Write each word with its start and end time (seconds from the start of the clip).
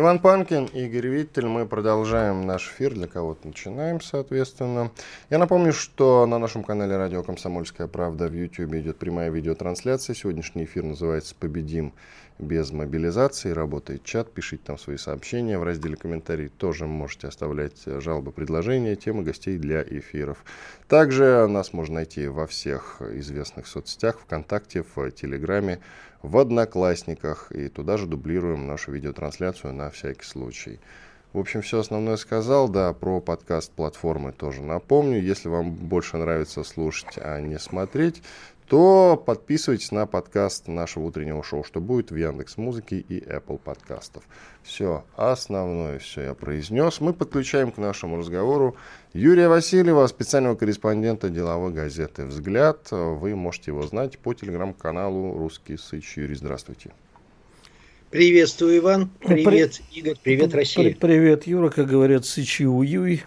Иван 0.00 0.18
Панкин, 0.18 0.64
Игорь 0.72 1.08
Виттель. 1.08 1.44
Мы 1.44 1.66
продолжаем 1.66 2.46
наш 2.46 2.70
эфир. 2.70 2.94
Для 2.94 3.06
кого-то 3.06 3.46
начинаем, 3.48 4.00
соответственно. 4.00 4.92
Я 5.28 5.36
напомню, 5.36 5.74
что 5.74 6.24
на 6.24 6.38
нашем 6.38 6.64
канале 6.64 6.96
«Радио 6.96 7.22
Комсомольская 7.22 7.86
правда» 7.86 8.28
в 8.28 8.32
YouTube 8.32 8.72
идет 8.76 8.96
прямая 8.96 9.28
видеотрансляция. 9.28 10.14
Сегодняшний 10.14 10.64
эфир 10.64 10.84
называется 10.84 11.34
«Победим 11.38 11.92
без 12.38 12.70
мобилизации». 12.70 13.50
Работает 13.50 14.02
чат, 14.02 14.32
пишите 14.32 14.62
там 14.64 14.78
свои 14.78 14.96
сообщения. 14.96 15.58
В 15.58 15.64
разделе 15.64 15.96
комментарий 15.96 16.48
тоже 16.48 16.86
можете 16.86 17.28
оставлять 17.28 17.82
жалобы, 17.84 18.32
предложения, 18.32 18.96
темы 18.96 19.22
гостей 19.22 19.58
для 19.58 19.82
эфиров. 19.82 20.42
Также 20.88 21.46
нас 21.46 21.74
можно 21.74 21.96
найти 21.96 22.26
во 22.26 22.46
всех 22.46 23.02
известных 23.02 23.66
соцсетях, 23.66 24.18
ВКонтакте, 24.20 24.82
в 24.82 25.10
Телеграме, 25.10 25.80
в 26.22 26.38
Одноклассниках. 26.38 27.52
И 27.52 27.68
туда 27.68 27.96
же 27.96 28.06
дублируем 28.06 28.66
нашу 28.66 28.92
видеотрансляцию 28.92 29.74
на 29.74 29.90
всякий 29.90 30.24
случай. 30.24 30.78
В 31.32 31.38
общем, 31.38 31.62
все 31.62 31.78
основное 31.78 32.16
сказал. 32.16 32.68
Да, 32.68 32.92
про 32.92 33.20
подкаст 33.20 33.70
платформы 33.70 34.32
тоже 34.32 34.62
напомню. 34.62 35.22
Если 35.22 35.48
вам 35.48 35.70
больше 35.72 36.16
нравится 36.16 36.64
слушать, 36.64 37.18
а 37.18 37.40
не 37.40 37.58
смотреть, 37.58 38.22
то 38.70 39.20
подписывайтесь 39.26 39.90
на 39.90 40.06
подкаст 40.06 40.68
нашего 40.68 41.06
утреннего 41.06 41.42
шоу, 41.42 41.64
что 41.64 41.80
будет 41.80 42.12
в 42.12 42.16
Яндекс 42.16 42.56
Музыке 42.56 42.98
и 42.98 43.20
Apple 43.20 43.58
подкастов. 43.58 44.22
Все, 44.62 45.04
основное 45.16 45.98
все 45.98 46.22
я 46.22 46.34
произнес. 46.34 47.00
Мы 47.00 47.12
подключаем 47.12 47.72
к 47.72 47.78
нашему 47.78 48.18
разговору 48.18 48.76
Юрия 49.12 49.48
Васильева, 49.48 50.06
специального 50.06 50.54
корреспондента 50.54 51.30
деловой 51.30 51.72
газеты 51.72 52.26
«Взгляд». 52.26 52.92
Вы 52.92 53.34
можете 53.34 53.72
его 53.72 53.82
знать 53.82 54.20
по 54.20 54.34
телеграм-каналу 54.34 55.36
«Русский 55.36 55.76
Сыч». 55.76 56.16
Юрий, 56.18 56.36
здравствуйте. 56.36 56.92
Приветствую, 58.10 58.78
Иван. 58.78 59.08
Привет, 59.20 59.80
При... 59.88 60.00
Игорь. 60.00 60.16
Привет, 60.20 60.52
Россия. 60.52 60.96
Привет, 60.98 61.46
Юра, 61.46 61.70
как 61.70 61.86
говорят, 61.86 62.26
Сычи 62.26 62.64
Уюй. 62.64 63.22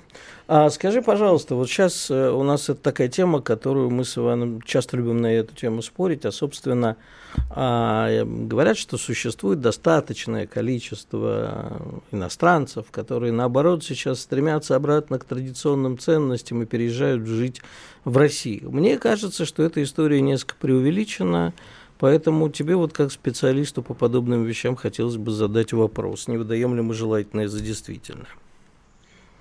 А 0.46 0.70
скажи, 0.70 1.02
пожалуйста, 1.02 1.56
вот 1.56 1.70
сейчас 1.70 2.12
э, 2.12 2.30
у 2.30 2.44
нас 2.44 2.68
это 2.68 2.82
такая 2.82 3.08
тема, 3.08 3.42
которую 3.42 3.90
мы 3.90 4.04
с 4.04 4.18
Иваном 4.18 4.62
часто 4.62 4.98
любим 4.98 5.22
на 5.22 5.28
эту 5.28 5.56
тему 5.56 5.82
спорить, 5.82 6.26
а, 6.26 6.34
собственно, 6.34 6.98
а, 7.50 8.26
говорят, 8.26 8.78
что 8.78 8.98
существует 8.98 9.62
достаточное 9.62 10.48
количество 10.48 11.82
иностранцев, 12.12 12.88
которые, 12.92 13.32
наоборот, 13.32 13.86
сейчас 13.86 14.20
стремятся 14.20 14.76
обратно 14.76 15.18
к 15.18 15.24
традиционным 15.24 15.98
ценностям 15.98 16.62
и 16.62 16.66
переезжают 16.66 17.26
жить 17.26 17.62
в 18.04 18.18
Россию. 18.18 18.70
Мне 18.70 18.98
кажется, 19.00 19.46
что 19.46 19.64
эта 19.64 19.82
история 19.82 20.20
несколько 20.20 20.56
преувеличена, 20.60 21.54
Поэтому 22.04 22.50
тебе 22.50 22.76
вот 22.76 22.92
как 22.92 23.14
специалисту 23.14 23.82
по 23.82 23.94
подобным 23.94 24.44
вещам 24.44 24.76
хотелось 24.76 25.16
бы 25.16 25.32
задать 25.32 25.72
вопрос, 25.72 26.28
не 26.28 26.36
выдаем 26.36 26.76
ли 26.76 26.82
мы 26.82 26.94
желательное 26.94 27.48
за 27.48 27.62
действительное. 27.62 28.28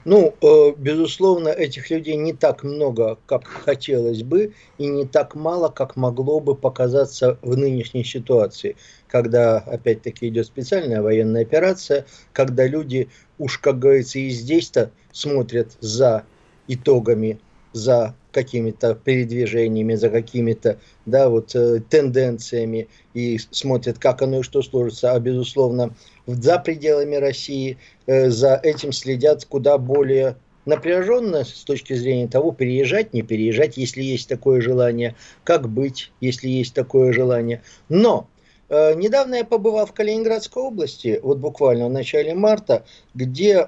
Ну, 0.05 0.37
э, 0.41 0.73
безусловно, 0.79 1.49
этих 1.49 1.91
людей 1.91 2.15
не 2.15 2.33
так 2.33 2.63
много, 2.63 3.19
как 3.27 3.49
хотелось 3.49 4.23
бы, 4.23 4.53
и 4.79 4.87
не 4.87 5.07
так 5.07 5.35
мало, 5.35 5.71
как 5.71 5.97
могло 5.97 6.39
бы 6.39 6.55
показаться 6.55 7.37
в 7.43 7.57
нынешней 7.57 8.05
ситуации, 8.05 8.77
когда, 9.09 9.59
опять-таки, 9.59 10.29
идет 10.29 10.47
специальная 10.47 11.03
военная 11.03 11.43
операция, 11.43 12.07
когда 12.33 12.65
люди 12.65 13.09
уж, 13.39 13.59
как 13.59 13.81
говорится, 13.81 14.21
и 14.21 14.31
здесь-то 14.31 14.93
смотрят 15.11 15.77
за 15.81 16.23
итогами, 16.69 17.41
за 17.73 18.15
какими-то 18.33 18.95
передвижениями, 18.95 19.95
за 19.95 20.09
какими-то 20.09 20.79
да, 21.07 21.29
вот, 21.29 21.55
э, 21.55 21.81
тенденциями 21.89 22.89
и 23.15 23.39
смотрят, 23.51 23.99
как 23.99 24.23
оно 24.23 24.41
и 24.41 24.43
что 24.43 24.63
сложится. 24.63 25.13
А, 25.13 25.21
безусловно, 25.21 25.95
за 26.27 26.59
пределами 26.59 27.17
России 27.17 27.79
э, 28.07 28.31
за 28.31 28.59
этим 28.63 28.93
следят 28.93 29.45
куда 29.45 29.79
более 29.79 30.37
напряженно 30.65 31.45
с 31.45 31.65
точки 31.65 31.95
зрения 31.95 32.29
того, 32.29 32.53
переезжать, 32.53 33.13
не 33.13 33.23
переезжать, 33.23 33.77
если 33.77 34.03
есть 34.03 34.29
такое 34.29 34.61
желание, 34.61 35.15
как 35.45 35.69
быть, 35.69 36.13
если 36.21 36.49
есть 36.49 36.75
такое 36.75 37.13
желание. 37.13 37.63
Но 37.89 38.29
э, 38.69 38.95
недавно 38.95 39.37
я 39.37 39.45
побывал 39.45 39.87
в 39.87 39.93
Калининградской 39.93 40.63
области, 40.63 41.21
вот 41.23 41.39
буквально 41.39 41.89
в 41.89 41.93
начале 41.93 42.35
марта, 42.35 42.85
где 43.15 43.67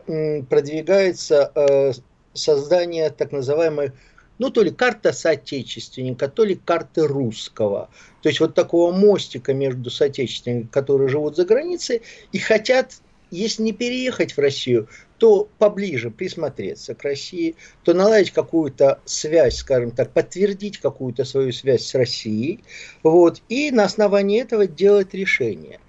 продвигается 0.48 1.52
создание 2.34 3.10
так 3.10 3.32
называемой 3.32 3.92
ну, 4.38 4.50
то 4.50 4.62
ли 4.62 4.70
карта 4.70 5.12
соотечественника, 5.12 6.28
то 6.28 6.44
ли 6.44 6.56
карты 6.56 7.06
русского. 7.06 7.88
То 8.22 8.28
есть 8.28 8.40
вот 8.40 8.54
такого 8.54 8.92
мостика 8.92 9.54
между 9.54 9.90
соотечественниками, 9.90 10.68
которые 10.70 11.08
живут 11.08 11.36
за 11.36 11.44
границей 11.44 12.02
и 12.32 12.38
хотят, 12.38 12.94
если 13.30 13.62
не 13.62 13.72
переехать 13.72 14.36
в 14.36 14.38
Россию, 14.38 14.88
то 15.18 15.48
поближе 15.58 16.10
присмотреться 16.10 16.94
к 16.94 17.02
России, 17.02 17.56
то 17.82 17.94
наладить 17.94 18.32
какую-то 18.32 19.00
связь, 19.04 19.56
скажем 19.56 19.90
так, 19.90 20.12
подтвердить 20.12 20.78
какую-то 20.78 21.24
свою 21.24 21.52
связь 21.52 21.84
с 21.84 21.94
Россией, 21.94 22.64
вот, 23.02 23.40
и 23.48 23.70
на 23.70 23.84
основании 23.84 24.42
этого 24.42 24.66
делать 24.66 25.14
решение. 25.14 25.80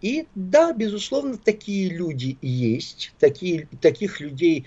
И 0.00 0.26
да, 0.34 0.72
безусловно, 0.72 1.36
такие 1.36 1.90
люди 1.90 2.38
есть, 2.40 3.12
такие, 3.18 3.68
таких 3.82 4.20
людей, 4.20 4.66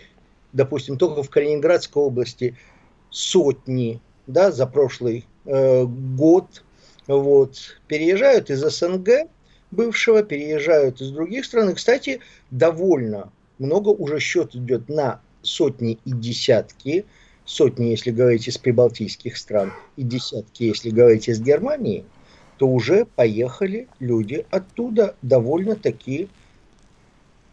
допустим, 0.54 0.98
только 0.98 1.24
в 1.24 1.30
Калининградской 1.30 2.02
области– 2.02 2.56
сотни 3.14 4.02
да, 4.28 4.52
за 4.52 4.68
прошлый 4.68 5.26
э, 5.46 5.86
год. 5.86 6.64
Вот, 7.08 7.58
переезжают 7.88 8.50
из 8.50 8.62
СНГ 8.62 9.30
бывшего, 9.72 10.24
переезжают 10.24 11.02
из 11.02 11.12
других 11.12 11.46
стран. 11.46 11.70
И, 11.70 11.74
кстати, 11.74 12.22
довольно 12.50 13.32
много 13.60 13.90
уже 13.90 14.20
счет 14.20 14.56
идет 14.56 14.90
на 14.90 15.22
сотни 15.42 16.00
и 16.06 16.12
десятки, 16.12 17.06
сотни, 17.46 17.88
если 17.88 18.12
говорить 18.12 18.48
из 18.48 18.58
прибалтийских 18.58 19.38
стран, 19.38 19.74
и 19.98 20.04
десятки, 20.04 20.64
если 20.64 20.90
говорить 20.90 21.28
из 21.28 21.42
Германии, 21.42 22.06
то 22.58 22.68
уже 22.68 23.06
поехали 23.06 23.90
люди 24.00 24.46
оттуда 24.50 25.16
довольно-таки 25.22 26.30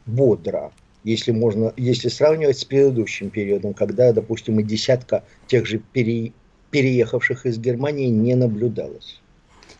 бодро 0.06 0.72
если 1.04 1.32
можно, 1.32 1.72
если 1.76 2.08
сравнивать 2.08 2.58
с 2.58 2.64
предыдущим 2.64 3.30
периодом, 3.30 3.74
когда, 3.74 4.12
допустим, 4.12 4.60
и 4.60 4.62
десятка 4.62 5.24
тех 5.46 5.66
же 5.66 5.78
пере, 5.78 6.32
переехавших 6.70 7.46
из 7.46 7.58
Германии 7.58 8.08
не 8.08 8.34
наблюдалось. 8.34 9.20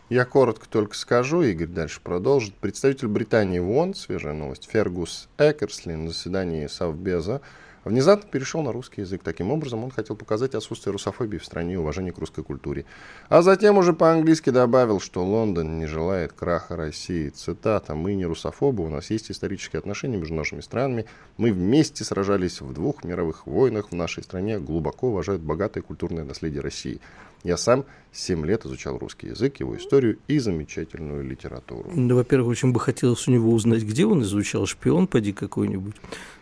Я 0.09 0.25
коротко 0.25 0.67
только 0.67 0.95
скажу, 0.97 1.41
Игорь 1.41 1.67
дальше 1.67 2.01
продолжит. 2.03 2.53
Представитель 2.55 3.07
Британии 3.07 3.59
в 3.59 3.69
ООН, 3.69 3.93
свежая 3.93 4.33
новость, 4.33 4.67
Фергус 4.69 5.29
Экерсли 5.37 5.93
на 5.93 6.09
заседании 6.09 6.67
Совбеза 6.67 7.39
внезапно 7.83 8.29
перешел 8.29 8.61
на 8.61 8.71
русский 8.71 9.01
язык. 9.01 9.21
Таким 9.23 9.51
образом, 9.51 9.83
он 9.83 9.91
хотел 9.91 10.15
показать 10.15 10.55
отсутствие 10.55 10.91
русофобии 10.91 11.37
в 11.37 11.45
стране 11.45 11.73
и 11.73 11.77
уважение 11.77 12.13
к 12.13 12.17
русской 12.17 12.43
культуре. 12.43 12.85
А 13.29 13.41
затем 13.41 13.77
уже 13.77 13.93
по-английски 13.93 14.49
добавил, 14.49 14.99
что 14.99 15.23
Лондон 15.23 15.79
не 15.79 15.85
желает 15.85 16.33
краха 16.33 16.75
России. 16.75 17.29
Цитата. 17.29 17.95
«Мы 17.95 18.15
не 18.15 18.25
русофобы, 18.25 18.83
у 18.83 18.89
нас 18.89 19.09
есть 19.09 19.31
исторические 19.31 19.79
отношения 19.79 20.17
между 20.17 20.35
нашими 20.35 20.61
странами. 20.61 21.05
Мы 21.37 21.51
вместе 21.51 22.03
сражались 22.03 22.61
в 22.61 22.73
двух 22.73 23.03
мировых 23.03 23.47
войнах 23.47 23.91
в 23.91 23.95
нашей 23.95 24.23
стране, 24.23 24.59
глубоко 24.59 25.07
уважают 25.07 25.41
богатое 25.41 25.83
культурное 25.83 26.23
наследие 26.23 26.61
России. 26.61 26.99
Я 27.43 27.57
сам 27.57 27.85
7 28.11 28.45
лет 28.45 28.65
изучал 28.65 28.97
русский 28.97 29.27
язык, 29.27 29.59
его 29.59 29.75
историю 29.75 30.19
и 30.27 30.37
замечательную 30.37 31.23
литературу. 31.23 31.89
Да, 31.95 32.15
во-первых, 32.15 32.49
очень 32.49 32.71
бы 32.71 32.79
хотелось 32.79 33.27
у 33.27 33.31
него 33.31 33.51
узнать, 33.51 33.83
где 33.83 34.05
он 34.05 34.21
изучал, 34.21 34.65
шпион 34.65 35.07
поди 35.07 35.31
какой-нибудь. 35.31 35.95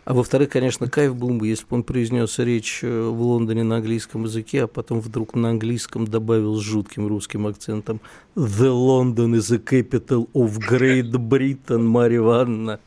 А 0.04 0.12
во-вторых, 0.14 0.50
конечно, 0.50 0.88
кайф 0.88 1.14
был 1.14 1.30
бы, 1.30 1.46
если 1.46 1.64
бы 1.64 1.76
он 1.76 1.84
произнес 1.84 2.38
речь 2.38 2.80
э, 2.82 3.08
в 3.08 3.22
Лондоне 3.22 3.62
на 3.62 3.76
английском 3.76 4.24
языке, 4.24 4.64
а 4.64 4.66
потом 4.66 5.00
вдруг 5.00 5.34
на 5.34 5.50
английском 5.50 6.06
добавил 6.06 6.56
с 6.56 6.62
жутким 6.62 7.06
русским 7.06 7.46
акцентом 7.46 8.00
«The 8.34 8.70
London 8.72 9.34
is 9.34 9.52
the 9.52 9.62
capital 9.62 10.28
of 10.32 10.58
Great 10.58 11.12
Britain, 11.12 11.82
Марья 11.82 12.18
Ивановна». 12.18 12.80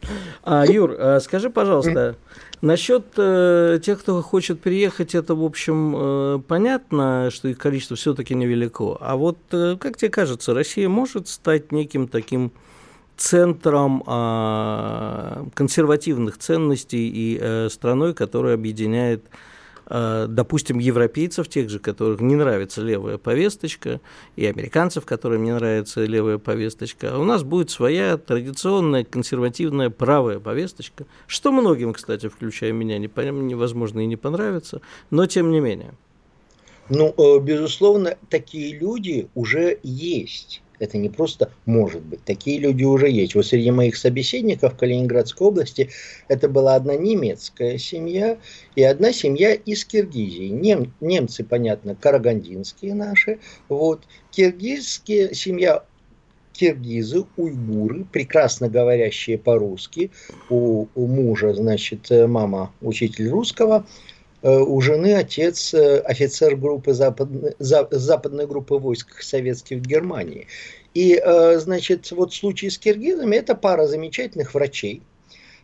А, 0.43 0.65
Юр, 0.65 0.95
а 0.99 1.19
скажи, 1.21 1.49
пожалуйста, 1.49 2.17
Насчет 2.63 3.07
э, 3.17 3.77
тех, 3.83 3.99
кто 3.99 4.21
хочет 4.21 4.61
переехать, 4.61 5.15
это, 5.15 5.35
в 5.35 5.43
общем, 5.43 5.95
э, 5.97 6.39
понятно, 6.47 7.27
что 7.29 7.49
их 7.49 7.57
количество 7.57 7.97
все-таки 7.97 8.35
невелико. 8.35 8.95
А 9.01 9.17
вот, 9.17 9.37
э, 9.51 9.75
как 9.77 9.97
тебе 9.97 10.09
кажется, 10.09 10.53
Россия 10.53 10.87
может 10.87 11.27
стать 11.27 11.73
неким 11.73 12.07
таким 12.07 12.53
центром 13.17 14.01
э, 14.07 15.43
консервативных 15.55 16.37
ценностей 16.37 17.09
и 17.09 17.37
э, 17.37 17.67
страной, 17.69 18.13
которая 18.13 18.53
объединяет 18.53 19.25
допустим, 19.87 20.79
европейцев, 20.79 21.47
тех 21.47 21.69
же, 21.69 21.79
которых 21.79 22.21
не 22.21 22.35
нравится 22.35 22.81
левая 22.81 23.17
повесточка, 23.17 23.99
и 24.35 24.45
американцев, 24.45 25.05
которым 25.05 25.43
не 25.43 25.53
нравится 25.53 26.05
левая 26.05 26.37
повесточка, 26.37 27.13
а 27.13 27.19
у 27.19 27.23
нас 27.23 27.43
будет 27.43 27.69
своя 27.69 28.17
традиционная 28.17 29.03
консервативная 29.03 29.89
правая 29.89 30.39
повесточка, 30.39 31.05
что 31.27 31.51
многим, 31.51 31.93
кстати, 31.93 32.29
включая 32.29 32.71
меня, 32.71 32.97
невозможно 32.97 33.99
и 33.99 34.05
не 34.05 34.15
понравится, 34.15 34.81
но 35.11 35.25
тем 35.25 35.51
не 35.51 35.59
менее. 35.59 35.93
Ну, 36.89 37.13
э, 37.17 37.39
безусловно, 37.39 38.17
такие 38.29 38.77
люди 38.77 39.29
уже 39.35 39.79
есть. 39.83 40.62
Это 40.83 40.97
не 40.97 41.09
просто 41.09 41.51
может 41.65 42.01
быть. 42.01 42.23
Такие 42.25 42.59
люди 42.59 42.83
уже 42.83 43.09
есть. 43.09 43.35
Вот 43.35 43.45
среди 43.45 43.71
моих 43.71 43.95
собеседников 43.95 44.73
в 44.73 44.77
Калининградской 44.77 45.47
области 45.47 45.89
это 46.27 46.49
была 46.49 46.75
одна 46.75 46.95
немецкая 46.95 47.77
семья 47.77 48.37
и 48.75 48.83
одна 48.83 49.13
семья 49.13 49.53
из 49.53 49.85
Киргизии. 49.85 50.47
Нем, 50.47 50.93
немцы, 50.99 51.43
понятно, 51.43 51.95
карагандинские 51.95 52.93
наши. 52.95 53.39
Вот. 53.69 54.03
Киргизские 54.31 55.33
семья 55.33 55.83
киргизы, 56.51 57.25
уйгуры, 57.35 58.05
прекрасно 58.11 58.69
говорящие 58.69 59.37
по-русски. 59.37 60.11
У, 60.49 60.87
у 60.95 61.07
мужа, 61.07 61.53
значит, 61.53 62.09
мама 62.09 62.71
учитель 62.81 63.29
русского, 63.29 63.85
э, 63.85 64.12
у 64.49 64.81
жены 64.81 65.15
отец 65.15 65.73
э, 65.73 65.99
офицер 65.99 66.55
группы 66.55 66.93
западной, 66.93 67.55
западной 67.59 68.45
группы 68.45 68.75
войск 68.75 69.21
советских 69.21 69.77
в 69.77 69.85
Германии. 69.85 70.47
И, 70.93 71.15
э, 71.15 71.59
значит, 71.59 72.11
вот 72.11 72.33
в 72.33 72.35
случае 72.35 72.69
с 72.71 72.77
киргизами 72.77 73.35
это 73.35 73.55
пара 73.55 73.87
замечательных 73.87 74.53
врачей. 74.53 75.01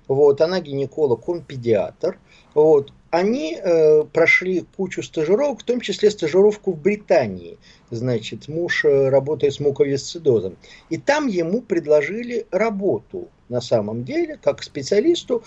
Вот, 0.08 0.42
она 0.42 0.60
гинеколог, 0.60 1.28
он 1.30 1.44
педиатр. 1.44 2.18
Вот, 2.56 2.92
они 3.12 3.58
э, 3.62 4.04
прошли 4.04 4.66
кучу 4.78 5.04
стажировок, 5.04 5.62
в 5.62 5.64
том 5.64 5.82
числе 5.82 6.10
стажировку 6.10 6.72
в 6.72 6.82
Британии. 6.82 7.58
Значит, 7.92 8.48
муж 8.48 8.86
э, 8.86 9.10
работает 9.10 9.54
с 9.54 9.60
муковисцидозом. 9.60 10.58
И 10.90 10.98
там 10.98 11.28
ему 11.28 11.62
предложили 11.62 12.48
работу 12.52 13.28
на 13.50 13.62
самом 13.62 14.04
деле, 14.04 14.40
как 14.42 14.64
специалисту. 14.64 15.44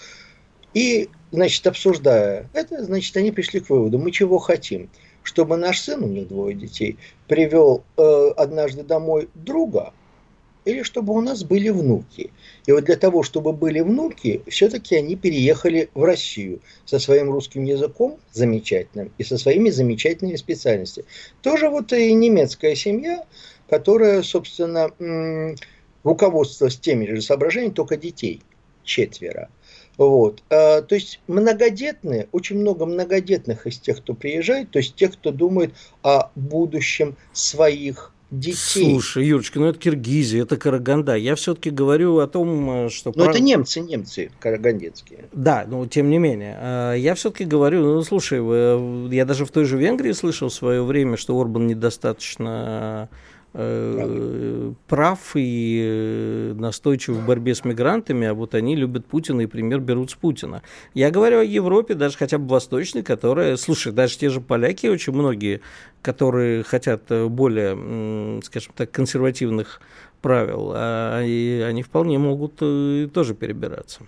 И, 0.75 1.09
значит, 1.31 1.67
обсуждая 1.67 2.49
это, 2.55 2.85
значит, 2.85 3.17
они 3.17 3.31
пришли 3.31 3.61
к 3.61 3.71
выводу, 3.71 3.99
мы 3.99 4.11
чего 4.11 4.39
хотим– 4.39 4.91
чтобы 5.23 5.57
наш 5.57 5.81
сын, 5.81 6.03
у 6.03 6.09
них 6.09 6.29
двое 6.29 6.55
детей, 6.55 6.99
привел 7.29 7.85
э, 7.97 8.31
однажды 8.37 8.83
домой 8.83 9.29
друга, 9.35 9.93
или 10.65 10.83
чтобы 10.83 11.13
у 11.13 11.21
нас 11.21 11.43
были 11.43 11.71
внуки. 11.71 12.31
И 12.67 12.73
вот 12.73 12.85
для 12.85 12.97
того, 12.97 13.23
чтобы 13.23 13.53
были 13.53 13.81
внуки, 13.81 14.43
все-таки 14.49 14.95
они 14.95 15.17
переехали 15.17 15.91
в 15.95 16.05
Россию 16.05 16.61
со 16.85 16.99
своим 17.01 17.33
русским 17.33 17.65
языком 17.65 18.19
замечательным 18.33 19.13
и 19.19 19.25
со 19.25 19.39
своими 19.39 19.71
замечательными 19.71 20.37
специальностями. 20.37 21.07
Тоже 21.43 21.69
вот 21.69 21.93
и 21.93 22.13
немецкая 22.13 22.77
семья, 22.77 23.27
которая, 23.69 24.23
собственно, 24.23 24.93
руководствуется 26.05 26.81
теми 26.81 27.07
же 27.07 27.23
соображениями, 27.23 27.75
только 27.75 27.97
детей 27.97 28.41
четверо. 28.85 29.49
Вот. 30.09 30.43
А, 30.51 30.83
то 30.83 30.95
есть 30.95 31.21
многодетные, 31.29 32.29
очень 32.33 32.59
много 32.59 32.87
многодетных 32.87 33.67
из 33.67 33.79
тех, 33.79 33.99
кто 33.99 34.15
приезжает, 34.15 34.71
то 34.71 34.79
есть 34.79 34.95
тех, 34.95 35.13
кто 35.13 35.31
думает 35.31 35.75
о 36.03 36.31
будущем 36.35 37.17
своих 37.33 38.13
детей. 38.31 38.91
Слушай, 38.91 39.27
Юрочка, 39.27 39.61
ну 39.61 39.67
это 39.67 39.79
Киргизия, 39.79 40.43
это 40.43 40.57
Караганда. 40.57 41.17
Я 41.17 41.35
все-таки 41.35 41.71
говорю 41.71 42.19
о 42.19 42.27
том, 42.27 42.89
что... 42.89 43.13
Ну, 43.15 43.25
это 43.25 43.41
немцы, 43.41 43.81
немцы 43.81 44.31
карагандинские. 44.41 45.27
Да, 45.33 45.65
но 45.69 45.87
тем 45.87 46.11
не 46.11 46.19
менее. 46.19 46.57
А, 46.59 46.95
я 46.95 47.15
все-таки 47.15 47.45
говорю, 47.45 47.83
ну, 47.83 48.03
слушай, 48.03 48.39
я 49.15 49.25
даже 49.25 49.45
в 49.45 49.51
той 49.51 49.67
же 49.67 49.77
Венгрии 49.77 50.13
слышал 50.13 50.49
в 50.49 50.55
свое 50.55 50.83
время, 50.83 51.17
что 51.17 51.39
Орбан 51.39 51.67
недостаточно 51.67 53.09
э, 53.55 54.73
прав 54.89 55.19
и 55.35 55.83
э, 55.85 56.55
настойчив 56.55 57.17
в 57.17 57.27
борьбе 57.27 57.55
с 57.55 57.65
мигрантами, 57.65 58.27
а 58.27 58.35
вот 58.35 58.55
они 58.55 58.77
любят 58.77 59.07
Путина 59.07 59.43
и 59.43 59.47
пример 59.47 59.81
берут 59.81 60.11
с 60.11 60.15
Путина. 60.15 60.63
Я 60.95 61.11
говорю 61.11 61.41
о 61.41 61.45
Европе, 61.45 61.95
даже 61.95 62.17
хотя 62.17 62.39
бы 62.39 62.49
восточной, 62.49 63.03
которая, 63.03 63.57
слушай, 63.57 63.93
даже 63.93 64.19
те 64.19 64.29
же 64.31 64.41
поляки, 64.41 64.87
очень 64.87 65.13
многие, 65.13 65.61
которые 66.03 66.63
хотят 66.63 67.03
э, 67.11 67.27
более, 67.27 68.43
скажем 68.43 68.73
так, 68.77 68.91
консервативных 68.91 69.81
правил, 70.21 70.73
а 70.75 71.19
они 71.19 71.83
вполне 71.83 72.19
могут 72.19 72.55
э, 72.61 73.09
тоже 73.13 73.35
перебираться. 73.35 74.03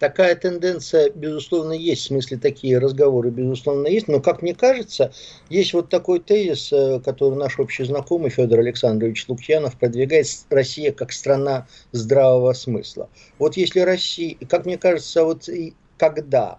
Такая 0.00 0.34
тенденция, 0.34 1.10
безусловно, 1.10 1.72
есть, 1.74 2.04
в 2.04 2.06
смысле 2.06 2.38
такие 2.38 2.78
разговоры, 2.78 3.28
безусловно, 3.28 3.86
есть, 3.86 4.08
но, 4.08 4.18
как 4.20 4.40
мне 4.40 4.54
кажется, 4.54 5.12
есть 5.50 5.74
вот 5.74 5.90
такой 5.90 6.20
тезис, 6.20 6.72
э, 6.72 7.00
который 7.04 7.36
наш 7.36 7.58
общий 7.58 7.84
знакомый 7.84 8.30
Федор 8.30 8.60
Александрович 8.60 9.28
Лукьянов 9.28 9.76
продвигает. 9.76 10.26
Россия 10.48 10.92
как 10.92 11.12
страна 11.12 11.66
здравого 11.92 12.54
смысла. 12.54 13.10
Вот 13.38 13.58
если 13.58 13.80
Россия, 13.80 14.36
как 14.48 14.64
мне 14.64 14.78
кажется, 14.78 15.22
вот 15.22 15.50
и 15.50 15.74
когда 15.98 16.58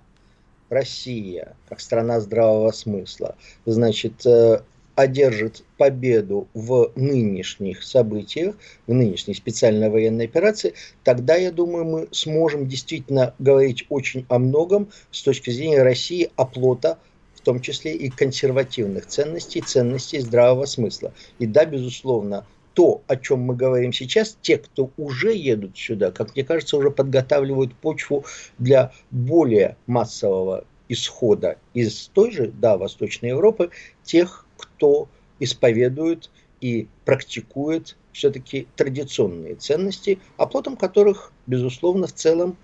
Россия, 0.70 1.56
как 1.68 1.80
страна 1.82 2.20
здравого 2.20 2.72
смысла, 2.72 3.36
значит, 3.66 4.24
э, 4.24 4.62
одержит 5.02 5.64
победу 5.78 6.48
в 6.54 6.92
нынешних 6.96 7.84
событиях, 7.84 8.56
в 8.88 8.94
нынешней 8.94 9.34
специальной 9.34 9.90
военной 9.90 10.26
операции, 10.26 10.74
тогда, 11.04 11.36
я 11.36 11.52
думаю, 11.52 11.86
мы 11.86 12.08
сможем 12.12 12.68
действительно 12.68 13.34
говорить 13.40 13.86
очень 13.90 14.26
о 14.30 14.40
многом 14.40 14.90
с 15.12 15.22
точки 15.24 15.50
зрения 15.50 15.84
России, 15.84 16.30
оплота 16.36 16.98
в 17.36 17.42
том 17.42 17.60
числе 17.60 17.96
и 17.96 18.10
консервативных 18.10 19.08
ценностей, 19.08 19.62
ценностей 19.62 20.20
здравого 20.20 20.66
смысла. 20.66 21.12
И 21.40 21.48
да, 21.48 21.66
безусловно, 21.66 22.46
то, 22.76 23.02
о 23.08 23.18
чем 23.18 23.40
мы 23.42 23.56
говорим 23.56 23.92
сейчас, 23.92 24.38
те, 24.42 24.58
кто 24.58 24.92
уже 24.98 25.34
едут 25.36 25.78
сюда, 25.78 26.12
как 26.12 26.36
мне 26.36 26.44
кажется, 26.44 26.78
уже 26.78 26.92
подготавливают 26.92 27.74
почву 27.76 28.26
для 28.60 28.92
более 29.10 29.76
массового 29.88 30.66
исхода 30.88 31.58
из 31.74 32.12
той 32.14 32.32
же, 32.32 32.48
да, 32.48 32.78
Восточной 32.78 33.30
Европы, 33.30 33.72
тех, 34.04 34.46
кто 34.82 35.08
исповедует 35.40 36.32
и 36.60 36.88
практикует 37.06 37.96
все-таки 38.14 38.68
традиционные 38.76 39.54
ценности, 39.54 40.18
оплотом 40.38 40.76
которых, 40.76 41.32
безусловно, 41.46 42.08
в 42.08 42.14
целом 42.14 42.58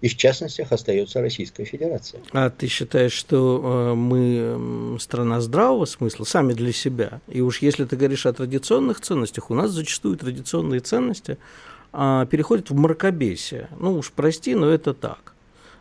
и 0.00 0.08
в 0.08 0.16
частностях 0.16 0.72
остается 0.72 1.20
Российская 1.20 1.64
Федерация. 1.64 2.22
А 2.32 2.50
ты 2.50 2.66
считаешь, 2.66 3.12
что 3.12 3.92
э, 3.92 3.94
мы 3.94 4.98
страна 4.98 5.40
здравого 5.40 5.84
смысла, 5.84 6.24
сами 6.24 6.54
для 6.54 6.72
себя? 6.72 7.20
И 7.28 7.40
уж 7.40 7.62
если 7.62 7.84
ты 7.84 7.94
говоришь 7.94 8.26
о 8.26 8.32
традиционных 8.32 9.00
ценностях, 9.00 9.50
у 9.50 9.54
нас 9.54 9.70
зачастую 9.70 10.16
традиционные 10.16 10.80
ценности 10.80 11.38
э, 11.92 12.26
переходят 12.28 12.70
в 12.70 12.74
мракобесие. 12.74 13.68
Ну 13.78 13.96
уж 13.98 14.10
прости, 14.10 14.56
но 14.56 14.68
это 14.70 14.92
так. 14.92 15.34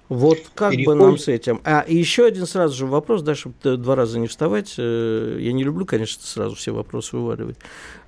Вот 0.10 0.40
как 0.56 0.72
Переходит. 0.72 1.00
бы 1.00 1.06
нам 1.06 1.18
с 1.20 1.28
этим? 1.28 1.62
А 1.64 1.86
еще 1.88 2.26
один 2.26 2.48
сразу 2.48 2.76
же 2.76 2.88
вопрос, 2.88 3.22
да, 3.22 3.36
чтобы 3.36 3.78
два 3.78 3.96
раза 3.96 4.18
не 4.18 4.26
вставать. 4.26 4.74
Э, 4.80 5.38
я 5.40 5.54
не 5.54 5.64
люблю, 5.64 5.86
конечно, 5.86 6.24
сразу 6.26 6.56
все 6.56 6.72
вопросы 6.72 7.16
вываливать. 7.16 7.58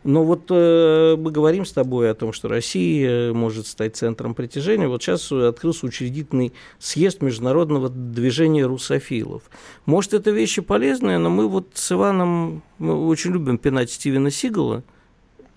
Но 0.04 0.24
вот 0.24 0.46
э, 0.50 1.16
мы 1.16 1.30
говорим 1.30 1.64
с 1.64 1.72
тобой 1.72 2.10
о 2.10 2.16
том, 2.16 2.34
что 2.34 2.48
Россия 2.48 3.32
может 3.34 3.68
стать 3.68 3.96
центром 3.96 4.34
притяжения. 4.34 4.88
Вот 4.88 5.04
сейчас 5.04 5.32
открылся 5.32 5.86
учредительный 5.86 6.54
съезд 6.80 7.22
международного 7.22 7.88
движения 7.88 8.66
русофилов. 8.66 9.44
Может, 9.86 10.16
это 10.16 10.32
вещи 10.32 10.64
полезные, 10.64 11.20
но 11.20 11.30
мы 11.30 11.48
вот 11.48 11.68
с 11.76 11.92
Иваном 11.92 12.64
мы 12.80 13.08
очень 13.08 13.32
любим 13.32 13.60
пинать 13.60 13.92
Стивена 13.92 14.32
Сигала 14.32 14.84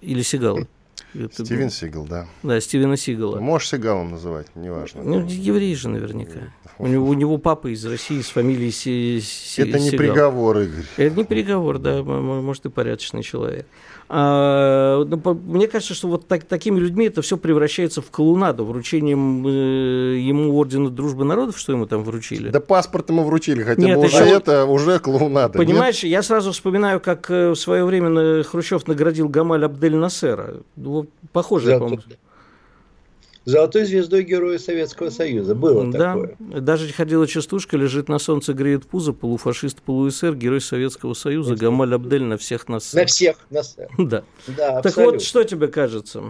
или 0.03 0.21
Сигала. 0.21 0.69
Это 1.15 1.45
Стивен 1.45 1.65
был... 1.65 1.71
Сигал, 1.71 2.07
да. 2.07 2.27
Да, 2.43 2.61
Стивена 2.61 2.97
Сигала. 2.97 3.39
Можешь 3.39 3.69
Сигалом 3.69 4.11
называть, 4.11 4.47
неважно. 4.55 5.03
Ну, 5.03 5.27
еврей 5.27 5.75
же 5.75 5.89
наверняка. 5.89 6.53
У 6.79 6.87
него, 6.89 7.07
у 7.09 7.15
него 7.15 7.39
папа 7.39 7.73
из 7.73 7.85
России 7.85 8.21
с 8.21 8.29
фамилией 8.29 8.73
Си, 8.73 9.21
Си, 9.23 9.63
Это 9.63 9.79
не 9.79 9.91
Сигал. 9.91 9.99
приговор, 9.99 10.59
Игорь. 10.59 10.85
Это 10.97 11.17
не 11.17 11.25
приговор, 11.25 11.79
да, 11.79 12.03
может, 12.03 12.67
и 12.67 12.69
порядочный 12.69 13.23
человек. 13.23 13.67
А, 14.09 15.05
ну, 15.05 15.35
мне 15.47 15.67
кажется, 15.67 15.95
что 15.95 16.09
вот 16.09 16.29
так, 16.29 16.45
такими 16.45 16.79
людьми 16.79 17.07
это 17.07 17.23
все 17.23 17.37
превращается 17.37 18.03
в 18.03 18.11
колунаду. 18.11 18.65
Вручением 18.65 19.47
э, 19.47 20.19
ему 20.19 20.55
ордена 20.57 20.91
дружбы 20.91 21.25
народов, 21.25 21.59
что 21.59 21.73
ему 21.73 21.87
там 21.87 22.05
вручили? 22.05 22.51
Да 22.51 22.61
паспорт 22.61 23.09
ему 23.11 23.25
вручили, 23.25 23.63
хотя 23.63 23.81
Нет, 23.81 23.99
бы 23.99 24.05
уже 24.05 24.25
еще... 24.25 24.37
это 24.37 24.67
уже 24.67 24.99
клоунада. 24.99 25.59
Понимаешь, 25.59 26.03
Нет? 26.03 26.13
я 26.13 26.23
сразу 26.23 26.53
вспоминаю, 26.53 27.01
как 27.01 27.31
э, 27.31 27.51
в 27.51 27.57
свое 27.57 27.85
время 27.85 28.43
Хрущев 28.43 28.87
наградил 28.87 29.29
Гамаль 29.29 29.65
Абдель 29.65 29.97
Насера. 29.97 30.57
Ну, 30.77 31.07
похоже, 31.33 31.79
по-моему. 31.79 32.03
Золотой 33.45 33.85
звездой 33.85 34.23
Героя 34.23 34.59
Советского 34.59 35.11
Союза. 35.11 35.55
Было 35.55 35.91
да. 35.91 36.15
такое. 36.15 36.37
Даже 36.39 36.91
ходила 36.93 37.27
частушка, 37.27 37.77
лежит 37.77 38.09
на 38.09 38.19
солнце, 38.19 38.55
греет 38.55 38.87
пузо, 38.87 39.13
полуфашист, 39.13 39.83
полуэсэр, 39.83 40.35
Герой 40.35 40.63
Советского 40.63 41.13
Союза, 41.13 41.55
Гамаль 41.55 41.95
Абдель 41.95 42.25
на 42.25 42.39
всех 42.39 42.69
нас. 42.69 42.93
На 42.95 43.05
всех 43.05 43.37
нас. 43.51 43.77
Да. 43.99 44.25
да 44.47 44.83
так 44.83 44.97
вот, 44.97 45.23
что 45.23 45.45
тебе 45.45 45.69
кажется? 45.69 46.23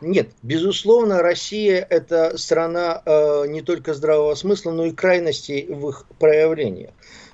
Нет, 0.00 0.30
безусловно, 0.42 1.22
Россия– 1.22 1.86
это 1.90 2.36
страна 2.36 3.02
э, 3.06 3.46
не 3.48 3.62
только 3.62 3.94
здравого 3.94 4.34
смысла, 4.34 4.72
но 4.72 4.84
и 4.86 4.90
крайностей 4.90 5.66
в 5.66 5.88
их 5.88 6.04
проявлениях. 6.18 6.90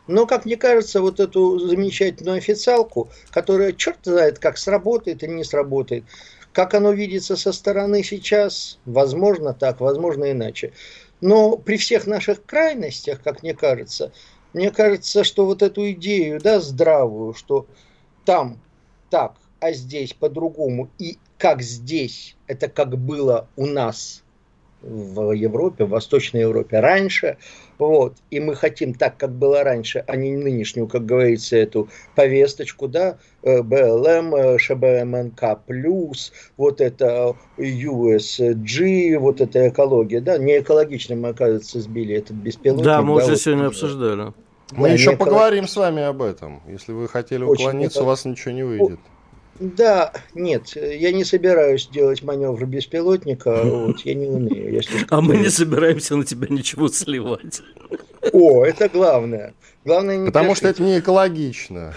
Но, 0.06 0.26
как 0.26 0.44
мне 0.44 0.56
кажется, 0.56 1.00
вот 1.00 1.20
эту 1.20 1.58
замечательную 1.58 2.38
официалку, 2.38 3.10
которая 3.30 3.72
черт 3.72 3.98
знает, 4.02 4.38
как 4.38 4.58
сработает 4.58 5.22
или 5.22 5.32
не 5.32 5.44
сработает, 5.44 6.04
как 6.52 6.74
оно 6.74 6.92
видится 6.92 7.36
со 7.36 7.52
стороны 7.52 8.02
сейчас, 8.02 8.78
возможно 8.84 9.54
так, 9.54 9.80
возможно 9.80 10.30
иначе. 10.30 10.72
Но 11.20 11.56
при 11.56 11.76
всех 11.76 12.06
наших 12.06 12.44
крайностях, 12.44 13.22
как 13.22 13.42
мне 13.42 13.54
кажется, 13.54 14.12
мне 14.52 14.70
кажется, 14.70 15.22
что 15.22 15.46
вот 15.46 15.62
эту 15.62 15.90
идею, 15.92 16.40
да, 16.40 16.60
здравую, 16.60 17.34
что 17.34 17.66
там 18.24 18.60
так, 19.10 19.34
а 19.60 19.72
здесь 19.72 20.12
по-другому, 20.12 20.88
и 20.98 21.18
как 21.38 21.62
здесь, 21.62 22.36
это 22.46 22.68
как 22.68 22.98
было 22.98 23.48
у 23.56 23.66
нас 23.66 24.22
в 24.82 25.32
Европе, 25.32 25.84
в 25.84 25.90
Восточной 25.90 26.40
Европе 26.40 26.80
раньше, 26.80 27.36
вот, 27.88 28.16
и 28.30 28.40
мы 28.40 28.54
хотим 28.54 28.94
так, 28.94 29.16
как 29.16 29.32
было 29.32 29.64
раньше, 29.64 30.04
а 30.06 30.16
не 30.16 30.36
нынешнюю, 30.36 30.86
как 30.86 31.06
говорится, 31.06 31.56
эту 31.56 31.88
повесточку, 32.14 32.88
да, 32.88 33.18
э, 33.42 33.62
БЛМ, 33.62 34.34
э, 34.34 34.58
ШБМНК+, 34.58 35.60
вот 36.56 36.80
это 36.80 37.36
USG, 37.58 39.18
вот 39.18 39.40
эта 39.40 39.68
экология, 39.68 40.20
да, 40.20 40.38
не 40.38 40.58
экологично 40.60 41.16
мы, 41.16 41.28
оказывается, 41.30 41.80
сбили 41.80 42.16
этот 42.16 42.36
беспилотник. 42.36 42.84
Да, 42.84 43.02
мы 43.02 43.16
да, 43.18 43.24
уже 43.24 43.32
вот, 43.32 43.40
сегодня 43.40 43.66
обсуждали. 43.66 44.32
Мы 44.72 44.88
Да, 44.88 44.94
еще 44.94 45.16
поговорим 45.16 45.66
с 45.66 45.76
вами 45.76 46.02
об 46.02 46.22
этом. 46.22 46.62
Если 46.68 46.92
вы 46.92 47.08
хотели 47.08 47.42
Очень 47.42 47.64
уклониться, 47.64 48.02
у 48.02 48.06
вас 48.06 48.24
ничего 48.24 48.52
не 48.52 48.62
выйдет. 48.62 49.00
Да, 49.60 50.14
нет, 50.34 50.74
я 50.74 51.12
не 51.12 51.22
собираюсь 51.22 51.86
делать 51.86 52.22
маневр 52.22 52.64
беспилотника, 52.64 53.60
вот, 53.64 54.00
я 54.00 54.14
не 54.14 54.26
умею. 54.26 54.72
Я 54.72 54.82
слишком 54.82 55.18
А 55.18 55.20
мы 55.20 55.36
не 55.36 55.50
собираемся 55.50 56.16
на 56.16 56.24
тебя 56.24 56.48
ничего 56.48 56.88
сливать. 56.88 57.60
О, 58.32 58.64
это 58.64 58.88
главное. 58.88 59.54
Главное 59.82 60.18
не 60.18 60.26
Потому 60.26 60.54
что 60.54 60.68
это 60.68 60.82
не 60.82 60.98
экологично. 60.98 61.94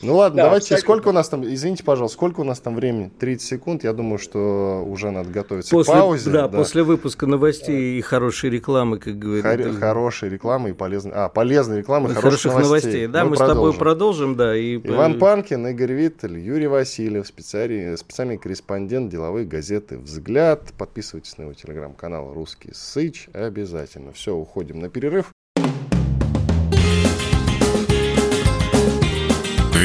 Ну 0.00 0.14
ладно, 0.14 0.36
Да, 0.36 0.42
давайте, 0.44 0.74
абсолютно. 0.76 0.82
сколько 0.84 1.08
у 1.08 1.12
нас 1.12 1.28
там, 1.28 1.44
извините, 1.44 1.82
пожалуйста, 1.82 2.14
сколько 2.14 2.40
у 2.40 2.44
нас 2.44 2.60
там 2.60 2.76
времени? 2.76 3.10
30 3.18 3.48
секунд, 3.48 3.82
я 3.82 3.92
думаю, 3.92 4.18
что 4.18 4.84
уже 4.86 5.10
надо 5.10 5.30
готовиться 5.30 5.72
После, 5.72 5.92
к 5.92 5.96
паузе. 5.96 6.30
да, 6.30 6.46
после 6.46 6.84
выпуска 6.84 7.26
новостей 7.26 7.98
и 7.98 8.00
хорошей 8.00 8.50
рекламы, 8.50 8.98
как 9.00 9.18
говорит. 9.18 9.44
Хор- 9.44 9.80
хорошей 9.80 10.28
рекламы 10.28 10.70
и 10.70 10.72
полезной... 10.72 11.12
А, 11.14 11.28
полезной 11.28 11.78
рекламы 11.78 12.10
и 12.10 12.14
хороших, 12.14 12.52
хороших 12.52 12.68
новостей. 12.70 13.06
Да, 13.08 13.24
мы, 13.24 13.34
с 13.34 13.38
тобой 13.40 13.72
продолжим. 13.74 13.78
продолжим, 13.78 14.36
да. 14.36 14.56
И, 14.56 14.76
Иван 14.76 15.18
Панкин, 15.18 15.66
Игорь 15.66 15.94
Виттель, 15.94 16.38
Юрий 16.38 16.68
Васильев, 16.68 17.26
специальный, 17.26 17.98
специальный 17.98 18.38
корреспондент 18.38 19.10
деловой 19.10 19.44
газеты 19.46 19.98
«Взгляд». 19.98 20.72
Подписывайтесь 20.78 21.36
на 21.38 21.42
его 21.42 21.54
телеграм-канал 21.54 22.32
«Русский 22.32 22.70
Сыч». 22.72 23.28
Обязательно. 23.32 24.12
Все, 24.12 24.32
уходим 24.32 24.78
на 24.78 24.88
перерыв. 24.90 25.32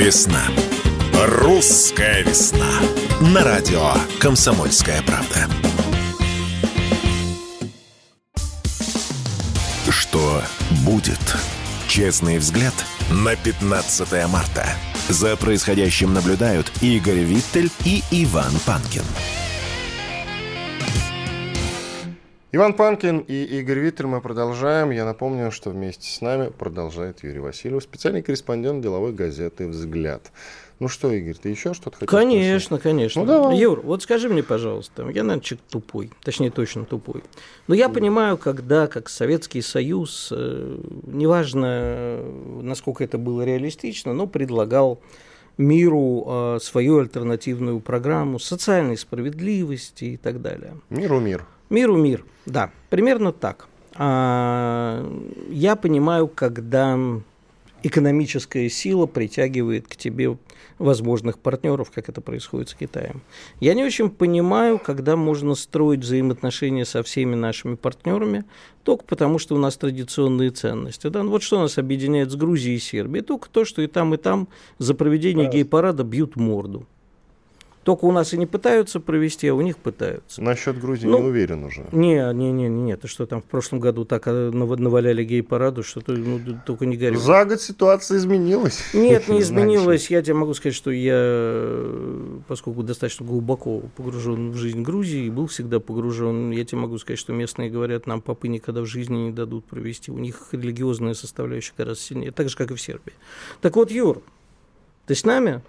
Весна. 0.04 0.42
Русская 1.14 2.24
весна. 2.24 2.66
На 3.20 3.44
радио 3.44 3.94
«Комсомольская 4.20 5.00
правда». 5.04 5.48
Что 9.92 10.42
будет? 10.84 11.20
Честный 11.88 12.40
взгляд 12.40 12.74
на 13.12 13.36
15 13.36 14.28
марта. 14.28 14.66
За 15.08 15.36
происходящим 15.38 16.16
наблюдают 16.16 16.72
Игорь 16.82 17.20
Виттель 17.20 17.70
и 17.86 18.02
Иван 18.10 18.54
Панкин. 18.66 19.04
Иван 22.54 22.74
Панкин 22.74 23.20
и 23.20 23.46
Игорь 23.60 23.80
Виттель 23.80 24.08
мы 24.08 24.20
продолжаем. 24.20 24.92
Я 24.92 25.06
напомню, 25.06 25.52
что 25.52 25.70
вместе 25.70 26.10
с 26.10 26.20
нами 26.20 26.50
продолжает 26.50 27.24
Юрий 27.24 27.40
Васильев, 27.40 27.82
специальный 27.82 28.22
корреспондент 28.22 28.84
деловой 28.84 29.14
газеты 29.14 29.70
«Взгляд». 29.70 30.34
Ну 30.80 30.90
что, 30.90 31.14
Игорь, 31.14 31.36
ты 31.36 31.48
еще 31.48 31.74
что-то 31.74 31.96
хотел 31.96 32.08
Конечно, 32.10 32.78
конечно. 32.78 33.22
Ну, 33.22 33.28
давай. 33.28 33.58
Юр, 33.58 33.80
вот 33.80 34.04
скажи 34.04 34.28
мне, 34.28 34.44
пожалуйста, 34.44 35.04
я, 35.04 35.24
наверное, 35.24 35.40
человек 35.40 35.66
тупой, 35.70 36.12
точнее, 36.24 36.52
точно 36.52 36.84
тупой. 36.84 37.24
Но 37.68 37.76
я 37.76 37.88
понимаю, 37.88 38.38
когда, 38.38 38.88
как 38.88 39.08
Советский 39.08 39.62
Союз, 39.62 40.28
э, 40.36 40.78
неважно, 41.06 42.22
насколько 42.62 43.02
это 43.02 43.18
было 43.18 43.44
реалистично, 43.44 44.14
но 44.14 44.28
предлагал 44.28 45.00
миру 45.58 46.26
э, 46.28 46.60
свою 46.62 47.00
альтернативную 47.00 47.80
программу 47.80 48.40
социальной 48.40 48.98
справедливости 48.98 50.04
и 50.04 50.18
так 50.18 50.42
далее. 50.42 50.74
Миру 50.90 51.22
мир. 51.22 51.46
Миру 51.72 51.96
мир, 51.96 52.26
да, 52.46 52.70
примерно 52.90 53.32
так. 53.32 53.70
А, 53.96 55.10
я 55.50 55.78
понимаю, 55.78 56.28
когда 56.28 57.00
экономическая 57.82 58.70
сила 58.70 59.06
притягивает 59.06 59.88
к 59.88 59.96
тебе 59.96 60.38
возможных 60.80 61.40
партнеров, 61.40 61.90
как 61.90 62.10
это 62.10 62.20
происходит 62.20 62.68
с 62.68 62.74
Китаем. 62.74 63.22
Я 63.62 63.74
не 63.74 63.86
очень 63.86 64.10
понимаю, 64.10 64.80
когда 64.80 65.16
можно 65.16 65.56
строить 65.56 66.02
взаимоотношения 66.02 66.84
со 66.84 67.04
всеми 67.04 67.36
нашими 67.36 67.76
партнерами, 67.76 68.44
только 68.84 69.06
потому, 69.06 69.40
что 69.40 69.56
у 69.56 69.58
нас 69.58 69.78
традиционные 69.78 70.50
ценности. 70.50 71.08
Да? 71.08 71.24
Ну, 71.24 71.32
вот 71.32 71.42
что 71.42 71.62
нас 71.62 71.78
объединяет 71.78 72.32
с 72.32 72.36
Грузией 72.36 72.76
и 72.76 72.80
Сербией, 72.80 73.24
только 73.24 73.50
то, 73.50 73.64
что 73.64 73.82
и 73.82 73.88
там, 73.88 74.14
и 74.14 74.18
там 74.18 74.50
за 74.78 74.94
проведение 74.94 75.50
гей-парада 75.50 76.04
бьют 76.04 76.36
морду. 76.36 76.86
Только 77.84 78.06
у 78.06 78.12
нас 78.12 78.32
и 78.34 78.38
не 78.38 78.46
пытаются 78.46 79.00
провести, 79.00 79.48
а 79.48 79.56
у 79.56 79.62
них 79.62 79.78
пытаются. 79.78 80.42
Насчет 80.42 80.80
Грузии 80.80 81.08
Ну, 81.08 81.18
не 81.18 81.28
уверен 81.28 81.64
уже. 81.64 81.88
Не, 81.92 82.32
не, 82.34 82.52
не, 82.52 82.68
не, 82.70 82.96
ты 82.96 83.08
что 83.08 83.26
там 83.26 83.42
в 83.42 83.46
прошлом 83.46 83.80
году 83.80 84.06
так 84.06 84.28
нав- 84.28 84.80
наваляли 84.80 85.24
гей-параду, 85.24 85.82
что 85.82 86.00
ты 86.02 86.12
ну, 86.14 86.40
только 86.64 86.86
не 86.86 86.96
горюй. 86.96 87.20
За 87.20 87.44
год 87.44 87.60
ситуация 87.60 88.18
изменилась. 88.20 88.84
Нет, 88.94 89.22
не 89.28 89.42
Знаешь. 89.42 89.44
изменилось. 89.44 90.12
Я 90.12 90.22
тебе 90.22 90.36
могу 90.36 90.54
сказать, 90.54 90.76
что 90.76 90.92
я, 90.92 91.14
э, 91.16 92.40
поскольку 92.48 92.84
достаточно 92.84 93.26
глубоко 93.26 93.80
погружен 93.96 94.52
в 94.52 94.58
жизнь 94.58 94.84
Грузии, 94.84 95.26
и 95.26 95.30
был 95.32 95.48
всегда 95.48 95.80
погружен, 95.80 96.52
я 96.52 96.64
тебе 96.64 96.82
могу 96.82 97.00
сказать, 97.00 97.18
что 97.18 97.34
местные 97.34 97.72
говорят, 97.72 98.06
нам 98.06 98.22
попы 98.22 98.48
никогда 98.48 98.82
в 98.82 98.86
жизни 98.86 99.16
не 99.16 99.32
дадут 99.32 99.66
провести. 99.66 100.12
У 100.12 100.20
них 100.20 100.50
религиозная 100.52 101.16
составляющая 101.16 101.74
гораздо 101.76 102.04
сильнее, 102.04 102.32
так 102.32 102.48
же, 102.48 102.56
как 102.56 102.70
и 102.70 102.76
в 102.76 102.82
Сербии. 102.82 103.14
Так 103.60 103.76
вот, 103.76 103.90
Юр, 103.90 104.22
ты 105.08 105.16
с 105.16 105.26
нами? 105.26 105.62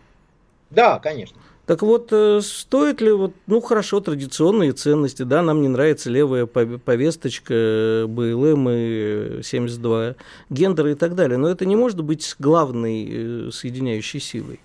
Да, 0.70 0.98
конечно. 0.98 1.38
Так 1.66 1.82
вот, 1.82 2.08
э, 2.10 2.40
стоит 2.42 3.00
ли, 3.00 3.12
вот, 3.12 3.34
ну 3.46 3.60
хорошо, 3.60 4.00
традиционные 4.00 4.72
ценности, 4.72 5.22
да, 5.22 5.42
нам 5.42 5.62
не 5.62 5.68
нравится 5.68 6.10
левая 6.10 6.46
пов- 6.46 6.78
повесточка, 6.78 7.54
э, 7.54 8.06
БЛМ 8.08 8.68
и 8.68 9.38
э, 9.38 9.40
72 9.44 10.16
гендеры 10.50 10.92
и 10.92 10.94
так 10.96 11.14
далее, 11.14 11.38
но 11.38 11.48
это 11.48 11.64
не 11.64 11.76
может 11.76 12.02
быть 12.02 12.34
главной 12.40 13.06
э, 13.08 13.50
соединяющей 13.52 14.18
силой. 14.18 14.58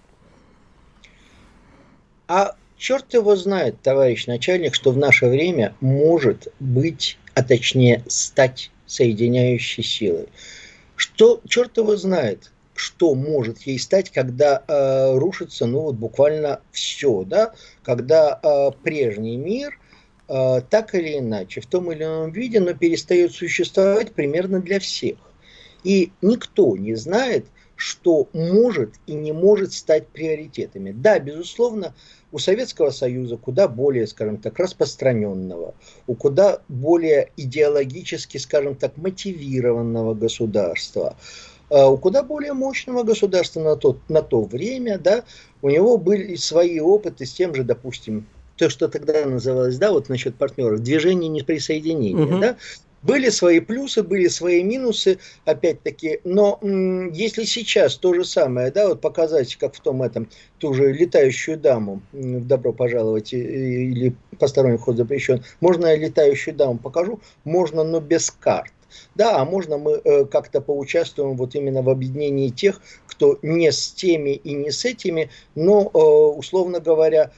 А 2.27 2.56
черт 2.77 3.13
его 3.13 3.36
знает, 3.36 3.80
товарищ 3.84 4.25
начальник, 4.25 4.74
что 4.74 4.92
в 4.92 4.98
наше 4.98 5.27
время 5.27 5.75
может 5.80 6.48
быть, 6.60 7.20
а 7.36 7.44
точнее 7.44 8.04
стать 8.08 8.72
соединяющей 8.88 9.84
силой. 9.84 10.27
Что 10.96 11.42
черт 11.48 11.77
его 11.77 11.96
знает, 11.96 12.51
что 12.77 13.15
может 13.15 13.62
ей 13.63 13.79
стать, 13.79 14.12
когда 14.12 14.63
э, 14.67 15.17
рушится, 15.17 15.65
ну 15.65 15.81
вот 15.81 15.96
буквально 15.96 16.62
все, 16.72 17.24
да, 17.24 17.53
когда 17.84 18.39
э, 18.41 18.72
прежний 18.84 19.38
мир 19.38 19.79
э, 20.27 20.62
так 20.69 20.93
или 20.96 21.17
иначе, 21.17 21.62
в 21.62 21.65
том 21.65 21.91
или 21.91 22.03
ином 22.03 22.31
виде, 22.31 22.60
но 22.60 22.74
перестает 22.74 23.34
существовать 23.34 24.13
примерно 24.13 24.62
для 24.62 24.79
всех. 24.79 25.17
И 25.84 26.12
никто 26.22 26.75
не 26.77 26.96
знает, 26.96 27.46
что 27.75 28.27
может 28.34 28.96
и 29.05 29.13
не 29.13 29.31
может 29.31 29.72
стать 29.72 30.07
приоритетами. 30.07 30.91
Да, 30.91 31.19
безусловно, 31.19 31.93
у 32.31 32.39
Советского 32.39 32.89
Союза 32.89 33.38
куда 33.38 33.67
более, 33.67 34.07
скажем 34.07 34.38
так, 34.38 34.60
распространенного, 34.60 35.75
у 36.07 36.15
куда 36.15 36.62
более 36.67 37.31
идеологически, 37.38 38.38
скажем 38.38 38.75
так, 38.75 38.98
мотивированного 38.98 40.15
государства, 40.15 41.15
у 41.70 41.98
куда 41.98 42.24
более 42.24 42.54
мощного 42.54 43.04
государства 43.04 43.62
на 43.62 43.76
то, 43.76 43.98
на 44.08 44.22
то 44.22 44.42
время, 44.42 44.98
да, 44.98 45.24
у 45.62 45.70
него 45.70 45.98
были 45.98 46.36
свои 46.36 46.80
опыты 46.80 47.26
с 47.26 47.34
тем 47.34 47.54
же, 47.54 47.64
допустим, 47.64 48.26
то, 48.56 48.70
что 48.70 48.88
тогда 48.88 49.26
называлось, 49.26 49.78
да, 49.78 49.92
вот 49.92 50.10
насчет 50.10 50.36
партнеров, 50.36 50.82
движение 50.82 51.30
неприсоединения, 51.30 52.26
Мгм. 52.26 52.40
да, 52.40 52.58
были 53.01 53.30
свои 53.30 53.60
плюсы, 53.60 54.04
были 54.04 54.27
свои 54.27 54.63
минусы, 54.63 55.20
опять-таки, 55.46 56.20
но 56.24 56.60
если 57.13 57.44
сейчас 57.44 57.96
то 57.96 58.13
же 58.13 58.25
самое, 58.25 58.72
да, 58.72 58.89
вот 58.89 59.01
показать, 59.01 59.56
как 59.56 59.75
в 59.75 59.80
том 59.80 60.04
этом, 60.04 60.30
ту 60.60 60.74
же 60.74 60.92
летающую 60.92 61.58
даму, 61.58 62.01
добро 62.12 62.74
пожаловать, 62.74 63.34
или 63.34 64.16
посторонний 64.39 64.77
вход 64.77 64.98
запрещен, 64.98 65.44
можно 65.62 65.88
я 65.88 65.96
летающую 65.96 66.56
даму 66.56 66.77
покажу, 66.80 67.20
можно, 67.44 67.84
но 67.84 68.00
без 68.00 68.32
карт. 68.32 68.72
Да, 69.16 69.38
а 69.38 69.46
можно 69.46 69.77
мы 69.77 70.01
э, 70.04 70.25
как-то 70.25 70.62
поучаствуем 70.62 71.36
вот 71.36 71.56
именно 71.56 71.82
в 71.82 71.89
объединении 71.89 72.50
тех, 72.50 72.82
кто 73.06 73.38
не 73.42 73.72
с 73.72 73.92
теми 73.92 74.32
и 74.32 74.54
не 74.54 74.72
с 74.72 74.86
этими, 74.86 75.30
но, 75.56 75.92
э, 75.94 75.98
условно 75.98 76.80
говоря, 76.80 77.32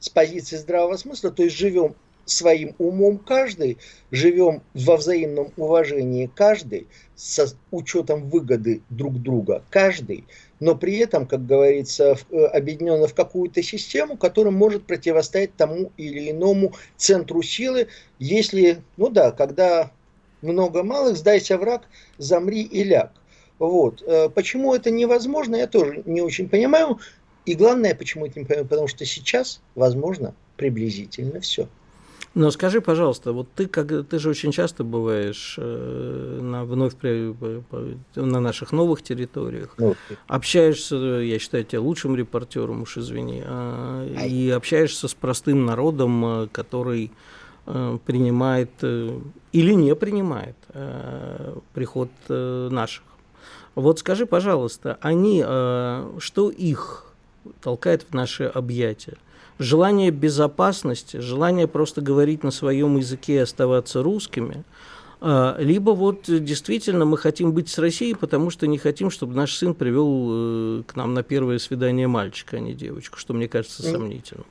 с 0.00 0.08
позиции 0.08 0.56
здравого 0.56 0.96
смысла, 0.96 1.30
то 1.30 1.42
есть 1.42 1.56
живем 1.56 1.94
своим 2.26 2.74
умом 2.78 3.18
каждый, 3.18 3.78
живем 4.10 4.62
во 4.74 4.96
взаимном 4.96 5.52
уважении 5.56 6.30
каждый, 6.34 6.86
с 7.16 7.56
учетом 7.70 8.28
выгоды 8.28 8.82
друг 8.90 9.20
друга 9.20 9.62
каждый, 9.70 10.24
но 10.60 10.74
при 10.74 10.96
этом, 10.96 11.26
как 11.26 11.46
говорится, 11.46 12.16
э, 12.30 12.44
объединенно 12.46 13.06
в 13.06 13.14
какую-то 13.14 13.62
систему, 13.62 14.16
которая 14.16 14.52
может 14.52 14.86
противостоять 14.86 15.54
тому 15.56 15.92
или 15.96 16.30
иному 16.30 16.72
центру 16.96 17.42
силы, 17.42 17.88
если, 18.18 18.82
ну 18.96 19.08
да, 19.10 19.30
когда 19.30 19.90
много 20.42 20.82
малых, 20.82 21.16
сдайся 21.16 21.58
враг, 21.58 21.82
замри 22.18 22.62
и 22.62 22.84
ляг. 22.84 23.12
Вот. 23.58 24.02
Э, 24.02 24.28
почему 24.28 24.74
это 24.74 24.90
невозможно, 24.90 25.56
я 25.56 25.66
тоже 25.66 26.02
не 26.04 26.20
очень 26.20 26.48
понимаю. 26.48 26.98
И 27.46 27.54
главное, 27.54 27.94
почему 27.94 28.26
это 28.26 28.38
не 28.40 28.46
понимаю, 28.46 28.66
потому 28.66 28.88
что 28.88 29.04
сейчас 29.04 29.60
возможно 29.74 30.34
приблизительно 30.56 31.40
все. 31.40 31.68
Но 32.34 32.50
скажи, 32.50 32.80
пожалуйста, 32.80 33.32
вот 33.32 33.46
ты, 33.54 33.66
как, 33.66 33.86
ты 34.08 34.18
же 34.18 34.28
очень 34.28 34.50
часто 34.50 34.82
бываешь 34.82 35.54
э, 35.56 36.38
на 36.42 36.64
вновь 36.64 36.96
при, 36.96 37.32
на 38.16 38.40
наших 38.40 38.72
новых 38.72 39.02
территориях, 39.02 39.74
ну, 39.78 39.94
общаешься, 40.26 40.96
я 40.96 41.38
считаю 41.38 41.64
тебя 41.64 41.80
лучшим 41.80 42.16
репортером, 42.16 42.82
уж 42.82 42.98
извини, 42.98 43.42
э, 43.44 44.26
и 44.28 44.50
общаешься 44.50 45.06
с 45.06 45.14
простым 45.14 45.64
народом, 45.64 46.24
э, 46.24 46.48
который 46.50 47.12
э, 47.66 47.98
принимает 48.04 48.70
э, 48.82 49.16
или 49.52 49.72
не 49.72 49.94
принимает 49.94 50.56
э, 50.70 51.56
приход 51.72 52.10
э, 52.28 52.68
наших. 52.68 53.04
Вот 53.76 54.00
скажи, 54.00 54.26
пожалуйста, 54.26 54.98
они, 55.00 55.40
э, 55.46 56.10
что 56.18 56.50
их 56.50 57.04
толкает 57.60 58.06
в 58.10 58.14
наши 58.14 58.44
объятия? 58.44 59.16
Желание 59.58 60.10
безопасности, 60.10 61.18
желание 61.18 61.66
просто 61.66 62.00
говорить 62.00 62.42
на 62.42 62.50
своем 62.50 62.96
языке 62.96 63.34
и 63.34 63.38
оставаться 63.38 64.02
русскими, 64.02 64.64
а, 65.20 65.56
либо 65.58 65.92
вот 65.92 66.24
действительно 66.26 67.04
мы 67.04 67.16
хотим 67.16 67.52
быть 67.52 67.68
с 67.68 67.78
Россией, 67.78 68.14
потому 68.14 68.50
что 68.50 68.66
не 68.66 68.78
хотим, 68.78 69.10
чтобы 69.10 69.34
наш 69.34 69.54
сын 69.54 69.74
привел 69.74 70.80
э, 70.80 70.82
к 70.86 70.96
нам 70.96 71.14
на 71.14 71.22
первое 71.22 71.58
свидание 71.58 72.06
мальчика, 72.06 72.58
а 72.58 72.60
не 72.60 72.74
девочку, 72.74 73.18
что 73.18 73.32
мне 73.32 73.48
кажется 73.48 73.82
сомнительным. 73.82 74.44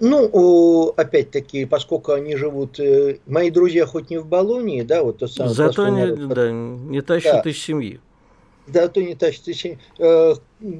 Ну, 0.00 0.92
опять-таки, 0.96 1.64
поскольку 1.64 2.12
они 2.12 2.36
живут, 2.36 2.78
э, 2.78 3.18
мои 3.26 3.50
друзья 3.50 3.84
хоть 3.84 4.10
не 4.10 4.18
в 4.18 4.26
Болонии, 4.26 4.82
да, 4.82 5.02
вот 5.02 5.18
тот 5.18 5.32
самый 5.32 5.54
Зато 5.54 5.88
не, 5.88 6.06
народ, 6.06 6.28
да, 6.28 6.50
не 6.50 7.00
тащат 7.00 7.44
да. 7.44 7.50
из 7.50 7.58
семьи. 7.58 8.00
Да, 8.68 8.86
то 8.88 9.02
не 9.02 9.14
тащат 9.14 9.48
из 9.48 9.56
семьи. 9.58 9.78
Э, 9.98 10.34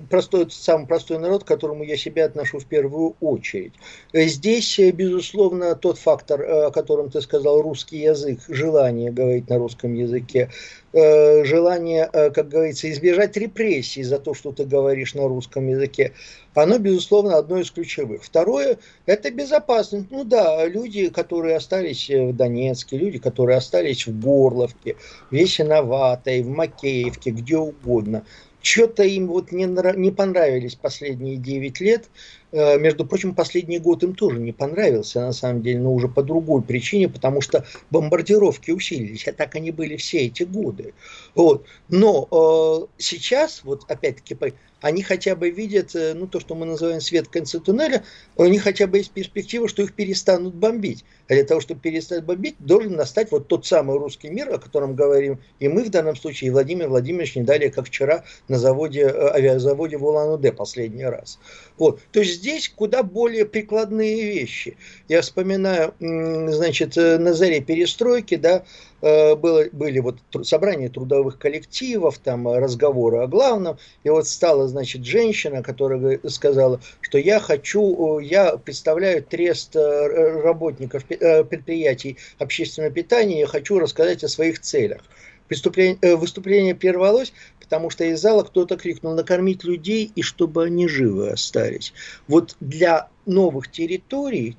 простой, 0.09 0.51
самый 0.51 0.87
простой 0.87 1.19
народ, 1.19 1.45
к 1.45 1.47
которому 1.47 1.85
я 1.85 1.97
себя 1.97 2.25
отношу 2.25 2.59
в 2.59 2.67
первую 2.67 3.17
очередь. 3.21 3.73
Здесь, 4.13 4.79
э, 4.79 4.91
безусловно, 4.91 5.75
тот 5.75 5.99
фактор, 5.99 6.41
э, 6.41 6.67
о 6.67 6.71
котором 6.71 7.11
ты 7.11 7.21
сказал, 7.21 7.63
русский 7.63 7.99
язык, 7.99 8.41
желание 8.49 9.13
говорить 9.13 9.49
на 9.49 9.59
русском 9.59 9.95
языке, 9.95 10.51
э, 10.93 11.45
желание, 11.45 12.07
как 12.07 12.49
говорится, 12.49 12.91
избежать 12.91 13.37
репрессий 13.37 14.03
за 14.03 14.19
то, 14.19 14.35
что 14.35 14.53
ты 14.53 14.65
говоришь 14.65 15.15
на 15.15 15.29
русском 15.29 15.69
языке, 15.69 16.13
оно, 16.55 16.79
безусловно, 16.79 17.37
одно 17.37 17.59
из 17.59 17.71
ключевых. 17.71 18.25
Второе– 18.25 18.79
это 19.07 19.31
безопасность. 19.31 20.07
Ну 20.11 20.25
да, 20.25 20.67
люди, 20.67 21.09
которые 21.09 21.57
остались 21.57 22.11
в 22.11 22.33
Донецке, 22.35 22.97
люди, 22.97 23.19
которые 23.19 23.59
остались 23.59 24.09
в 24.09 24.21
Горловке, 24.21 24.97
в 25.31 25.35
Весеноватой, 25.35 26.43
в 26.43 26.49
Макеевке, 26.49 27.31
где 27.31 27.57
угодно– 27.57 28.25
что-то 28.63 29.03
им 29.03 29.29
вот 29.29 29.53
не, 29.53 29.65
не 29.97 30.11
понравились 30.11 30.75
последние 30.75 31.37
9 31.37 31.81
лет. 31.81 32.09
Э, 32.51 32.79
между 32.79 33.05
прочим, 33.05 33.35
последний 33.35 33.79
год 33.79 34.03
им 34.03 34.15
тоже 34.15 34.39
не 34.39 34.53
понравился, 34.53 35.21
на 35.21 35.33
самом 35.33 35.63
деле, 35.63 35.81
но 35.81 35.93
уже 35.93 36.09
по 36.09 36.23
другой 36.23 36.63
причине, 36.63 37.09
потому 37.09 37.41
что 37.41 37.65
бомбардировки 37.91 38.71
усилились, 38.71 39.29
а 39.29 39.33
так 39.33 39.55
они 39.55 39.71
были 39.71 39.97
все 39.97 40.27
эти 40.27 40.45
годы. 40.45 40.95
Вот. 41.35 41.67
Но 41.89 42.29
э, 42.31 42.87
сейчас, 42.99 43.63
вот 43.65 43.85
опять-таки, 43.89 44.35
они 44.81 45.03
хотя 45.03 45.35
бы 45.35 45.51
видят, 45.51 45.95
э, 45.95 46.15
ну, 46.15 46.27
то, 46.27 46.41
что 46.41 46.55
мы 46.55 46.65
называем 46.67 47.01
свет 47.01 47.27
в 47.27 47.31
конце 47.31 47.59
туннеля, 47.59 48.05
у 48.37 48.45
них 48.45 48.63
хотя 48.63 48.87
бы 48.87 48.99
есть 48.99 49.11
перспектива, 49.11 49.69
что 49.69 49.83
их 49.83 49.95
перестанут 49.95 50.55
бомбить. 50.55 51.05
А 51.29 51.35
для 51.35 51.45
того, 51.45 51.61
чтобы 51.61 51.81
перестать 51.81 52.25
бомбить, 52.25 52.57
должен 52.59 52.95
настать 52.95 53.31
вот 53.31 53.49
тот 53.49 53.67
самый 53.67 53.99
русский 53.99 54.31
мир, 54.31 54.55
о 54.55 54.59
котором 54.59 54.95
говорим 54.95 55.41
и 55.59 55.69
мы 55.69 55.85
в 55.85 55.91
данном 55.91 56.17
случае, 56.17 56.49
и 56.49 56.51
Владимир 56.51 56.89
Владимирович 56.89 57.37
не 57.37 57.43
далее, 57.43 57.71
как 57.71 57.87
вчера 57.87 58.25
на 58.49 58.59
заводе, 58.59 59.03
э, 59.03 59.29
авиазаводе 59.35 59.97
в 59.97 60.05
Улан-Удэ 60.05 60.53
последний 60.53 61.05
раз. 61.05 61.39
Вот. 61.77 62.01
То 62.13 62.21
есть 62.21 62.38
здесь 62.39 62.69
куда 62.69 63.03
более 63.03 63.45
прикладные 63.45 64.25
вещи. 64.25 64.77
Я 65.09 65.21
вспоминаю, 65.23 65.95
значит, 66.01 66.97
э, 66.97 67.19
на 67.19 67.35
заре 67.35 67.61
перестройки, 67.61 68.37
да, 68.37 68.65
Э, 69.01 69.37
было, 69.37 69.67
были 69.73 70.01
вот 70.01 70.19
собрания 70.43 70.89
трудовых 70.89 71.39
коллективов, 71.39 72.19
там 72.19 72.49
э, 72.49 72.59
разговоры 72.59 73.19
о 73.19 73.29
главном, 73.29 73.79
и 74.03 74.11
вот 74.11 74.27
стала, 74.27 74.67
значит, 74.67 75.05
женщина, 75.05 75.63
которая 75.63 76.19
сказала, 76.29 76.81
что 77.01 77.19
я 77.19 77.39
хочу, 77.39 78.19
я 78.19 78.57
представляю 78.57 79.23
трест 79.23 79.77
работников 79.77 81.05
предприятий 81.05 82.17
общественного 82.39 82.93
питания, 82.93 83.41
я 83.41 83.47
хочу 83.47 83.79
рассказать 83.79 84.25
о 84.25 84.29
своих 84.29 84.61
целях. 84.61 85.03
Выступление, 85.51 86.17
выступление 86.17 86.75
прервалось, 86.75 87.33
потому 87.61 87.91
что 87.91 88.05
из 88.05 88.21
зала 88.21 88.45
кто-то 88.45 88.77
крикнул 88.77 89.15
накормить 89.15 89.65
людей 89.65 90.11
и 90.15 90.23
чтобы 90.23 90.65
они 90.65 90.89
живы 90.89 91.31
остались. 91.31 91.93
Вот 92.27 92.57
для 92.61 93.09
новых 93.27 93.71
территорий, 93.71 94.57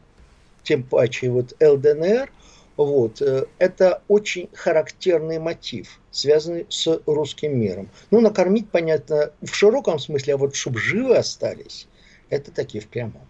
тем 0.63 0.83
паче 0.83 1.29
вот 1.29 1.53
ЛДНР, 1.61 2.31
вот. 2.79 3.21
Э, 3.21 3.45
это 3.57 4.03
очень 4.07 4.47
характерный 4.53 5.37
мотив, 5.37 5.99
связанный 6.11 6.65
с 6.69 7.01
русским 7.05 7.59
миром. 7.59 7.89
Ну, 8.09 8.21
накормить, 8.21 8.69
понятно, 8.69 9.31
в 9.41 9.53
широком 9.53 9.99
смысле, 9.99 10.35
а 10.35 10.37
вот 10.37 10.55
чтобы 10.55 10.79
живы 10.79 11.17
остались, 11.17 11.87
это 12.29 12.51
такие 12.51 12.81
в 12.81 12.87
прямом. 12.87 13.27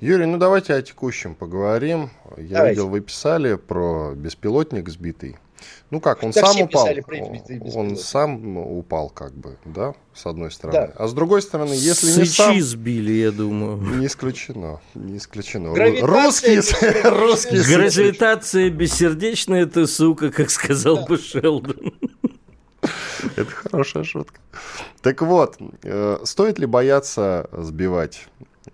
Юрий, 0.00 0.24
ну 0.24 0.38
давайте 0.38 0.72
о 0.72 0.80
текущем 0.80 1.34
поговорим. 1.34 2.10
Я 2.38 2.56
давайте. 2.56 2.70
видел, 2.70 2.88
вы 2.88 3.00
писали 3.00 3.56
про 3.56 4.14
беспилотник 4.14 4.88
сбитый. 4.88 5.36
Ну 5.90 6.00
как, 6.00 6.22
он 6.22 6.30
да 6.30 6.44
сам 6.44 6.62
упал. 6.62 6.88
Он 7.74 7.96
сам 7.96 8.56
упал, 8.56 9.10
как 9.10 9.32
бы, 9.32 9.56
да, 9.64 9.94
с 10.12 10.26
одной 10.26 10.50
стороны. 10.50 10.88
Да. 10.88 10.92
А 10.96 11.06
с 11.06 11.12
другой 11.12 11.42
стороны, 11.42 11.72
если 11.72 12.06
Сычи 12.06 12.20
не 12.20 12.26
сам... 12.26 12.60
сбили, 12.60 13.12
я 13.12 13.30
думаю. 13.30 13.76
Не 13.76 14.06
исключено, 14.06 14.80
не 14.94 15.18
исключено. 15.18 15.74
Русские, 15.74 16.62
русские 17.10 17.62
Гравитация 17.62 18.70
бессердечная 18.70 19.66
ты, 19.66 19.86
сука, 19.86 20.30
как 20.30 20.50
сказал 20.50 20.96
да. 20.96 21.06
бы 21.06 21.18
Шелдон. 21.18 21.94
Это 23.36 23.50
хорошая 23.50 24.04
шутка. 24.04 24.40
Так 25.00 25.22
вот, 25.22 25.56
э, 25.82 26.18
стоит 26.24 26.58
ли 26.58 26.66
бояться 26.66 27.48
сбивать 27.52 28.26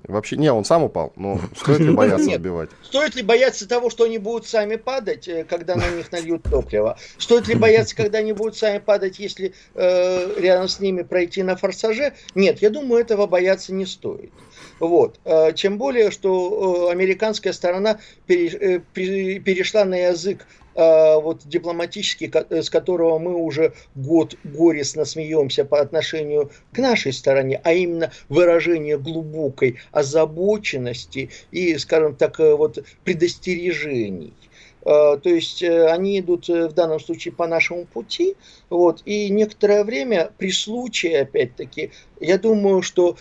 Вообще, 0.04 0.36
не, 0.36 0.52
он 0.52 0.64
сам 0.64 0.84
упал, 0.84 1.12
но 1.16 1.40
стоит 1.56 1.80
ли 1.80 1.90
бояться 1.90 2.26
Нет. 2.26 2.40
сбивать? 2.40 2.70
Стоит 2.82 3.14
ли 3.14 3.22
бояться 3.22 3.68
того, 3.68 3.90
что 3.90 4.04
они 4.04 4.18
будут 4.18 4.46
сами 4.46 4.76
падать, 4.76 5.28
э, 5.28 5.44
когда 5.44 5.76
на 5.76 5.88
них 5.90 6.10
нальют 6.12 6.42
топливо? 6.44 6.98
Стоит 7.18 7.48
ли 7.48 7.54
бояться, 7.54 7.96
когда 7.96 8.18
они 8.18 8.32
будут 8.32 8.56
сами 8.56 8.78
падать, 8.78 9.18
если 9.18 9.54
э, 9.74 10.40
рядом 10.40 10.68
с 10.68 10.80
ними 10.80 11.02
пройти 11.02 11.42
на 11.42 11.56
форсаже? 11.56 12.14
Нет, 12.34 12.62
я 12.62 12.70
думаю, 12.70 13.00
этого 13.00 13.26
бояться 13.26 13.72
не 13.72 13.86
стоит. 13.86 14.32
Вот. 14.78 15.20
Э, 15.24 15.52
тем 15.54 15.78
более, 15.78 16.10
что 16.10 16.88
э, 16.88 16.92
американская 16.92 17.52
сторона 17.52 17.98
перешла 18.26 19.84
на 19.84 20.08
язык 20.08 20.46
вот 20.74 21.42
дипломатический, 21.46 22.30
э, 22.32 22.62
с 22.62 22.70
которого 22.70 23.18
мы 23.18 23.34
уже 23.34 23.72
год 23.94 24.36
горестно 24.44 25.04
смеемся 25.04 25.64
по 25.64 25.80
отношению 25.80 26.50
к 26.72 26.78
нашей 26.78 27.12
стороне, 27.12 27.60
а 27.64 27.72
именно 27.72 28.12
выражение 28.28 28.98
глубокой 28.98 29.78
озабоченности 29.92 31.30
и, 31.50 31.76
скажем 31.78 32.14
так, 32.14 32.38
э, 32.40 32.54
вот 32.54 32.78
предостережений. 33.04 34.32
То 34.82 35.20
есть 35.24 35.62
э, 35.62 35.88
они 35.88 36.20
идут 36.20 36.48
в 36.48 36.72
данном 36.72 37.00
случае 37.00 37.34
по 37.34 37.46
нашему 37.46 37.84
пути, 37.84 38.36
вот, 38.70 39.02
и 39.04 39.28
некоторое 39.28 39.84
время 39.84 40.30
при 40.38 40.50
случае, 40.50 41.20
опять-таки, 41.20 41.90
я 42.18 42.38
думаю, 42.38 42.80
что 42.80 43.18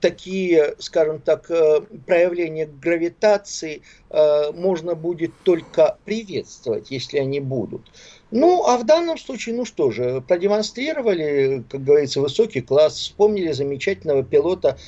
такие, 0.00 0.74
скажем 0.78 1.20
так, 1.20 1.50
э, 1.50 1.80
проявления 2.06 2.66
гравитации 2.66 3.82
э, 4.10 4.52
можно 4.52 4.94
будет 4.94 5.32
только 5.44 5.98
приветствовать, 6.04 6.90
если 6.90 7.18
они 7.18 7.40
будут. 7.40 7.82
Ну, 8.30 8.64
а 8.66 8.76
в 8.78 8.84
данном 8.84 9.18
случае, 9.18 9.56
ну 9.56 9.64
что 9.64 9.90
же, 9.90 10.20
продемонстрировали, 10.20 11.64
как 11.68 11.82
говорится, 11.84 12.20
высокий 12.20 12.60
класс, 12.60 12.94
вспомнили 12.94 13.52
замечательного 13.52 14.22
пилота 14.22 14.78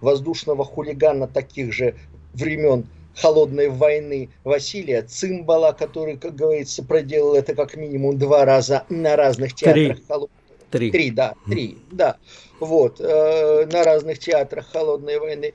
воздушного 0.00 0.64
хулигана 0.64 1.26
таких 1.26 1.72
же 1.72 1.96
времен 2.34 2.86
холодной 3.16 3.68
войны 3.68 4.30
Василия 4.42 5.02
Цимбала, 5.02 5.72
который, 5.72 6.16
как 6.16 6.34
говорится, 6.34 6.84
проделал 6.84 7.34
это 7.34 7.54
как 7.54 7.76
минимум 7.76 8.18
два 8.18 8.44
раза 8.44 8.84
на 8.88 9.16
разных 9.16 9.54
театрах 9.54 9.98
холодной 10.08 10.43
Три. 10.74 10.90
Три, 10.90 11.10
да, 11.12 11.34
три, 11.48 11.78
да. 11.92 12.16
Вот, 12.58 13.00
э, 13.00 13.68
на 13.70 13.84
разных 13.84 14.18
театрах 14.18 14.66
холодной 14.72 15.20
войны. 15.20 15.54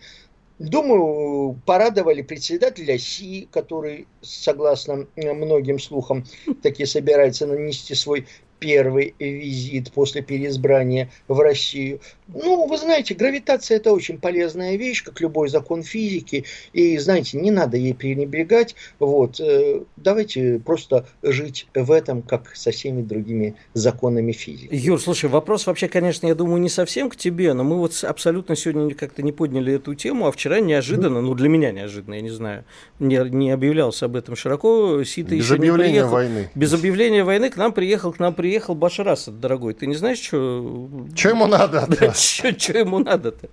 Думаю, 0.60 1.60
порадовали 1.66 2.22
председателя 2.22 2.98
Си, 2.98 3.50
который, 3.52 4.08
согласно 4.22 5.08
многим 5.18 5.78
слухам, 5.78 6.24
таки 6.64 6.86
собирается 6.86 7.48
нанести 7.48 7.96
свой 7.96 8.28
первый 8.60 9.14
визит 9.20 9.92
после 9.92 10.22
переизбрания 10.22 11.10
в 11.28 11.38
Россию. 11.42 12.00
Ну, 12.34 12.68
вы 12.68 12.78
знаете, 12.78 13.13
гравитация 13.13 13.78
это 13.78 13.92
очень 13.92 14.20
полезная 14.20 14.76
вещь, 14.76 15.04
как 15.04 15.20
любой 15.22 15.50
закон 15.50 15.84
физики. 15.84 16.46
И, 16.74 16.98
знаете, 16.98 17.38
не 17.38 17.52
надо 17.52 17.78
ей 17.78 17.94
пренебрегать. 17.94 18.76
Вот. 19.00 19.39
Э, 19.39 19.82
давайте 19.98 20.60
просто 20.63 21.08
жить 21.24 21.68
в 21.74 21.92
этом, 21.92 22.22
как 22.22 22.56
со 22.56 22.72
всеми 22.72 23.02
другими 23.02 23.56
законами 23.74 24.32
физики. 24.32 24.74
Юр, 24.74 25.02
слушай, 25.02 25.30
вопрос 25.30 25.65
вообще, 25.68 25.88
конечно, 25.88 26.28
я 26.28 26.36
думаю, 26.36 26.62
не 26.62 26.70
совсем 26.70 27.10
к 27.10 27.15
тебе, 27.15 27.54
но 27.54 27.63
мы 27.63 27.78
вот 27.78 27.94
абсолютно 28.04 28.56
сегодня 28.56 28.94
как-то 28.94 29.24
не 29.24 29.32
подняли 29.32 29.74
эту 29.74 29.96
тему, 29.96 30.28
а 30.28 30.32
вчера 30.32 30.60
неожиданно, 30.60 31.22
ну, 31.22 31.34
для 31.34 31.50
меня 31.50 31.72
неожиданно, 31.72 32.15
я 32.15 32.22
не 32.22 32.30
знаю, 32.30 32.65
не, 33.00 33.18
не 33.30 33.52
объявлялся 33.52 34.06
об 34.06 34.15
этом 34.15 34.36
широко, 34.36 35.04
Сита 35.04 35.36
Без 35.36 35.46
еще 35.46 35.56
объявления 35.56 35.88
не 35.88 35.94
приехал. 35.94 36.12
войны. 36.12 36.50
Без 36.56 36.74
объявления 36.74 37.24
войны 37.24 37.50
к 37.50 37.58
нам 37.58 37.74
приехал, 37.74 38.13
к 38.13 38.20
нам 38.20 38.34
приехал 38.34 38.76
Башар 38.76 39.08
Асад, 39.10 39.39
дорогой. 39.39 39.74
Ты 39.74 39.88
не 39.88 39.96
знаешь, 39.96 40.20
что... 40.20 40.89
Что 41.15 41.30
ему 41.30 41.48
надо? 41.48 41.88
Да, 41.88 42.13
что 42.20 42.78
ему 42.78 43.00
надо-то? 43.00 43.50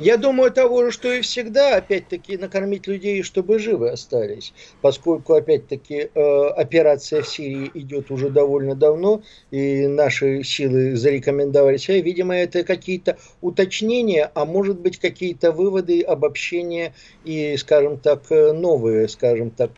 Я 0.00 0.16
думаю, 0.16 0.50
того 0.50 0.86
же, 0.86 0.92
что 0.92 1.12
и 1.12 1.20
всегда, 1.20 1.76
опять-таки, 1.76 2.38
накормить 2.38 2.86
людей, 2.86 3.22
чтобы 3.22 3.58
живы 3.58 3.90
остались. 3.90 4.54
Поскольку, 4.80 5.34
опять-таки, 5.34 6.08
э, 6.14 6.46
операция 6.56 7.20
в 7.20 7.28
Сирии 7.28 7.70
идет 7.74 8.10
уже 8.10 8.30
довольно 8.30 8.74
давно, 8.74 9.22
и 9.50 9.86
наши 9.86 10.42
силы 10.42 10.96
зарекомендовали 10.96 11.76
себя. 11.76 12.00
Видимо, 12.00 12.34
это 12.34 12.64
какие-то 12.64 13.18
уточнения, 13.42 14.30
а 14.34 14.46
может 14.46 14.80
быть, 14.80 14.98
какие-то 14.98 15.52
выводы, 15.52 16.00
обобщения 16.00 16.94
и, 17.24 17.58
скажем 17.58 17.98
так, 17.98 18.22
э, 18.30 18.52
новые, 18.52 19.06
скажем 19.06 19.50
так, 19.50 19.70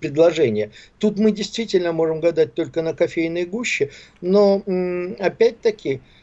предложения. 0.00 0.70
Тут 0.98 1.18
мы 1.18 1.32
действительно 1.32 1.92
можем 1.92 2.20
гадать 2.20 2.54
только 2.54 2.80
на 2.80 2.94
кофейной 2.94 3.44
гуще, 3.44 3.90
но, 4.22 4.62
опять-таки, 5.18 5.96
Э, 5.96 6.19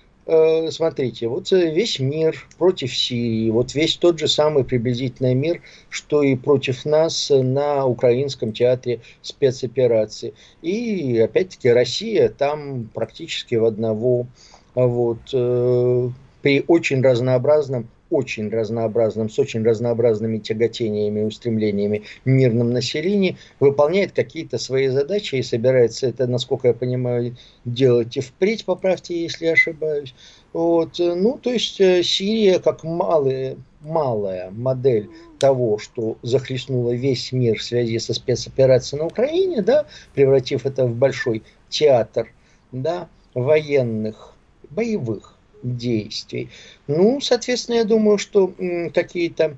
смотрите, 0.72 1.28
вот 1.28 1.54
э, 1.54 1.72
весь 1.74 2.00
мир 2.00 2.46
против 2.58 2.94
Сирии, 2.94 3.50
вот 3.50 3.74
весь 3.74 3.96
тот 3.96 4.20
же 4.20 4.28
самый 4.28 4.66
приблизительный 4.66 5.34
мир, 5.34 5.62
что 5.90 6.22
и 6.22 6.36
против 6.36 6.86
нас 6.86 7.30
на 7.30 7.86
украинском 7.86 8.52
театре 8.52 9.00
спецоперации. 9.22 10.34
И 10.62 11.18
опять-таки 11.20 11.70
Россия 11.70 12.28
там 12.28 12.90
практически 12.94 13.56
в 13.56 13.64
одного. 13.64 14.28
Вот, 14.76 15.20
э, 15.32 16.10
при 16.42 16.64
очень 16.68 17.02
разнообразном 17.02 17.88
очень 18.10 18.50
разнообразным, 18.50 19.30
с 19.30 19.38
очень 19.40 19.64
разнообразными 19.64 20.38
тяготениями 20.38 21.22
и 21.22 21.24
устремлениями 21.24 22.04
мирном 22.26 22.72
населении, 22.72 23.38
выполняет 23.60 24.14
какие-то 24.14 24.58
свои 24.58 24.88
задачи 24.88 25.36
и 25.36 25.44
собирается 25.44 26.08
это, 26.08 26.28
насколько 26.28 26.70
я 26.70 26.74
понимаю, 26.74 27.36
делать 27.66 28.18
и 28.18 28.22
впредь, 28.22 28.66
поправьте, 28.66 29.22
если 29.22 29.46
я 29.46 29.54
ошибаюсь. 29.54 30.14
Вот. 30.54 31.00
Ну, 31.00 31.38
то 31.42 31.52
есть 31.52 31.80
э, 31.80 32.04
Сирия 32.04 32.60
как 32.60 32.84
малая, 32.84 33.58
малая 33.82 34.50
модель 34.52 35.10
того, 35.40 35.78
что 35.78 36.18
захлестнуло 36.24 36.92
весь 36.92 37.32
мир 37.32 37.60
в 37.60 37.64
связи 37.64 38.00
со 38.00 38.14
спецоперацией 38.14 39.02
на 39.02 39.08
Украине, 39.08 39.62
да, 39.62 39.86
превратив 40.14 40.66
это 40.66 40.86
в 40.86 40.96
большой 40.96 41.44
театр 41.70 42.32
да, 42.72 43.08
военных, 43.34 44.34
боевых 44.70 45.37
действий. 45.64 46.50
Ну, 46.88 47.20
соответственно, 47.22 47.78
я 47.78 47.84
думаю, 47.84 48.18
что 48.18 48.54
какие-то 48.94 49.58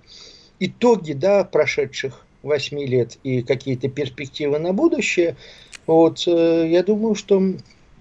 итоги 0.59 1.13
да, 1.13 1.43
прошедших 1.43 2.25
восьми 2.43 2.85
лет 2.85 3.17
и 3.23 3.41
какие-то 3.41 3.89
перспективы 3.89 4.59
на 4.59 4.73
будущее, 4.73 5.35
вот, 5.87 6.23
э, 6.27 6.67
я 6.69 6.83
думаю, 6.83 7.15
что 7.15 7.41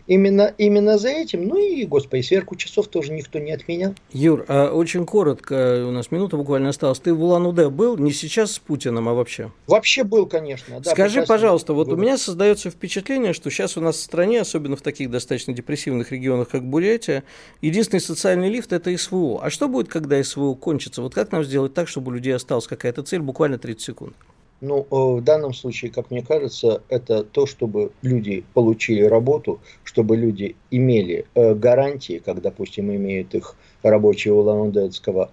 именно, 0.09 0.53
именно 0.59 0.99
за 0.99 1.11
этим. 1.11 1.47
Ну 1.47 1.57
и, 1.57 1.85
господи, 1.85 2.23
сверху 2.23 2.57
часов 2.57 2.89
тоже 2.89 3.13
никто 3.13 3.39
не 3.39 3.53
отменял. 3.53 3.95
Юр, 4.13 4.45
а 4.49 4.73
очень 4.73 5.07
коротко, 5.07 5.87
у 5.87 5.93
нас 5.93 6.11
минута 6.11 6.37
буквально 6.37 6.71
осталась. 6.71 6.99
Ты 6.99 7.15
в 7.15 7.23
Улан-Удэ 7.23 7.69
был? 7.69 7.97
Не 7.97 8.11
сейчас 8.11 8.53
с 8.53 8.59
Путиным, 8.59 9.09
а 9.09 9.15
вообще? 9.15 9.53
Вообще 9.67 10.03
был, 10.03 10.27
конечно. 10.27 10.81
Да, 10.81 10.91
Скажи, 10.91 11.23
пожалуйста, 11.23 11.75
вот 11.75 11.89
у 11.89 11.97
меня 11.97 12.19
создается 12.19 12.71
впечатление, 12.71 13.33
что 13.33 13.51
сейчас 13.51 13.77
у 13.77 13.81
нас 13.81 13.97
в 13.97 14.01
стране, 14.01 14.41
особенно 14.41 14.77
в 14.77 14.83
таких 14.83 15.11
достаточно 15.11 15.53
депрессивных 15.53 16.11
регионах, 16.11 16.49
как 16.49 16.65
Бурятия, 16.65 17.23
единственный 17.61 18.01
социальный 18.01 18.49
лифт– 18.49 18.73
это 18.73 18.97
СВО. 18.97 19.41
А 19.43 19.51
что 19.51 19.69
будет, 19.69 19.89
когда 19.89 20.23
СВО 20.23 20.55
кончится? 20.55 21.03
Вот 21.03 21.15
как 21.15 21.31
нам 21.33 21.45
сделать 21.45 21.75
так, 21.75 21.87
чтобы 21.87 22.11
у 22.11 22.15
людей 22.15 22.35
осталась 22.35 22.67
какая-то 22.67 23.03
цель, 23.03 23.21
буквально 23.21 23.59
30 23.59 23.83
секунд? 23.83 24.15
Ну, 24.61 24.81
э, 24.91 25.21
в 25.21 25.23
данном 25.23 25.55
случае, 25.55 25.93
как 25.93 26.11
мне 26.11 26.23
кажется, 26.23 26.83
это 26.89 27.23
то, 27.23 27.47
чтобы 27.47 27.93
люди 28.03 28.45
получили 28.55 29.03
работу, 29.03 29.61
чтобы 29.85 30.17
люди 30.17 30.57
имели 30.71 31.27
э, 31.35 31.55
гарантии, 31.55 32.21
как, 32.25 32.43
допустим, 32.43 32.93
имеют 32.93 33.35
их 33.35 33.55
рабочие 33.83 34.35
Улан-Удэнского 34.35 35.31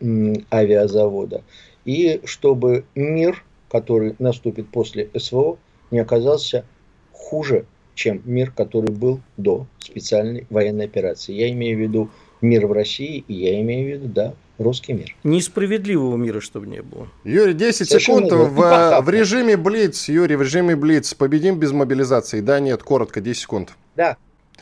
авиазавода, 0.52 1.44
и 1.86 2.22
чтобы 2.26 2.86
мир, 2.94 3.44
который 3.70 4.16
наступит 4.20 4.70
после 4.70 5.10
СВО, 5.18 5.58
не 5.90 6.00
оказался 6.00 6.64
хуже, 7.12 7.66
чем 7.96 8.22
мир, 8.26 8.52
который 8.52 8.92
был 8.92 9.22
до 9.38 9.66
специальной 9.80 10.46
военной 10.52 10.86
операции. 10.86 11.34
Я 11.34 11.50
имею 11.50 11.78
в 11.78 11.82
виду 11.82 12.10
мир 12.42 12.68
в 12.68 12.74
России, 12.74 13.24
и 13.28 13.34
я 13.34 13.60
имею 13.62 13.86
в 13.86 14.02
виду, 14.02 14.14
да, 14.14 14.34
русский 14.58 14.94
мир. 14.94 15.16
Несправедливого 15.24 16.18
мира, 16.18 16.40
чтобы 16.40 16.68
не 16.68 16.82
было. 16.82 17.08
Юрий, 17.24 17.54
10 17.54 17.88
Совершенно 17.88 18.26
секунд 18.26 18.52
в, 18.52 19.02
в 19.02 19.10
режиме 19.10 19.58
Блиц. 19.58 20.08
Юрий, 20.10 20.36
в 20.36 20.42
режиме 20.42 20.76
Блиц. 20.76 21.14
Победим 21.14 21.58
без 21.60 21.72
мобилизации. 21.72 22.42
Да, 22.42 22.60
нет, 22.60 22.84
коротко, 22.84 23.22
10 23.22 23.42
секунд. 23.42 23.74
Да. 23.96 24.18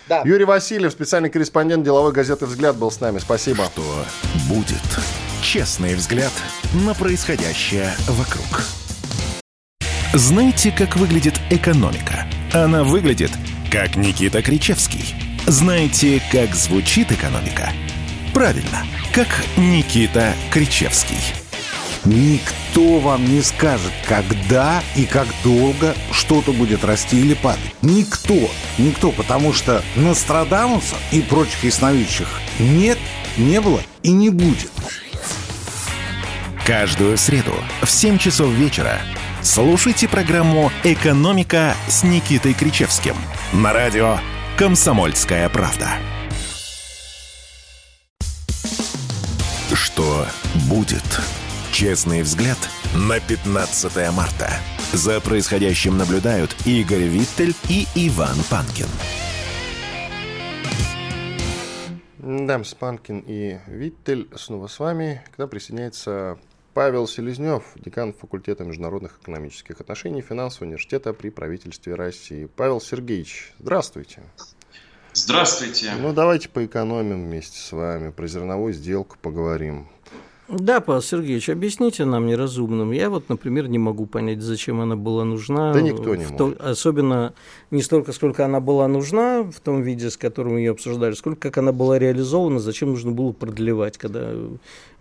Да. 0.09 0.21
Юрий 0.25 0.45
Васильев, 0.45 0.91
специальный 0.91 1.29
корреспондент 1.29 1.85
деловой 1.85 2.11
газеты 2.11 2.45
«Взгляд» 2.45 2.75
был 2.75 2.91
с 2.91 2.99
нами. 2.99 3.19
Спасибо. 3.19 3.65
Что 3.65 3.83
будет? 4.49 4.81
Честный 5.41 5.95
взгляд 5.95 6.31
на 6.85 6.93
происходящее 6.93 7.93
вокруг. 8.07 8.63
Знаете, 10.13 10.71
как 10.77 10.95
выглядит 10.95 11.35
экономика? 11.49 12.25
Она 12.53 12.83
выглядит, 12.83 13.31
как 13.71 13.95
Никита 13.95 14.41
Кричевский. 14.41 15.15
Знаете, 15.47 16.21
как 16.31 16.53
звучит 16.53 17.11
экономика? 17.11 17.71
Правильно, 18.33 18.85
как 19.13 19.27
Никита 19.57 20.33
Кричевский. 20.51 21.19
Никто 22.03 22.99
вам 22.99 23.23
не 23.25 23.41
скажет, 23.41 23.93
когда 24.07 24.81
и 24.95 25.05
как 25.05 25.27
долго 25.43 25.95
что-то 26.11 26.51
будет 26.51 26.83
расти 26.83 27.19
или 27.19 27.35
падать. 27.35 27.61
Никто. 27.81 28.49
Никто, 28.77 29.11
потому 29.11 29.53
что 29.53 29.83
Нострадамуса 29.95 30.95
и 31.11 31.21
прочих 31.21 31.63
ясновидящих 31.63 32.27
нет, 32.59 32.97
не 33.37 33.61
было 33.61 33.81
и 34.01 34.11
не 34.11 34.29
будет. 34.29 34.71
Каждую 36.65 37.17
среду 37.17 37.53
в 37.81 37.89
7 37.89 38.17
часов 38.17 38.49
вечера 38.49 38.99
слушайте 39.41 40.07
программу 40.07 40.71
«Экономика» 40.83 41.75
с 41.87 42.03
Никитой 42.03 42.53
Кричевским 42.53 43.15
на 43.53 43.73
радио 43.73 44.17
«Комсомольская 44.57 45.47
правда». 45.49 45.89
Что 49.73 50.27
будет? 50.69 51.03
Честный 51.71 52.21
взгляд 52.21 52.57
на 52.95 53.19
15 53.19 54.13
марта. 54.13 54.51
За 54.93 55.19
происходящим 55.19 55.97
наблюдают 55.97 56.55
Игорь 56.67 57.07
Виттель 57.07 57.55
и 57.69 57.87
Иван 57.95 58.35
Панкин. 58.51 58.85
Дамс 62.19 62.75
Панкин 62.75 63.23
и 63.25 63.57
Виттель 63.65 64.29
снова 64.35 64.67
с 64.67 64.77
вами. 64.77 65.23
Когда 65.31 65.47
присоединяется 65.47 66.37
Павел 66.75 67.07
Селезнев, 67.07 67.63
декан 67.75 68.13
факультета 68.13 68.63
международных 68.65 69.19
экономических 69.23 69.81
отношений 69.81 70.21
Финансового 70.21 70.67
университета 70.67 71.13
при 71.13 71.29
правительстве 71.29 71.95
России. 71.95 72.45
Павел 72.45 72.79
Сергеевич, 72.79 73.53
здравствуйте. 73.57 74.21
Здравствуйте. 75.13 75.91
Ну, 75.99 76.11
давайте 76.11 76.49
поэкономим 76.49 77.25
вместе 77.25 77.59
с 77.59 77.71
вами. 77.71 78.09
Про 78.09 78.27
зерновую 78.27 78.73
сделку 78.73 79.15
поговорим. 79.21 79.87
Да, 80.49 80.81
Павел 80.81 81.01
Сергеевич, 81.01 81.49
объясните 81.49 82.03
нам 82.03 82.25
неразумным. 82.25 82.91
Я 82.91 83.09
вот, 83.09 83.29
например, 83.29 83.67
не 83.69 83.77
могу 83.77 84.05
понять, 84.05 84.41
зачем 84.41 84.81
она 84.81 84.95
была 84.95 85.23
нужна. 85.23 85.71
Да 85.71 85.81
никто 85.81 86.15
не 86.15 86.25
может. 86.25 86.61
особенно 86.61 87.33
не 87.71 87.81
столько, 87.81 88.11
сколько 88.11 88.43
она 88.43 88.59
была 88.59 88.87
нужна 88.87 89.43
в 89.43 89.59
том 89.61 89.81
виде, 89.81 90.09
с 90.09 90.17
которым 90.17 90.57
ее 90.57 90.71
обсуждали, 90.71 91.13
сколько 91.13 91.49
как 91.49 91.59
она 91.59 91.71
была 91.71 91.97
реализована, 91.97 92.59
зачем 92.59 92.89
нужно 92.89 93.11
было 93.11 93.31
продлевать, 93.31 93.97
когда 93.97 94.33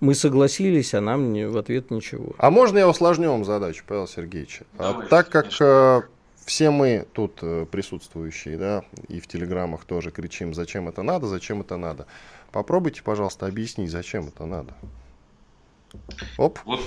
мы 0.01 0.15
согласились, 0.15 0.95
а 0.95 1.01
нам 1.01 1.33
не, 1.33 1.49
в 1.49 1.57
ответ 1.57 1.91
ничего. 1.91 2.35
А 2.39 2.51
можно 2.51 2.79
я 2.79 2.89
усложню 2.89 3.31
вам 3.31 3.45
задачу, 3.45 3.85
Павел 3.87 4.07
Сергеевич? 4.07 4.61
Давайте, 4.79 5.07
а 5.07 5.09
так 5.09 5.29
как 5.29 5.43
конечно 5.45 6.05
все 6.45 6.71
мы 6.71 7.07
тут 7.13 7.39
э, 7.43 7.67
присутствующие, 7.71 8.57
да, 8.59 8.85
и 9.09 9.21
в 9.21 9.27
телеграммах 9.27 9.85
тоже 9.85 10.11
кричим, 10.11 10.55
зачем 10.55 10.89
это 10.89 11.03
надо, 11.03 11.27
зачем 11.27 11.61
это 11.61 11.77
надо. 11.77 12.07
Попробуйте, 12.51 13.03
пожалуйста, 13.03 13.47
объяснить, 13.47 13.91
зачем 13.91 14.29
это 14.29 14.47
надо. 14.47 14.75
Оп. 16.39 16.59
Вот 16.65 16.81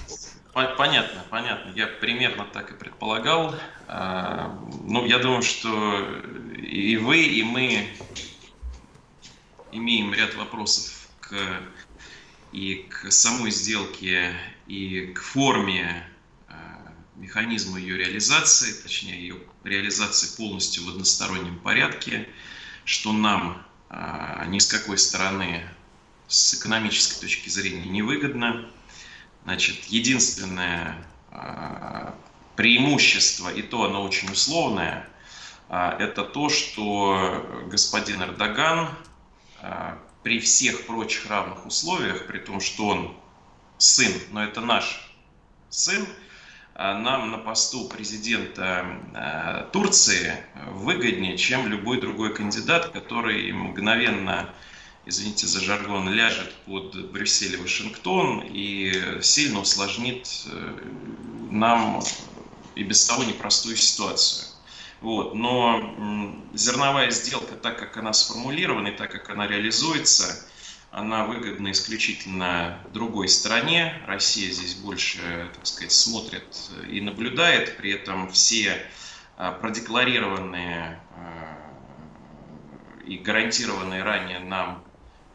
Понятно, 0.77 1.21
понятно. 1.29 1.73
Я 1.75 1.87
примерно 1.87 2.45
так 2.45 2.71
и 2.71 2.75
предполагал. 2.75 3.53
А, 3.89 4.57
ну, 4.85 5.05
я 5.05 5.19
думаю, 5.19 5.41
что 5.41 5.69
и 6.55 6.95
вы, 6.95 7.23
и 7.23 7.43
мы 7.43 7.89
имеем 9.73 10.13
ряд 10.13 10.33
вопросов 10.35 11.09
к, 11.19 11.35
и 12.53 12.87
к 12.89 13.11
самой 13.11 13.51
сделке, 13.51 14.31
и 14.67 15.07
к 15.07 15.19
форме 15.19 16.07
механизма 17.15 17.79
ее 17.79 17.97
реализации, 17.97 18.73
точнее 18.81 19.19
ее 19.19 19.37
реализации 19.63 20.35
полностью 20.35 20.85
в 20.85 20.89
одностороннем 20.89 21.59
порядке, 21.59 22.27
что 22.83 23.13
нам 23.13 23.65
а, 23.89 24.45
ни 24.45 24.59
с 24.59 24.67
какой 24.67 24.97
стороны 24.97 25.67
с 26.27 26.55
экономической 26.55 27.21
точки 27.21 27.49
зрения 27.49 27.85
невыгодно. 27.85 28.69
Значит, 29.43 29.85
единственное 29.85 31.05
а, 31.31 32.15
преимущество, 32.55 33.49
и 33.49 33.61
то 33.61 33.83
оно 33.83 34.03
очень 34.03 34.31
условное, 34.31 35.07
а, 35.69 35.95
это 35.99 36.23
то, 36.23 36.49
что 36.49 37.65
господин 37.67 38.21
Эрдоган 38.21 38.89
а, 39.61 39.97
при 40.23 40.39
всех 40.39 40.85
прочих 40.85 41.29
равных 41.29 41.65
условиях, 41.65 42.27
при 42.27 42.39
том, 42.39 42.59
что 42.59 42.87
он 42.87 43.17
сын, 43.77 44.11
но 44.31 44.43
это 44.43 44.61
наш 44.61 45.11
сын, 45.69 46.05
нам 46.75 47.31
на 47.31 47.37
посту 47.37 47.87
президента 47.87 49.69
Турции 49.71 50.35
выгоднее, 50.71 51.37
чем 51.37 51.67
любой 51.67 52.01
другой 52.01 52.33
кандидат, 52.33 52.89
который 52.89 53.51
мгновенно 53.51 54.53
извините 55.05 55.47
за 55.47 55.61
жаргон, 55.61 56.09
ляжет 56.09 56.53
под 56.65 57.11
Брюссель 57.11 57.53
и 57.53 57.57
Вашингтон 57.57 58.43
и 58.45 59.19
сильно 59.21 59.59
усложнит 59.59 60.27
э, 60.47 60.79
нам 61.51 62.03
и 62.75 62.83
без 62.83 63.05
того 63.05 63.23
непростую 63.23 63.77
ситуацию. 63.77 64.47
Вот. 65.01 65.35
Но 65.35 66.39
зерновая 66.53 67.11
сделка, 67.11 67.55
так 67.55 67.77
как 67.77 67.97
она 67.97 68.13
сформулирована 68.13 68.87
и 68.87 68.97
так 68.97 69.11
как 69.11 69.29
она 69.29 69.47
реализуется, 69.47 70.47
она 70.95 71.25
выгодна 71.25 71.71
исключительно 71.71 72.79
другой 72.93 73.27
стороне. 73.27 74.01
Россия 74.07 74.49
здесь 74.49 74.75
больше, 74.75 75.51
так 75.53 75.67
сказать, 75.67 75.91
смотрит 75.91 76.45
и 76.89 77.01
наблюдает. 77.01 77.75
При 77.75 77.91
этом 77.91 78.31
все 78.31 78.81
а, 79.35 79.51
продекларированные 79.51 81.01
а, 81.17 81.57
и 83.05 83.17
гарантированные 83.17 84.03
ранее 84.03 84.39
нам 84.39 84.85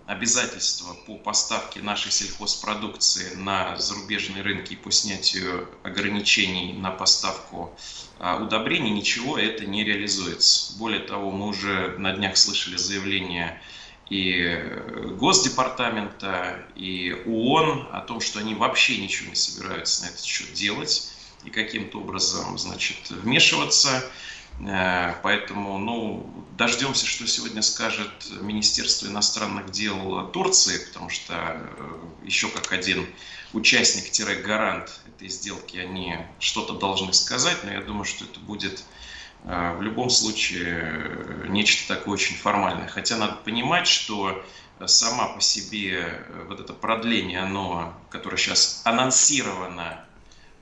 обязательства 0.06 0.94
по 1.06 1.16
поставке 1.18 1.80
нашей 1.80 2.10
сельхозпродукции 2.10 3.34
на 3.34 3.76
зарубежные 3.76 4.42
рынки 4.42 4.72
и 4.72 4.76
по 4.76 4.90
снятию 4.90 5.68
ограничений 5.82 6.72
на 6.72 6.90
поставку 6.90 7.78
а, 8.18 8.42
удобрений, 8.42 8.92
ничего 8.92 9.36
это 9.36 9.66
не 9.66 9.84
реализуется. 9.84 10.78
Более 10.78 11.00
того, 11.00 11.30
мы 11.30 11.48
уже 11.48 11.96
на 11.98 12.14
днях 12.14 12.38
слышали 12.38 12.78
заявление 12.78 13.60
и 14.10 14.60
Госдепартамента, 15.18 16.66
и 16.74 17.12
ООН 17.26 17.88
о 17.92 18.00
том, 18.00 18.20
что 18.20 18.40
они 18.40 18.54
вообще 18.54 18.98
ничего 18.98 19.30
не 19.30 19.36
собираются 19.36 20.02
на 20.02 20.08
этот 20.08 20.22
счет 20.22 20.52
делать 20.52 21.12
и 21.44 21.50
каким-то 21.50 22.00
образом, 22.00 22.58
значит, 22.58 22.96
вмешиваться. 23.08 24.04
Э, 24.66 25.14
поэтому, 25.22 25.78
ну, 25.78 26.44
дождемся, 26.58 27.06
что 27.06 27.26
сегодня 27.28 27.62
скажет 27.62 28.10
Министерство 28.40 29.06
иностранных 29.06 29.70
дел 29.70 30.28
Турции, 30.32 30.84
потому 30.86 31.08
что 31.08 31.34
э, 31.36 32.24
еще 32.24 32.48
как 32.48 32.72
один 32.72 33.06
участник-гарант 33.52 35.00
этой 35.06 35.28
сделки 35.28 35.76
они 35.76 36.18
что-то 36.40 36.74
должны 36.74 37.12
сказать, 37.12 37.58
но 37.62 37.72
я 37.72 37.80
думаю, 37.80 38.04
что 38.04 38.24
это 38.24 38.40
будет 38.40 38.80
э, 38.80 39.09
в 39.44 39.80
любом 39.80 40.10
случае 40.10 41.46
нечто 41.48 41.96
такое 41.96 42.14
очень 42.14 42.36
формальное. 42.36 42.88
Хотя 42.88 43.16
надо 43.16 43.36
понимать, 43.36 43.86
что 43.86 44.44
сама 44.86 45.28
по 45.28 45.40
себе 45.40 46.26
вот 46.48 46.60
это 46.60 46.72
продление, 46.72 47.40
оно, 47.40 47.94
которое 48.10 48.36
сейчас 48.36 48.82
анонсировано 48.84 50.04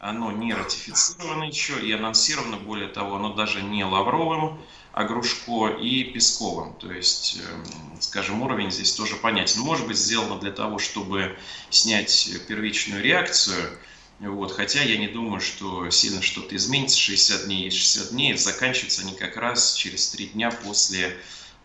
оно 0.00 0.30
не 0.30 0.54
ратифицировано 0.54 1.44
еще 1.44 1.78
и 1.80 1.90
анонсировано, 1.92 2.56
более 2.56 2.88
того, 2.88 3.16
оно 3.16 3.34
даже 3.34 3.62
не 3.62 3.84
Лавровым, 3.84 4.60
а 4.92 5.04
Грушко 5.04 5.68
и 5.68 6.04
Песковым. 6.04 6.74
То 6.74 6.92
есть, 6.92 7.38
эм, 7.38 8.00
скажем, 8.00 8.42
уровень 8.42 8.70
здесь 8.70 8.94
тоже 8.94 9.16
понятен. 9.16 9.60
Может 9.60 9.86
быть, 9.86 9.96
сделано 9.96 10.38
для 10.38 10.52
того, 10.52 10.78
чтобы 10.78 11.36
снять 11.70 12.30
первичную 12.46 13.02
реакцию, 13.02 13.78
вот, 14.20 14.52
хотя 14.52 14.82
я 14.82 14.96
не 14.96 15.08
думаю, 15.08 15.40
что 15.40 15.88
сильно 15.90 16.22
что-то 16.22 16.56
изменится. 16.56 16.98
60 16.98 17.46
дней 17.46 17.64
есть 17.64 17.76
60 17.76 18.10
дней. 18.10 18.36
Заканчиваются 18.36 19.02
они 19.02 19.14
как 19.14 19.36
раз 19.36 19.74
через 19.74 20.08
3 20.10 20.28
дня 20.28 20.50
после 20.50 21.16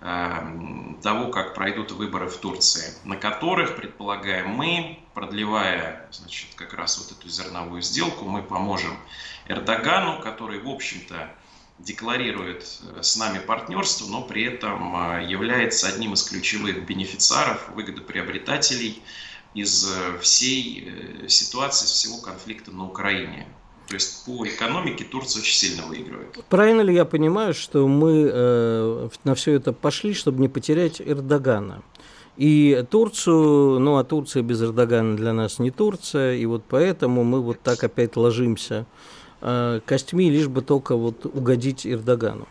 Эм, 0.05 0.99
того, 1.01 1.29
как 1.29 1.53
пройдут 1.53 1.93
выборы 1.93 2.27
в 2.27 2.35
Турции, 2.35 2.93
на 3.05 3.15
которых, 3.15 3.77
предполагаем 3.77 4.49
мы, 4.49 4.99
продлевая 5.13 6.09
значит, 6.11 6.49
как 6.55 6.73
раз 6.73 6.97
вот 6.97 7.17
эту 7.17 7.29
зерновую 7.29 7.81
сделку, 7.81 8.25
мы 8.25 8.43
поможем 8.43 8.97
Эрдогану, 9.47 10.19
который, 10.19 10.59
в 10.59 10.67
общем-то, 10.67 11.33
декларирует 11.79 12.81
э, 12.81 13.01
с 13.01 13.15
нами 13.15 13.39
партнерство, 13.39 14.05
но 14.07 14.23
при 14.23 14.43
этом 14.43 14.93
э, 14.93 15.25
является 15.25 15.87
одним 15.87 16.15
из 16.15 16.23
ключевых 16.23 16.85
бенефициаров, 16.85 17.69
выгодоприобретателей 17.69 19.01
из 19.53 19.85
э, 19.85 20.19
всей 20.19 21.27
ситуации, 21.27 21.85
всего 21.85 22.17
конфликта 22.17 22.71
на 22.71 22.85
Украине. 22.85 23.47
То 23.87 23.95
есть 23.95 24.25
по 24.25 24.47
экономике 24.47 25.03
Турция 25.03 25.41
очень 25.41 25.55
сильно 25.55 25.85
выигрывает. 25.85 26.43
Правильно 26.49 26.81
ли 26.81 26.93
я 26.93 27.05
понимаю, 27.05 27.53
что 27.53 27.87
мы 27.87 28.29
э, 28.31 29.09
на 29.23 29.35
все 29.35 29.53
это 29.53 29.73
пошли, 29.73 30.13
чтобы 30.13 30.41
не 30.41 30.47
потерять 30.47 31.01
Эрдогана? 31.01 31.83
И 32.37 32.83
Турцию, 32.89 33.79
ну 33.79 33.97
а 33.97 34.03
Турция 34.03 34.41
без 34.41 34.61
Эрдогана 34.63 35.15
для 35.15 35.33
нас 35.33 35.59
не 35.59 35.69
Турция, 35.69 36.35
и 36.35 36.45
вот 36.45 36.63
поэтому 36.67 37.23
мы 37.23 37.41
вот 37.41 37.61
так 37.61 37.83
опять 37.83 38.15
ложимся 38.15 38.87
э, 39.41 39.81
костьми, 39.85 40.31
лишь 40.31 40.47
бы 40.47 40.61
только 40.61 40.95
вот 40.95 41.25
угодить 41.25 41.85
Эрдогану. 41.85 42.47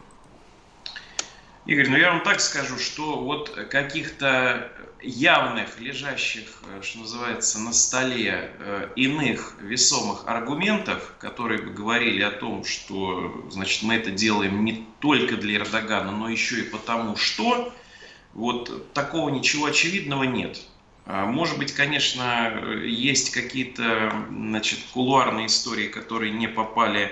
Игорь, 1.67 1.89
ну 1.89 1.97
я 1.97 2.11
вам 2.11 2.23
так 2.23 2.41
скажу, 2.41 2.77
что 2.77 3.21
вот 3.21 3.51
каких-то 3.71 4.71
явных, 5.03 5.81
лежащих, 5.81 6.47
э, 6.69 6.83
что 6.83 7.01
называется, 7.01 7.59
на 7.59 7.73
столе 7.73 8.55
э, 8.59 8.89
иных 8.97 9.55
весомых 9.61 10.25
аргументов, 10.27 11.15
которые 11.19 11.63
бы 11.63 11.73
говорили 11.73 12.23
о 12.23 12.31
том, 12.31 12.65
что, 12.65 13.47
значит, 13.51 13.83
мы 13.83 13.95
это 13.95 14.11
делаем 14.11 14.65
не 14.65 14.87
только 15.01 15.37
для 15.37 15.57
Эрдогана, 15.57 16.13
но 16.13 16.29
еще 16.29 16.61
и 16.61 16.69
потому, 16.69 17.17
что 17.17 17.73
вот 18.35 18.93
такого 18.93 19.29
ничего 19.29 19.67
очевидного 19.67 20.25
нет. 20.25 20.61
А, 21.05 21.27
может 21.27 21.59
быть, 21.59 21.73
конечно, 21.73 22.53
есть 22.85 23.31
какие-то, 23.31 24.13
значит, 24.31 24.79
кулуарные 24.93 25.47
истории, 25.47 25.89
которые 25.89 26.33
не 26.33 26.49
попали 26.49 27.11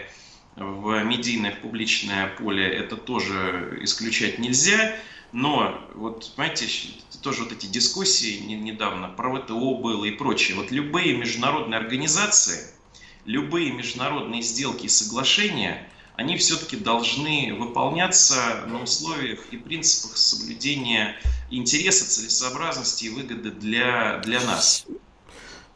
в 0.56 1.02
медийное, 1.04 1.52
публичное 1.52 2.28
поле, 2.28 2.66
это 2.66 2.96
тоже 2.96 3.78
исключать 3.82 4.38
нельзя. 4.38 4.94
Но, 5.32 5.80
вот, 5.94 6.32
понимаете, 6.34 6.66
тоже 7.22 7.44
вот 7.44 7.52
эти 7.52 7.66
дискуссии 7.66 8.38
недавно 8.38 9.08
про 9.08 9.40
ВТО 9.40 9.76
было 9.76 10.04
и 10.04 10.10
прочее. 10.10 10.56
Вот 10.56 10.70
любые 10.70 11.16
международные 11.16 11.78
организации, 11.78 12.66
любые 13.24 13.70
международные 13.72 14.42
сделки 14.42 14.86
и 14.86 14.88
соглашения, 14.88 15.88
они 16.16 16.36
все-таки 16.36 16.76
должны 16.76 17.54
выполняться 17.58 18.64
на 18.66 18.82
условиях 18.82 19.40
и 19.52 19.56
принципах 19.56 20.16
соблюдения 20.16 21.16
интереса, 21.50 22.10
целесообразности 22.10 23.04
и 23.04 23.08
выгоды 23.08 23.50
для, 23.52 24.18
для 24.18 24.40
нас. 24.40 24.84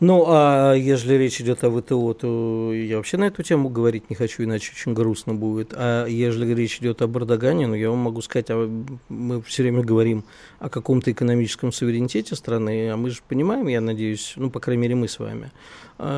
Ну, 0.07 0.27
а 0.29 0.75
если 0.75 1.15
речь 1.15 1.41
идет 1.41 1.65
о 1.65 1.71
ВТО, 1.71 2.13
то 2.13 2.75
я 2.75 2.99
вообще 2.99 3.17
на 3.17 3.25
эту 3.25 3.43
тему 3.43 3.71
говорить 3.71 4.11
не 4.11 4.17
хочу, 4.17 4.45
иначе 4.45 4.73
очень 4.77 4.93
грустно 4.93 5.33
будет. 5.33 5.73
А 5.75 6.05
если 6.05 6.53
речь 6.53 6.77
идет 6.79 7.01
о 7.01 7.07
Бардагане, 7.07 7.67
ну, 7.67 7.75
я 7.75 7.89
вам 7.89 8.01
могу 8.01 8.21
сказать, 8.21 8.51
а 8.51 8.85
мы 9.09 9.41
все 9.41 9.63
время 9.63 9.83
говорим 9.83 10.25
о 10.59 10.69
каком-то 10.69 11.11
экономическом 11.11 11.73
суверенитете 11.73 12.37
страны, 12.37 12.91
а 12.91 12.99
мы 12.99 13.09
же 13.09 13.21
понимаем, 13.27 13.67
я 13.69 13.81
надеюсь, 13.81 14.35
ну, 14.37 14.51
по 14.51 14.61
крайней 14.61 14.83
мере, 14.83 14.95
мы 14.95 15.09
с 15.09 15.19
вами, 15.19 15.51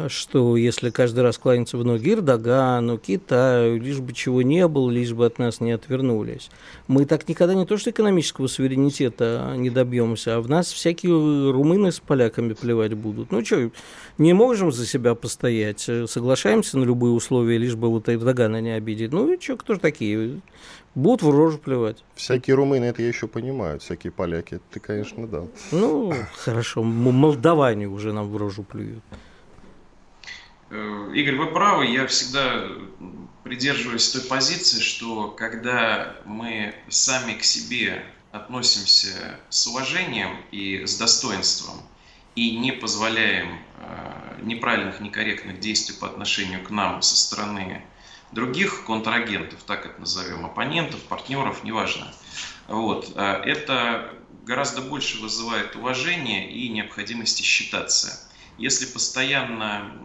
что 0.08 0.56
если 0.56 0.90
каждый 0.90 1.20
раз 1.20 1.36
кланяться 1.36 1.76
в 1.76 1.84
ноги 1.84 2.14
Эрдогану, 2.14 2.96
Китаю, 2.96 3.78
лишь 3.78 4.00
бы 4.00 4.14
чего 4.14 4.40
не 4.40 4.66
было, 4.68 4.90
лишь 4.90 5.12
бы 5.12 5.26
от 5.26 5.38
нас 5.38 5.60
не 5.60 5.72
отвернулись, 5.72 6.50
мы 6.88 7.04
так 7.04 7.28
никогда 7.28 7.54
не 7.54 7.66
то 7.66 7.76
что 7.76 7.90
экономического 7.90 8.46
суверенитета 8.46 9.54
не 9.56 9.68
добьемся, 9.68 10.36
а 10.36 10.40
в 10.40 10.48
нас 10.48 10.72
всякие 10.72 11.50
румыны 11.50 11.92
с 11.92 12.00
поляками 12.00 12.54
плевать 12.54 12.94
будут. 12.94 13.32
Ну 13.32 13.44
что, 13.44 13.70
не 14.16 14.32
можем 14.32 14.72
за 14.72 14.86
себя 14.86 15.14
постоять, 15.14 15.80
соглашаемся 16.06 16.78
на 16.78 16.84
любые 16.84 17.12
условия, 17.12 17.58
лишь 17.58 17.74
бы 17.76 17.90
вот 17.90 18.08
Эрдогана 18.08 18.60
не 18.62 18.70
обидеть. 18.70 19.12
Ну 19.12 19.30
и 19.30 19.38
что, 19.38 19.56
кто 19.56 19.74
же 19.74 19.80
такие? 19.80 20.40
Будут 20.94 21.20
в 21.20 21.30
рожу 21.30 21.58
плевать. 21.58 22.02
Всякие 22.14 22.56
румыны 22.56 22.86
это 22.86 23.02
я 23.02 23.08
еще 23.08 23.28
понимаю, 23.28 23.78
всякие 23.80 24.10
поляки, 24.10 24.60
ты, 24.70 24.80
конечно, 24.80 25.26
дал. 25.26 25.50
Ну, 25.70 26.14
хорошо, 26.38 26.82
молдаване 26.82 27.86
уже 27.86 28.14
нам 28.14 28.30
в 28.30 28.36
рожу 28.38 28.62
плюют. 28.62 29.04
Э, 30.70 31.10
Игорь, 31.14 31.36
вы 31.36 31.46
правы, 31.46 31.86
я 31.86 32.06
всегда 32.06 32.68
придерживаюсь 33.44 34.10
той 34.10 34.22
позиции, 34.22 34.80
что 34.80 35.28
когда 35.30 36.16
мы 36.24 36.74
сами 36.88 37.34
к 37.34 37.44
себе 37.44 38.04
относимся 38.32 39.38
с 39.48 39.66
уважением 39.68 40.36
и 40.50 40.84
с 40.84 40.98
достоинством 40.98 41.80
и 42.34 42.56
не 42.58 42.72
позволяем 42.72 43.60
э, 43.78 44.40
неправильных, 44.42 45.00
некорректных 45.00 45.60
действий 45.60 45.94
по 45.94 46.06
отношению 46.08 46.62
к 46.64 46.70
нам 46.70 47.00
со 47.00 47.16
стороны 47.16 47.84
других 48.32 48.84
контрагентов, 48.84 49.62
так 49.62 49.86
это 49.86 50.00
назовем, 50.00 50.44
оппонентов, 50.44 51.00
партнеров, 51.02 51.62
неважно, 51.62 52.12
вот, 52.66 53.12
э, 53.14 53.22
это 53.22 54.12
гораздо 54.44 54.82
больше 54.82 55.20
вызывает 55.20 55.76
уважение 55.76 56.50
и 56.50 56.68
необходимости 56.68 57.42
считаться. 57.42 58.28
Если 58.58 58.86
постоянно, 58.86 59.98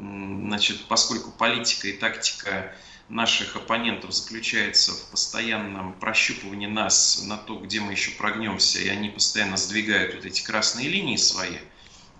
значит, 0.48 0.86
поскольку 0.88 1.32
политика 1.32 1.88
и 1.88 1.94
тактика 1.94 2.76
наших 3.08 3.56
оппонентов 3.56 4.14
заключается 4.14 4.94
в 4.94 5.06
постоянном 5.12 5.94
прощупывании 5.94 6.68
нас 6.68 7.24
на 7.26 7.38
то, 7.38 7.58
где 7.60 7.80
мы 7.80 7.92
еще 7.92 8.12
прогнемся, 8.12 8.80
и 8.80 8.88
они 8.88 9.10
постоянно 9.10 9.58
сдвигают 9.58 10.16
вот 10.16 10.26
эти 10.26 10.42
красные 10.42 10.90
линии 10.90 11.18
свои, 11.18 11.58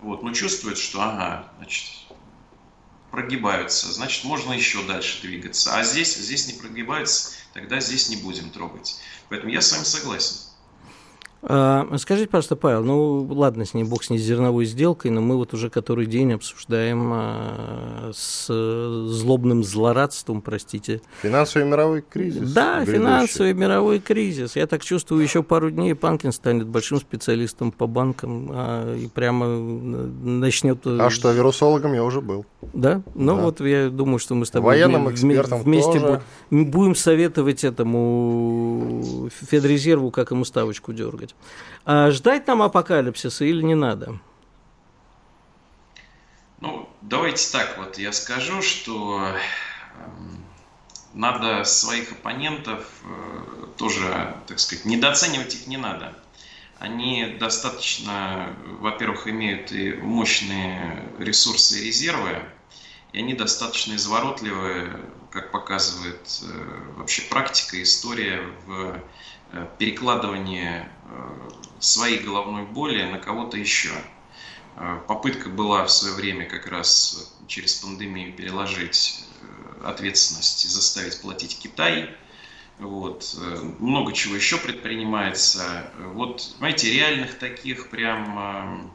вот, 0.00 0.22
но 0.22 0.32
чувствуют, 0.32 0.78
что, 0.78 1.02
ага, 1.02 1.52
значит, 1.58 1.86
прогибаются, 3.10 3.92
значит, 3.92 4.24
можно 4.24 4.52
еще 4.52 4.82
дальше 4.84 5.20
двигаться. 5.22 5.76
А 5.76 5.84
здесь, 5.84 6.16
здесь 6.16 6.46
не 6.46 6.54
прогибаются, 6.54 7.32
тогда 7.52 7.78
здесь 7.78 8.08
не 8.08 8.16
будем 8.16 8.50
трогать. 8.50 8.96
Поэтому 9.28 9.52
я 9.52 9.60
с 9.60 9.70
вами 9.70 9.84
согласен. 9.84 10.51
А, 11.44 11.88
скажите, 11.98 12.28
пожалуйста, 12.28 12.54
Павел, 12.54 12.84
ну 12.84 13.26
ладно, 13.34 13.64
с 13.64 13.74
ней 13.74 13.82
бог 13.82 14.04
с 14.04 14.10
ней 14.10 14.18
зерновой 14.18 14.64
сделкой, 14.64 15.10
но 15.10 15.20
мы 15.20 15.36
вот 15.36 15.52
уже 15.54 15.70
который 15.70 16.06
день 16.06 16.34
обсуждаем 16.34 17.10
а, 17.12 18.10
с 18.14 18.46
злобным 18.46 19.64
злорадством, 19.64 20.40
простите. 20.40 21.00
Финансовый 21.20 21.64
мировой 21.64 22.02
кризис. 22.02 22.52
Да, 22.52 22.76
грядущий. 22.76 22.98
финансовый 22.98 23.54
мировой 23.54 23.98
кризис. 23.98 24.54
Я 24.54 24.68
так 24.68 24.84
чувствую, 24.84 25.20
еще 25.20 25.42
пару 25.42 25.70
дней 25.72 25.96
Панкин 25.96 26.30
станет 26.30 26.68
большим 26.68 27.00
специалистом 27.00 27.72
по 27.72 27.88
банкам 27.88 28.48
а, 28.52 28.96
и 28.96 29.08
прямо 29.08 29.48
начнет... 29.48 30.86
А 30.86 31.10
что, 31.10 31.32
вирусологом 31.32 31.92
я 31.94 32.04
уже 32.04 32.20
был. 32.20 32.46
Да? 32.72 33.02
Ну 33.16 33.36
да. 33.36 33.42
вот 33.42 33.60
я 33.60 33.90
думаю, 33.90 34.20
что 34.20 34.36
мы 34.36 34.46
с 34.46 34.50
тобой 34.50 34.74
Военным 34.74 35.10
экспертом 35.10 35.62
вместе 35.62 35.98
тоже. 35.98 36.22
будем 36.50 36.94
советовать 36.94 37.64
этому 37.64 39.28
Федрезерву, 39.50 40.12
как 40.12 40.30
ему 40.30 40.44
ставочку 40.44 40.92
дергать. 40.92 41.31
А 41.84 42.10
ждать 42.10 42.46
нам 42.46 42.62
апокалипсиса 42.62 43.44
или 43.44 43.62
не 43.62 43.74
надо? 43.74 44.18
Ну, 46.60 46.88
давайте 47.00 47.50
так 47.50 47.76
вот, 47.76 47.98
я 47.98 48.12
скажу, 48.12 48.62
что 48.62 49.20
э, 49.26 49.38
надо 51.12 51.64
своих 51.64 52.12
оппонентов 52.12 52.86
э, 53.02 53.66
тоже, 53.76 54.36
так 54.46 54.60
сказать, 54.60 54.84
недооценивать 54.84 55.54
их 55.56 55.66
не 55.66 55.76
надо. 55.76 56.16
Они 56.78 57.36
достаточно, 57.38 58.54
во-первых, 58.80 59.26
имеют 59.26 59.72
и 59.72 59.94
мощные 59.94 61.08
ресурсы 61.18 61.80
и 61.80 61.86
резервы, 61.86 62.42
и 63.12 63.18
они 63.18 63.34
достаточно 63.34 63.94
изворотливые, 63.94 65.00
как 65.32 65.50
показывает 65.50 66.42
э, 66.42 66.96
вообще 66.96 67.22
практика, 67.22 67.82
история 67.82 68.40
в 68.66 69.00
Э, 69.52 69.66
перекладывание 69.78 70.88
э, 71.01 71.01
своей 71.78 72.18
головной 72.20 72.64
боли 72.64 73.02
на 73.04 73.18
кого-то 73.18 73.56
еще. 73.56 73.90
Э, 74.76 75.00
попытка 75.06 75.48
была 75.48 75.84
в 75.84 75.90
свое 75.90 76.14
время 76.14 76.48
как 76.48 76.66
раз 76.66 77.34
через 77.46 77.74
пандемию 77.74 78.32
переложить 78.32 79.24
ответственность 79.84 80.64
и 80.64 80.68
заставить 80.68 81.20
платить 81.20 81.58
Китай. 81.58 82.14
Вот. 82.78 83.36
Много 83.78 84.12
чего 84.12 84.34
еще 84.34 84.56
предпринимается. 84.56 85.90
Вот, 86.14 86.40
знаете, 86.58 86.92
реальных 86.92 87.38
таких 87.38 87.90
прям 87.90 88.90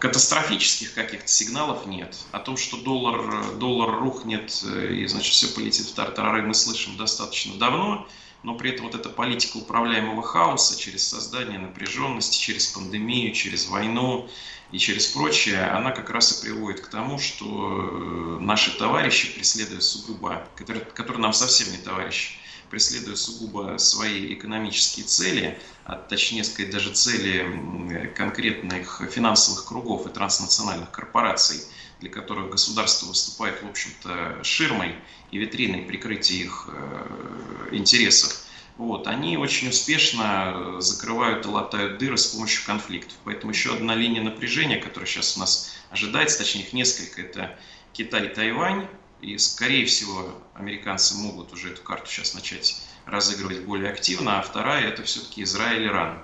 катастрофических 0.00 0.94
каких-то 0.94 1.28
сигналов 1.28 1.86
нет. 1.86 2.16
О 2.32 2.38
том, 2.38 2.56
что 2.56 2.78
доллар, 2.78 3.54
доллар 3.56 4.00
рухнет 4.00 4.62
э, 4.64 4.94
и, 4.94 5.06
значит, 5.06 5.32
все 5.32 5.48
полетит 5.48 5.86
в 5.86 5.94
тартарары, 5.94 6.42
мы 6.42 6.54
слышим 6.54 6.96
достаточно 6.96 7.54
давно, 7.56 8.08
но 8.42 8.54
при 8.54 8.70
этом 8.70 8.86
вот 8.86 8.94
эта 8.94 9.08
политика 9.08 9.58
управляемого 9.58 10.22
хаоса 10.22 10.78
через 10.78 11.06
создание 11.06 11.58
напряженности, 11.58 12.38
через 12.38 12.66
пандемию, 12.68 13.34
через 13.34 13.68
войну 13.68 14.28
и 14.72 14.78
через 14.78 15.08
прочее, 15.08 15.64
она 15.66 15.90
как 15.90 16.10
раз 16.10 16.38
и 16.38 16.46
приводит 16.46 16.80
к 16.80 16.88
тому, 16.88 17.18
что 17.18 17.44
э, 17.46 18.38
наши 18.40 18.76
товарищи, 18.78 19.34
преследуя 19.34 19.80
сугубо, 19.80 20.46
которые, 20.56 20.84
которые 20.84 21.22
нам 21.22 21.32
совсем 21.32 21.70
не 21.72 21.78
товарищи, 21.78 22.34
преследуя 22.70 23.16
сугубо 23.16 23.76
свои 23.78 24.32
экономические 24.32 25.04
цели, 25.04 25.58
а 25.84 25.96
точнее 25.96 26.44
сказать 26.44 26.70
даже 26.70 26.92
цели 26.92 28.12
конкретных 28.16 29.02
финансовых 29.10 29.66
кругов 29.66 30.06
и 30.06 30.10
транснациональных 30.10 30.90
корпораций, 30.92 31.62
для 32.00 32.10
которых 32.10 32.50
государство 32.50 33.06
выступает, 33.06 33.62
в 33.62 33.68
общем-то, 33.68 34.42
ширмой 34.42 34.94
и 35.30 35.38
витриной 35.38 35.82
прикрытия 35.82 36.44
их 36.44 36.68
э, 36.72 37.68
интересов, 37.72 38.44
вот, 38.78 39.06
они 39.06 39.36
очень 39.36 39.68
успешно 39.68 40.80
закрывают 40.80 41.44
и 41.44 41.48
латают 41.48 41.98
дыры 41.98 42.16
с 42.16 42.28
помощью 42.28 42.64
конфликтов. 42.64 43.14
Поэтому 43.24 43.52
еще 43.52 43.74
одна 43.74 43.94
линия 43.94 44.22
напряжения, 44.22 44.76
которая 44.76 45.06
сейчас 45.06 45.36
у 45.36 45.40
нас 45.40 45.74
ожидается, 45.90 46.38
точнее 46.38 46.62
их 46.62 46.72
несколько, 46.72 47.20
это 47.20 47.58
Китай 47.92 48.26
и 48.26 48.34
Тайвань, 48.34 48.88
и, 49.20 49.36
скорее 49.36 49.84
всего, 49.84 50.42
американцы 50.54 51.14
могут 51.14 51.52
уже 51.52 51.72
эту 51.72 51.82
карту 51.82 52.10
сейчас 52.10 52.32
начать 52.32 52.80
разыгрывать 53.04 53.60
более 53.64 53.90
активно. 53.92 54.38
А 54.38 54.42
вторая– 54.42 54.84
это 54.88 55.02
все-таки 55.02 55.42
Израиль 55.42 55.82
и 55.82 55.86
Иран. 55.86 56.22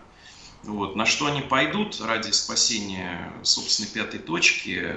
Вот. 0.65 0.97
На 0.97 1.07
что 1.07 1.27
они 1.27 1.43
пойдут 1.43 2.01
ради 2.01 2.31
спасения 2.31 3.33
собственной 3.43 3.89
пятой 3.89 4.19
точки, 4.19 4.97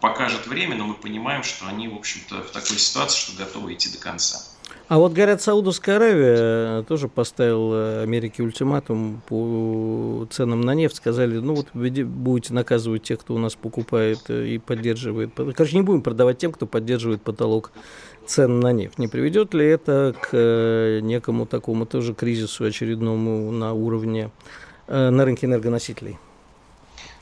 покажет 0.00 0.46
время, 0.46 0.76
но 0.76 0.86
мы 0.86 0.94
понимаем, 0.94 1.42
что 1.42 1.66
они, 1.66 1.88
в 1.88 1.94
общем-то, 1.94 2.42
в 2.42 2.50
такой 2.50 2.78
ситуации, 2.78 3.18
что 3.18 3.38
готовы 3.38 3.74
идти 3.74 3.90
до 3.90 3.98
конца. 3.98 4.40
А 4.88 4.98
вот, 4.98 5.12
говорят, 5.12 5.40
Саудовская 5.40 5.96
Аравия 5.96 6.82
тоже 6.82 7.06
поставила 7.06 8.00
Америке 8.02 8.42
ультиматум 8.42 9.22
по 9.28 10.26
ценам 10.30 10.62
на 10.62 10.74
нефть. 10.74 10.96
Сказали, 10.96 11.38
ну 11.38 11.54
вот 11.54 11.68
будете 11.72 12.52
наказывать 12.52 13.04
тех, 13.04 13.20
кто 13.20 13.34
у 13.34 13.38
нас 13.38 13.54
покупает 13.54 14.28
и 14.28 14.58
поддерживает. 14.58 15.32
Короче, 15.36 15.76
не 15.76 15.82
будем 15.82 16.02
продавать 16.02 16.38
тем, 16.38 16.50
кто 16.50 16.66
поддерживает 16.66 17.22
потолок 17.22 17.70
цен 18.30 18.60
на 18.60 18.72
нефть. 18.72 18.98
Не 18.98 19.08
приведет 19.08 19.54
ли 19.54 19.66
это 19.66 20.14
к 20.20 20.28
э, 20.32 21.00
некому 21.02 21.46
такому 21.46 21.84
тоже 21.84 22.14
кризису 22.14 22.64
очередному 22.64 23.50
на 23.50 23.72
уровне 23.72 24.30
э, 24.86 25.10
на 25.10 25.24
рынке 25.24 25.46
энергоносителей? 25.46 26.16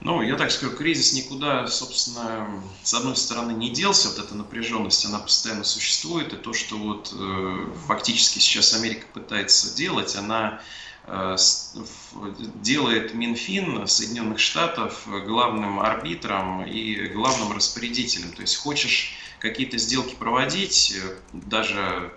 Ну, 0.00 0.22
я 0.22 0.36
так 0.36 0.50
скажу, 0.52 0.76
кризис 0.76 1.12
никуда, 1.12 1.66
собственно, 1.66 2.46
с 2.84 2.94
одной 2.94 3.16
стороны 3.16 3.52
не 3.52 3.70
делся, 3.70 4.08
вот 4.08 4.18
эта 4.24 4.34
напряженность, 4.36 5.04
она 5.06 5.18
постоянно 5.18 5.64
существует, 5.64 6.32
и 6.32 6.36
то, 6.36 6.52
что 6.52 6.76
вот 6.76 7.12
э, 7.18 7.66
фактически 7.86 8.38
сейчас 8.38 8.74
Америка 8.74 9.06
пытается 9.12 9.74
делать, 9.74 10.14
она 10.14 10.60
э, 11.06 11.36
делает 12.62 13.14
Минфин 13.14 13.88
Соединенных 13.88 14.38
Штатов 14.38 15.08
главным 15.26 15.80
арбитром 15.80 16.64
и 16.64 17.08
главным 17.08 17.56
распорядителем. 17.56 18.30
То 18.32 18.42
есть 18.42 18.56
хочешь 18.56 19.16
какие-то 19.38 19.78
сделки 19.78 20.14
проводить, 20.14 20.92
э, 20.92 21.20
даже 21.32 22.12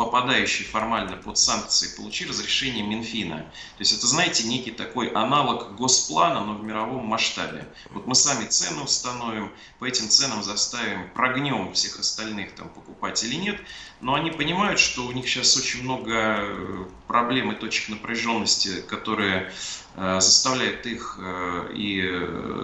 попадающий 0.00 0.64
формально 0.64 1.18
под 1.18 1.36
санкции, 1.36 1.94
получи 1.94 2.24
разрешение 2.24 2.82
Минфина. 2.82 3.36
То 3.76 3.80
есть 3.80 3.92
это, 3.92 4.06
знаете, 4.06 4.44
некий 4.44 4.70
такой 4.70 5.08
аналог 5.08 5.76
госплана, 5.76 6.42
но 6.42 6.54
в 6.54 6.64
мировом 6.64 7.04
масштабе. 7.04 7.68
Вот 7.90 8.06
мы 8.06 8.14
сами 8.14 8.46
цену 8.46 8.84
установим, 8.84 9.52
по 9.78 9.84
этим 9.84 10.08
ценам 10.08 10.42
заставим, 10.42 11.10
прогнем 11.10 11.74
всех 11.74 12.00
остальных 12.00 12.54
там 12.54 12.70
покупать 12.70 13.22
или 13.24 13.34
нет, 13.34 13.60
но 14.00 14.14
они 14.14 14.30
понимают, 14.30 14.80
что 14.80 15.04
у 15.04 15.12
них 15.12 15.28
сейчас 15.28 15.54
очень 15.58 15.82
много 15.82 16.14
э, 16.14 16.86
проблем 17.06 17.52
и 17.52 17.56
точек 17.56 17.90
напряженности, 17.90 18.80
которые 18.80 19.52
э, 19.96 20.18
заставляют 20.18 20.86
их 20.86 21.18
э, 21.20 21.74
и 21.74 22.00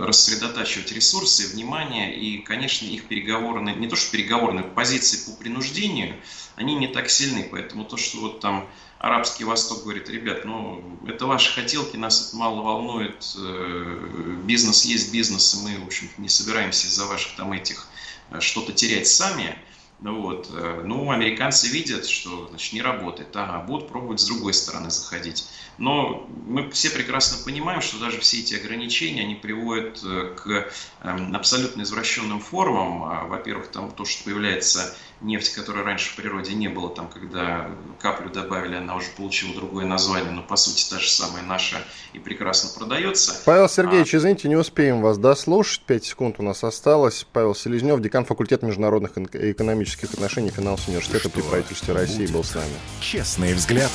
рассредотачивать 0.06 0.90
ресурсы, 0.90 1.52
внимание, 1.52 2.18
и, 2.18 2.38
конечно, 2.38 2.86
их 2.86 3.04
переговорные, 3.08 3.76
не 3.76 3.88
то 3.88 3.96
что 3.96 4.10
переговорные, 4.10 4.64
позиции 4.64 5.30
по 5.30 5.36
принуждению– 5.36 6.16
они 6.56 6.74
не 6.74 6.88
так 6.88 7.10
сильны. 7.26 7.48
Поэтому 7.50 7.84
то, 7.84 7.96
что 7.96 8.18
вот 8.18 8.40
там 8.40 8.68
Арабский 8.98 9.44
Восток 9.44 9.82
говорит, 9.82 10.08
ребят, 10.08 10.44
ну 10.44 10.98
это 11.06 11.26
ваши 11.26 11.52
хотелки, 11.52 11.96
нас 11.96 12.28
это 12.28 12.36
мало 12.36 12.62
волнует, 12.62 13.34
э, 13.38 14.36
бизнес 14.44 14.84
есть 14.84 15.12
бизнес, 15.12 15.54
и 15.54 15.58
мы, 15.58 15.78
в 15.78 15.86
общем 15.86 16.08
не 16.18 16.28
собираемся 16.28 16.86
из-за 16.86 17.06
ваших 17.06 17.36
там 17.36 17.52
этих 17.52 17.88
э, 18.30 18.40
что-то 18.40 18.72
терять 18.72 19.06
сами. 19.06 19.58
Вот, 20.00 20.50
э, 20.52 20.82
ну, 20.84 21.10
американцы 21.10 21.68
видят, 21.68 22.06
что, 22.06 22.48
значит, 22.48 22.74
не 22.74 22.82
работает, 22.82 23.34
ага, 23.34 23.60
будут 23.60 23.88
пробовать 23.88 24.20
с 24.20 24.26
другой 24.26 24.52
стороны 24.52 24.90
заходить. 24.90 25.48
Но 25.78 26.28
мы 26.46 26.70
все 26.70 26.90
прекрасно 26.90 27.42
понимаем, 27.44 27.80
что 27.80 27.98
даже 27.98 28.20
все 28.20 28.40
эти 28.40 28.54
ограничения, 28.54 29.22
они 29.22 29.34
приводят 29.34 30.00
к 30.00 30.70
эм, 31.02 31.34
абсолютно 31.34 31.82
извращенным 31.82 32.40
формам. 32.40 33.04
А, 33.04 33.24
во-первых, 33.24 33.68
там 33.68 33.90
то, 33.90 34.04
что 34.04 34.24
появляется 34.24 34.96
нефть, 35.20 35.54
которой 35.54 35.84
раньше 35.84 36.10
в 36.10 36.16
природе 36.16 36.54
не 36.54 36.68
было, 36.68 36.90
там, 36.90 37.08
когда 37.08 37.70
каплю 38.00 38.30
добавили, 38.30 38.76
она 38.76 38.96
уже 38.96 39.08
получила 39.16 39.54
другое 39.54 39.86
название, 39.86 40.30
но 40.30 40.42
по 40.42 40.56
сути 40.56 40.88
та 40.88 40.98
же 40.98 41.08
самая 41.08 41.42
наша 41.42 41.76
и 42.12 42.18
прекрасно 42.18 42.70
продается. 42.78 43.40
Павел 43.44 43.68
Сергеевич, 43.68 44.14
а... 44.14 44.18
извините, 44.18 44.48
не 44.48 44.56
успеем 44.56 45.00
вас 45.00 45.18
дослушать, 45.18 45.80
5 45.82 46.04
секунд 46.04 46.36
у 46.38 46.42
нас 46.42 46.64
осталось. 46.64 47.26
Павел 47.32 47.54
Селезнев, 47.54 48.00
декан 48.00 48.24
факультета 48.24 48.66
международных 48.66 49.12
экономических 49.16 50.12
отношений 50.14 50.50
финансового 50.50 50.90
университета 50.90 51.30
при 51.30 51.42
правительстве 51.42 51.94
России 51.94 52.26
был 52.26 52.44
с 52.44 52.54
нами. 52.54 52.74
Честный 53.00 53.54
взгляд 53.54 53.90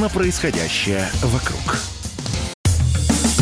на 0.00 0.08
происходящее 0.08 1.08
вокруг. 1.22 1.78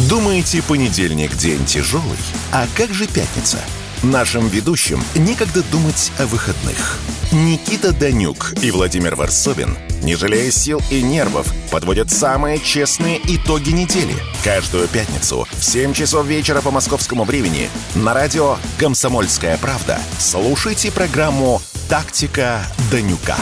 Думаете, 0.09 0.63
понедельник 0.63 1.37
день 1.37 1.65
тяжелый? 1.65 2.19
А 2.53 2.67
как 2.77 2.91
же 2.91 3.07
пятница? 3.07 3.59
Нашим 4.03 4.49
ведущим 4.49 5.01
некогда 5.15 5.63
думать 5.71 6.11
о 6.19 6.27
выходных. 6.27 6.99
Никита 7.33 7.93
Данюк 7.93 8.55
и 8.61 8.73
Владимир 8.73 9.15
Варсобин, 9.15 9.79
не 10.03 10.17
жалея 10.17 10.51
сил 10.51 10.83
и 10.91 11.01
нервов, 11.01 11.47
подводят 11.71 12.11
самые 12.11 12.59
честные 12.59 13.21
итоги 13.23 13.71
недели. 13.71 14.17
Каждую 14.43 14.89
пятницу 14.89 15.47
в 15.53 15.65
7 15.65 15.93
часов 15.93 16.27
вечера 16.27 16.61
по 16.61 16.73
московскому 16.73 17.23
времени 17.23 17.71
на 17.95 18.15
радио 18.15 18.57
«Комсомольская 18.81 19.59
правда» 19.59 20.01
слушайте 20.19 20.91
программу 20.91 21.63
«Тактика 21.89 22.65
Данюка». 22.91 23.37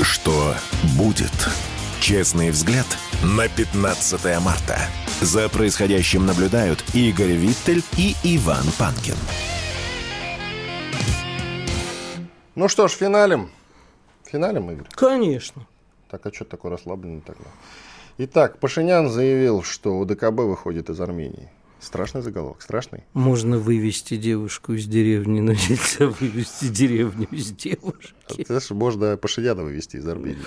Что 0.00 0.54
будет? 0.96 1.48
Честный 1.98 2.50
взгляд 2.50 2.86
на 3.24 3.48
15 3.48 4.40
марта. 4.40 4.78
За 5.20 5.48
происходящим 5.48 6.24
наблюдают 6.24 6.84
Игорь 6.94 7.32
Виттель 7.32 7.82
и 7.96 8.14
Иван 8.22 8.66
Панкин. 8.78 9.16
Ну 12.58 12.66
что 12.66 12.88
ж, 12.88 12.90
финалем. 12.90 13.50
Финалем, 14.24 14.68
Игорь? 14.72 14.88
Конечно. 14.90 15.64
Так, 16.10 16.26
а 16.26 16.32
что 16.32 16.44
такое 16.44 16.72
расслабленный 16.72 17.20
тогда? 17.20 17.44
Итак, 18.18 18.58
Пашинян 18.58 19.08
заявил, 19.10 19.62
что 19.62 19.96
УДКБ 19.96 20.40
выходит 20.40 20.90
из 20.90 21.00
Армении. 21.00 21.52
Страшный 21.78 22.20
заголовок, 22.20 22.60
страшный. 22.60 23.04
Можно 23.12 23.58
вывести 23.58 24.16
девушку 24.16 24.72
из 24.72 24.86
деревни, 24.86 25.38
но 25.38 25.52
нельзя 25.52 26.08
вывести 26.08 26.66
деревню 26.66 27.28
из 27.30 27.52
девушки. 27.52 28.42
А, 28.42 28.44
знаешь, 28.44 28.70
можно 28.70 29.16
Пашиняна 29.16 29.62
вывести 29.62 29.98
из 29.98 30.08
Армении. 30.08 30.42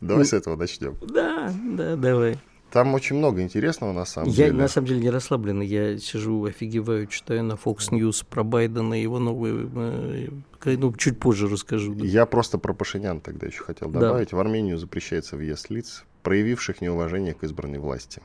Давай 0.00 0.24
с 0.24 0.32
этого 0.32 0.56
начнем. 0.56 0.96
Да, 1.02 1.52
да, 1.64 1.96
давай. 1.96 2.38
Там 2.70 2.94
очень 2.94 3.16
много 3.16 3.42
интересного, 3.42 3.92
на 3.92 4.06
самом 4.06 4.30
я, 4.30 4.36
деле. 4.36 4.48
Я, 4.48 4.54
на 4.54 4.68
самом 4.68 4.88
деле, 4.88 5.00
не 5.00 5.10
расслабленный. 5.10 5.66
Я 5.66 5.98
сижу, 5.98 6.42
офигеваю, 6.44 7.08
читаю 7.08 7.44
на 7.44 7.54
Fox 7.54 7.90
News 7.90 8.24
про 8.26 8.42
Байдена 8.42 8.98
и 8.98 9.02
его 9.02 9.18
новые... 9.18 9.68
Э, 9.74 10.28
ну, 10.64 10.92
чуть 10.94 11.18
позже 11.18 11.48
расскажу. 11.48 11.94
Да. 11.94 12.04
Я 12.04 12.26
просто 12.26 12.58
про 12.58 12.72
Пашинян 12.72 13.20
тогда 13.20 13.46
еще 13.46 13.62
хотел 13.62 13.88
добавить. 13.90 14.30
Да. 14.30 14.36
В 14.36 14.40
Армению 14.40 14.78
запрещается 14.78 15.36
въезд 15.36 15.70
лиц, 15.70 16.04
проявивших 16.22 16.80
неуважение 16.80 17.34
к 17.34 17.44
избранной 17.44 17.78
власти. 17.78 18.22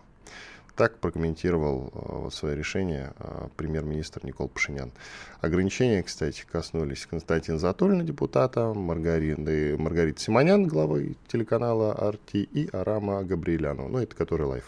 Так 0.75 0.97
прокомментировал 0.97 1.91
э, 1.93 2.29
свое 2.31 2.55
решение 2.55 3.13
э, 3.19 3.47
премьер-министр 3.55 4.25
Никол 4.25 4.47
Пашинян. 4.47 4.91
Ограничения, 5.39 6.01
кстати, 6.01 6.43
коснулись 6.51 7.05
Константина 7.05 7.59
Затулина, 7.59 8.03
депутата, 8.03 8.73
Маргариты, 8.73 9.77
Маргариты 9.77 10.19
Симонян, 10.19 10.67
главы 10.67 11.15
телеканала 11.27 11.93
«Арти», 11.93 12.38
и 12.51 12.67
Арама 12.73 13.23
Габриэлянова, 13.23 13.88
ну, 13.88 13.99
это 13.99 14.15
который 14.15 14.47
лайф. 14.47 14.65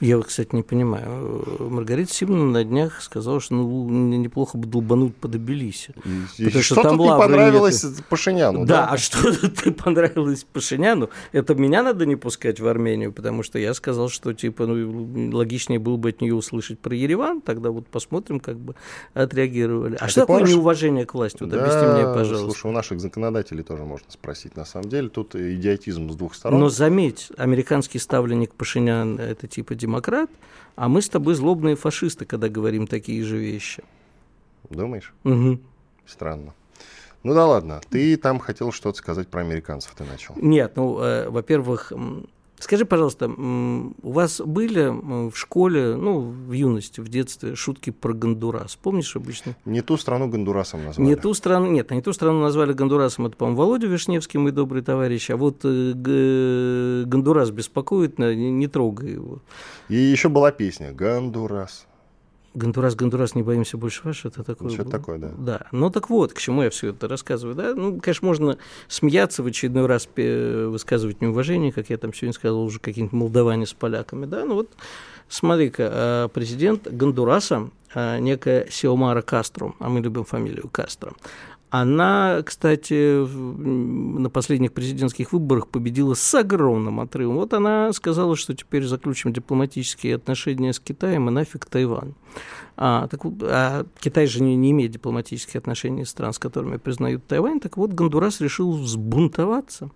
Я 0.00 0.16
вот, 0.16 0.26
кстати, 0.26 0.54
не 0.54 0.62
понимаю. 0.62 1.44
Маргарита 1.58 2.12
Симоновна 2.12 2.52
на 2.52 2.64
днях 2.64 3.02
сказала, 3.02 3.40
что 3.40 3.54
ну, 3.54 3.88
неплохо 3.88 4.56
бы 4.58 4.66
долбануть 4.66 5.16
под 5.16 5.32
Тбилиси. 5.32 5.94
Потому 6.38 6.62
что, 6.62 6.82
там 6.82 6.98
не 6.98 7.08
понравилось 7.08 7.84
это... 7.84 8.02
Пашиняну. 8.02 8.64
Да, 8.64 8.86
да? 8.86 8.88
а 8.92 8.98
что 8.98 9.32
ты 9.48 9.72
понравилось 9.72 10.44
Пашиняну? 10.52 11.10
Это 11.32 11.54
меня 11.54 11.82
надо 11.82 12.06
не 12.06 12.16
пускать 12.16 12.60
в 12.60 12.66
Армению, 12.66 13.12
потому 13.12 13.42
что 13.42 13.58
я 13.58 13.74
сказал, 13.74 14.08
что 14.08 14.32
типа 14.32 14.66
ну, 14.66 15.36
логичнее 15.36 15.78
было 15.78 15.96
бы 15.96 16.10
от 16.10 16.20
нее 16.20 16.34
услышать 16.34 16.78
про 16.78 16.94
Ереван, 16.94 17.40
тогда 17.40 17.70
вот 17.70 17.86
посмотрим, 17.86 18.40
как 18.40 18.58
бы 18.58 18.74
отреагировали. 19.14 19.96
А, 20.00 20.04
а 20.04 20.08
что 20.08 20.22
такое 20.22 20.38
помнишь? 20.38 20.54
неуважение 20.54 21.06
к 21.06 21.14
власти? 21.14 21.38
Вот 21.40 21.50
да, 21.50 21.62
объясни 21.62 21.88
мне, 21.88 22.14
пожалуйста. 22.14 22.50
Слушай, 22.50 22.70
у 22.70 22.74
наших 22.74 23.00
законодателей 23.00 23.62
тоже 23.62 23.84
можно 23.84 24.10
спросить. 24.10 24.56
На 24.56 24.64
самом 24.64 24.88
деле 24.88 25.08
тут 25.08 25.34
идиотизм 25.34 26.10
с 26.10 26.16
двух 26.16 26.34
сторон. 26.34 26.60
Но 26.60 26.68
заметь, 26.68 27.30
американский 27.36 27.98
ставленник 27.98 28.54
Пашинян 28.54 29.18
это 29.18 29.46
типа 29.46 29.67
демократ, 29.74 30.30
а 30.76 30.88
мы 30.88 31.02
с 31.02 31.08
тобой 31.08 31.34
злобные 31.34 31.76
фашисты, 31.76 32.24
когда 32.24 32.48
говорим 32.48 32.86
такие 32.86 33.22
же 33.24 33.38
вещи. 33.38 33.82
Думаешь? 34.70 35.12
Угу. 35.24 35.60
Странно. 36.06 36.54
Ну 37.22 37.34
да 37.34 37.46
ладно, 37.46 37.80
ты 37.90 38.16
там 38.16 38.38
хотел 38.38 38.70
что-то 38.72 38.98
сказать 38.98 39.28
про 39.28 39.40
американцев, 39.40 39.94
ты 39.94 40.04
начал. 40.04 40.34
Нет, 40.36 40.76
ну, 40.76 41.00
э, 41.00 41.28
во-первых, 41.28 41.92
Скажи, 42.58 42.84
пожалуйста, 42.84 43.28
у 43.28 44.12
вас 44.12 44.40
были 44.40 44.88
в 45.30 45.36
школе, 45.36 45.96
ну, 45.96 46.20
в 46.20 46.52
юности, 46.52 47.00
в 47.00 47.08
детстве 47.08 47.54
шутки 47.54 47.90
про 47.90 48.12
Гондурас? 48.12 48.76
Помнишь 48.76 49.16
обычно? 49.16 49.56
Не 49.64 49.80
ту 49.80 49.96
страну 49.96 50.28
Гондурасом 50.28 50.84
назвали. 50.84 51.08
Не 51.08 51.16
ту 51.16 51.34
страну, 51.34 51.66
нет, 51.70 51.90
не 51.90 52.02
ту 52.02 52.12
страну 52.12 52.40
назвали 52.40 52.72
Гондурасом, 52.72 53.26
это, 53.26 53.36
по-моему, 53.36 53.58
Володя 53.58 53.86
Вишневский, 53.86 54.38
мой 54.38 54.52
добрый 54.52 54.82
товарищ, 54.82 55.30
а 55.30 55.36
вот 55.36 55.60
э, 55.64 57.04
Гондурас 57.06 57.50
беспокоит, 57.50 58.18
не, 58.18 58.50
не 58.50 58.66
трогай 58.68 59.12
его. 59.12 59.40
И 59.88 59.96
еще 59.96 60.28
была 60.28 60.50
песня 60.50 60.92
«Гондурас». 60.92 61.87
Гондурас, 62.54 62.94
Гондурас, 62.94 63.34
не 63.34 63.42
боимся 63.42 63.76
больше 63.76 64.00
ваш, 64.04 64.24
это 64.24 64.42
такое. 64.42 64.70
Что-то 64.70 64.90
такое, 64.90 65.18
да. 65.18 65.30
Да. 65.38 65.66
Ну 65.70 65.90
так 65.90 66.10
вот, 66.10 66.32
к 66.32 66.38
чему 66.38 66.62
я 66.62 66.70
все 66.70 66.88
это 66.88 67.06
рассказываю, 67.06 67.54
да? 67.54 67.74
Ну, 67.74 68.00
конечно, 68.00 68.26
можно 68.26 68.58
смеяться 68.88 69.42
в 69.42 69.46
очередной 69.46 69.86
раз, 69.86 70.08
высказывать 70.16 71.20
неуважение, 71.20 71.72
как 71.72 71.90
я 71.90 71.98
там 71.98 72.12
сегодня 72.14 72.32
сказал, 72.32 72.62
уже 72.62 72.80
какие-нибудь 72.80 73.12
молдаване 73.12 73.66
с 73.66 73.74
поляками, 73.74 74.26
да? 74.26 74.44
Ну 74.44 74.54
вот, 74.54 74.70
смотри-ка, 75.28 75.90
а, 75.92 76.28
президент 76.28 76.88
Гондураса, 76.90 77.70
а, 77.94 78.18
некая 78.18 78.66
Сиомара 78.70 79.22
Кастро, 79.22 79.74
а 79.78 79.88
мы 79.88 80.00
любим 80.00 80.24
фамилию 80.24 80.68
Кастро, 80.68 81.12
она, 81.70 82.42
кстати, 82.44 83.26
на 83.26 84.30
последних 84.30 84.72
президентских 84.72 85.32
выборах 85.32 85.68
победила 85.68 86.14
с 86.14 86.34
огромным 86.34 87.00
отрывом. 87.00 87.36
Вот 87.36 87.52
она 87.52 87.92
сказала, 87.92 88.36
что 88.36 88.54
теперь 88.54 88.84
заключим 88.84 89.32
дипломатические 89.32 90.16
отношения 90.16 90.72
с 90.72 90.80
Китаем 90.80 91.28
и 91.28 91.32
нафиг 91.32 91.66
Тайвань. 91.66 92.14
А, 92.76 93.08
так, 93.08 93.20
а 93.42 93.84
Китай 94.00 94.26
же 94.26 94.42
не, 94.42 94.56
не 94.56 94.70
имеет 94.70 94.92
дипломатических 94.92 95.56
отношений 95.56 96.04
с 96.04 96.10
стран, 96.10 96.32
с 96.32 96.38
которыми 96.38 96.76
признают 96.76 97.26
Тайвань. 97.26 97.60
Так 97.60 97.76
вот, 97.76 97.92
Гондурас 97.92 98.40
решил 98.40 98.72
взбунтоваться 98.72 99.90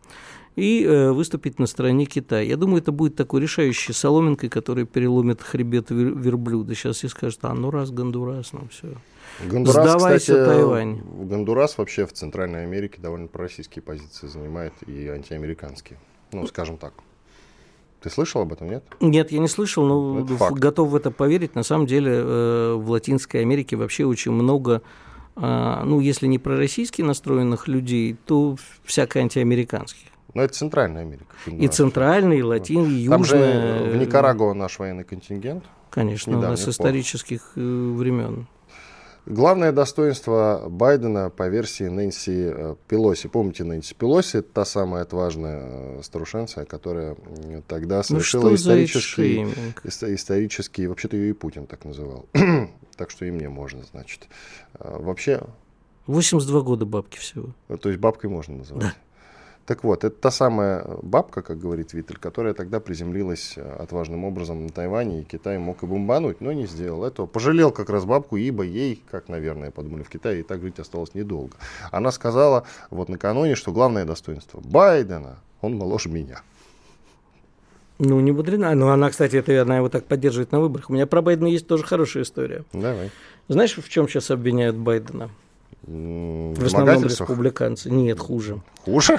и 0.57 0.85
э, 0.85 1.12
выступить 1.12 1.59
на 1.59 1.66
стороне 1.66 2.05
Китая. 2.05 2.43
Я 2.43 2.57
думаю, 2.57 2.83
это 2.83 2.93
будет 2.93 3.16
такой 3.16 3.41
решающей 3.41 3.95
соломинкой, 3.95 4.49
которая 4.49 4.85
переломит 4.85 5.41
хребет 5.43 5.91
верблюда. 5.91 6.75
Сейчас 6.75 7.05
и 7.05 7.09
скажут, 7.09 7.39
а 7.43 7.55
ну 7.55 7.70
раз 7.70 7.91
Гондурас, 7.91 8.53
ну 8.53 8.68
все. 8.70 8.95
Гондурас, 9.41 9.85
Сдавайся, 9.85 10.18
кстати, 10.18 10.45
Тайвань. 10.45 11.01
Гондурас 11.01 11.78
вообще 11.78 12.07
в 12.07 12.12
Центральной 12.12 12.64
Америке 12.64 13.01
довольно 13.01 13.28
пророссийские 13.28 13.83
позиции 13.83 14.26
занимает 14.26 14.72
и 14.87 15.09
антиамериканские. 15.09 15.99
Ну, 16.33 16.47
скажем 16.47 16.76
так. 16.76 16.95
Ты 18.01 18.11
слышал 18.11 18.43
об 18.43 18.53
этом, 18.53 18.68
нет? 18.68 18.85
Нет, 19.01 19.30
я 19.30 19.39
не 19.39 19.49
слышал, 19.49 19.85
но 19.85 20.26
готов 20.51 20.91
в 20.91 20.97
это 20.97 21.11
поверить. 21.11 21.55
На 21.55 21.62
самом 21.62 21.87
деле 21.87 22.12
э, 22.12 22.74
в 22.74 22.91
Латинской 22.91 23.43
Америке 23.43 23.76
вообще 23.76 24.05
очень 24.05 24.33
много, 24.33 24.83
э, 25.37 25.83
ну, 25.85 26.01
если 26.01 26.26
не 26.26 26.39
пророссийски 26.39 27.03
настроенных 27.03 27.68
людей, 27.68 28.16
то 28.26 28.57
всяко 28.85 29.20
антиамериканских. 29.20 30.09
Но 30.35 30.43
это 30.43 30.55
Центральная 30.55 31.03
Америка. 31.03 31.26
И 31.47 31.68
Центральная, 31.68 32.39
и 32.39 32.43
Латин, 32.43 32.87
и 32.87 33.03
Южная. 33.03 33.11
Там 33.11 33.24
же 33.24 33.91
в 33.93 33.97
Никарагуа 33.99 34.55
наш 34.55 34.78
военный 34.78 35.05
контингент. 35.05 35.64
Конечно, 35.91 36.39
у 36.39 36.41
нас 36.41 36.64
с 36.64 36.68
исторических 36.68 37.53
э, 37.55 37.61
времен. 37.61 38.47
Главное 39.25 39.70
достоинство 39.70 40.66
Байдена 40.68 41.31
по 41.31 41.49
версии 41.49 41.85
Нэнси 41.85 42.53
э, 42.53 42.75
Пелоси. 42.89 43.29
Помните 43.29 43.62
Нэнси 43.62 43.95
Пелоси? 43.95 44.39
Это 44.39 44.49
та 44.53 44.64
самая 44.64 45.03
отважная 45.03 45.62
э, 45.62 46.01
старушенция, 46.03 46.64
которая 46.64 47.16
тогда 47.68 47.99
ну 47.99 48.03
совершила 48.03 48.49
ну, 48.49 48.55
исторический, 48.57 49.47
исторический, 49.85 50.89
вообще-то 50.89 51.16
ее 51.16 51.31
и 51.31 51.33
Путин 51.35 51.66
так 51.66 51.85
называл. 51.85 52.27
так 52.97 53.11
что 53.11 53.25
и 53.25 53.31
мне 53.31 53.49
можно, 53.49 53.83
значит. 53.93 54.29
А, 54.75 54.99
вообще... 54.99 55.43
82 56.07 56.61
года 56.62 56.85
бабки 56.85 57.18
всего. 57.18 57.51
То 57.81 57.89
есть 57.89 58.01
бабкой 58.01 58.29
можно 58.29 58.57
называть. 58.57 58.83
Да. 58.83 58.95
Так 59.67 59.85
вот, 59.85 60.03
это 60.03 60.17
та 60.17 60.31
самая 60.33 60.85
бабка, 61.03 61.41
как 61.43 61.61
говорит 61.61 61.93
Виттель, 61.93 62.19
которая 62.19 62.53
тогда 62.53 62.81
приземлилась 62.81 63.55
э, 63.57 63.77
отважным 63.79 64.25
образом 64.25 64.65
на 64.65 64.71
Тайване, 64.71 65.21
и 65.21 65.25
Китай 65.25 65.57
мог 65.59 65.85
и 65.85 65.87
бомбануть, 65.87 66.41
но 66.41 66.53
не 66.53 66.67
сделал 66.67 67.05
этого. 67.05 67.27
Пожалел 67.27 67.71
как 67.71 67.89
раз 67.89 68.05
бабку, 68.05 68.37
ибо 68.37 68.65
ей, 68.65 69.01
как, 69.11 69.29
наверное, 69.29 69.71
подумали 69.71 70.03
в 70.03 70.09
Китае, 70.09 70.41
и 70.41 70.43
так 70.43 70.61
жить 70.63 70.81
осталось 70.81 71.15
недолго. 71.15 71.57
Она 71.93 72.11
сказала 72.11 72.65
вот 72.91 73.09
накануне, 73.09 73.55
что 73.55 73.73
главное 73.73 74.05
достоинство 74.05 74.61
Байдена, 74.61 75.39
он 75.61 75.77
моложе 75.77 76.09
меня. 76.09 76.43
Ну, 78.01 78.19
не 78.19 78.33
мудрена. 78.33 78.75
Но 78.75 78.91
она, 78.91 79.11
кстати, 79.11 79.37
это, 79.37 79.63
она 79.63 79.77
его 79.77 79.89
так 79.89 80.07
поддерживает 80.07 80.51
на 80.51 80.59
выборах. 80.59 80.91
У 80.91 80.93
меня 80.93 81.07
про 81.07 81.23
Байдена 81.23 81.47
есть 81.47 81.69
тоже 81.69 81.85
хорошая 81.85 82.25
история. 82.25 82.65
Давай. 82.73 83.13
Знаешь, 83.47 83.77
в 83.77 83.89
чем 83.89 84.09
сейчас 84.09 84.33
обвиняют 84.33 84.75
Байдена? 84.75 85.31
В 85.85 86.64
основном 86.64 87.05
республиканцы. 87.05 87.91
Нет, 87.91 88.18
хуже. 88.18 88.62
Хуже? 88.85 89.18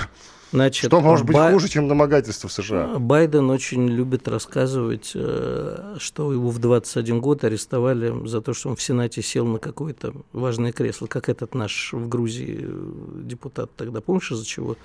Значит, 0.54 0.86
Что 0.86 1.02
может 1.02 1.26
быть 1.26 1.36
Бай... 1.36 1.52
хуже, 1.52 1.68
чем 1.68 1.88
домогательство 1.88 2.48
в 2.48 2.54
США? 2.54 3.00
Байден 3.00 3.50
очень 3.50 3.88
любит 3.88 4.28
рассказывать, 4.28 5.12
э, 5.16 5.96
что 5.98 6.32
его 6.32 6.52
в 6.52 6.60
21 6.60 7.22
год 7.22 7.44
арестовали 7.44 8.28
за 8.28 8.40
то, 8.40 8.54
что 8.54 8.70
он 8.70 8.76
в 8.76 8.82
Сенате 8.82 9.24
сел 9.24 9.48
на 9.48 9.58
какое-то 9.58 10.14
важное 10.32 10.72
кресло, 10.72 11.08
как 11.08 11.28
этот 11.28 11.56
наш 11.56 11.92
в 11.92 12.08
Грузии 12.08 12.60
э, 12.62 13.22
депутат 13.24 13.72
тогда. 13.76 14.00
Помнишь, 14.00 14.32
из-за 14.32 14.46
чего? 14.46 14.78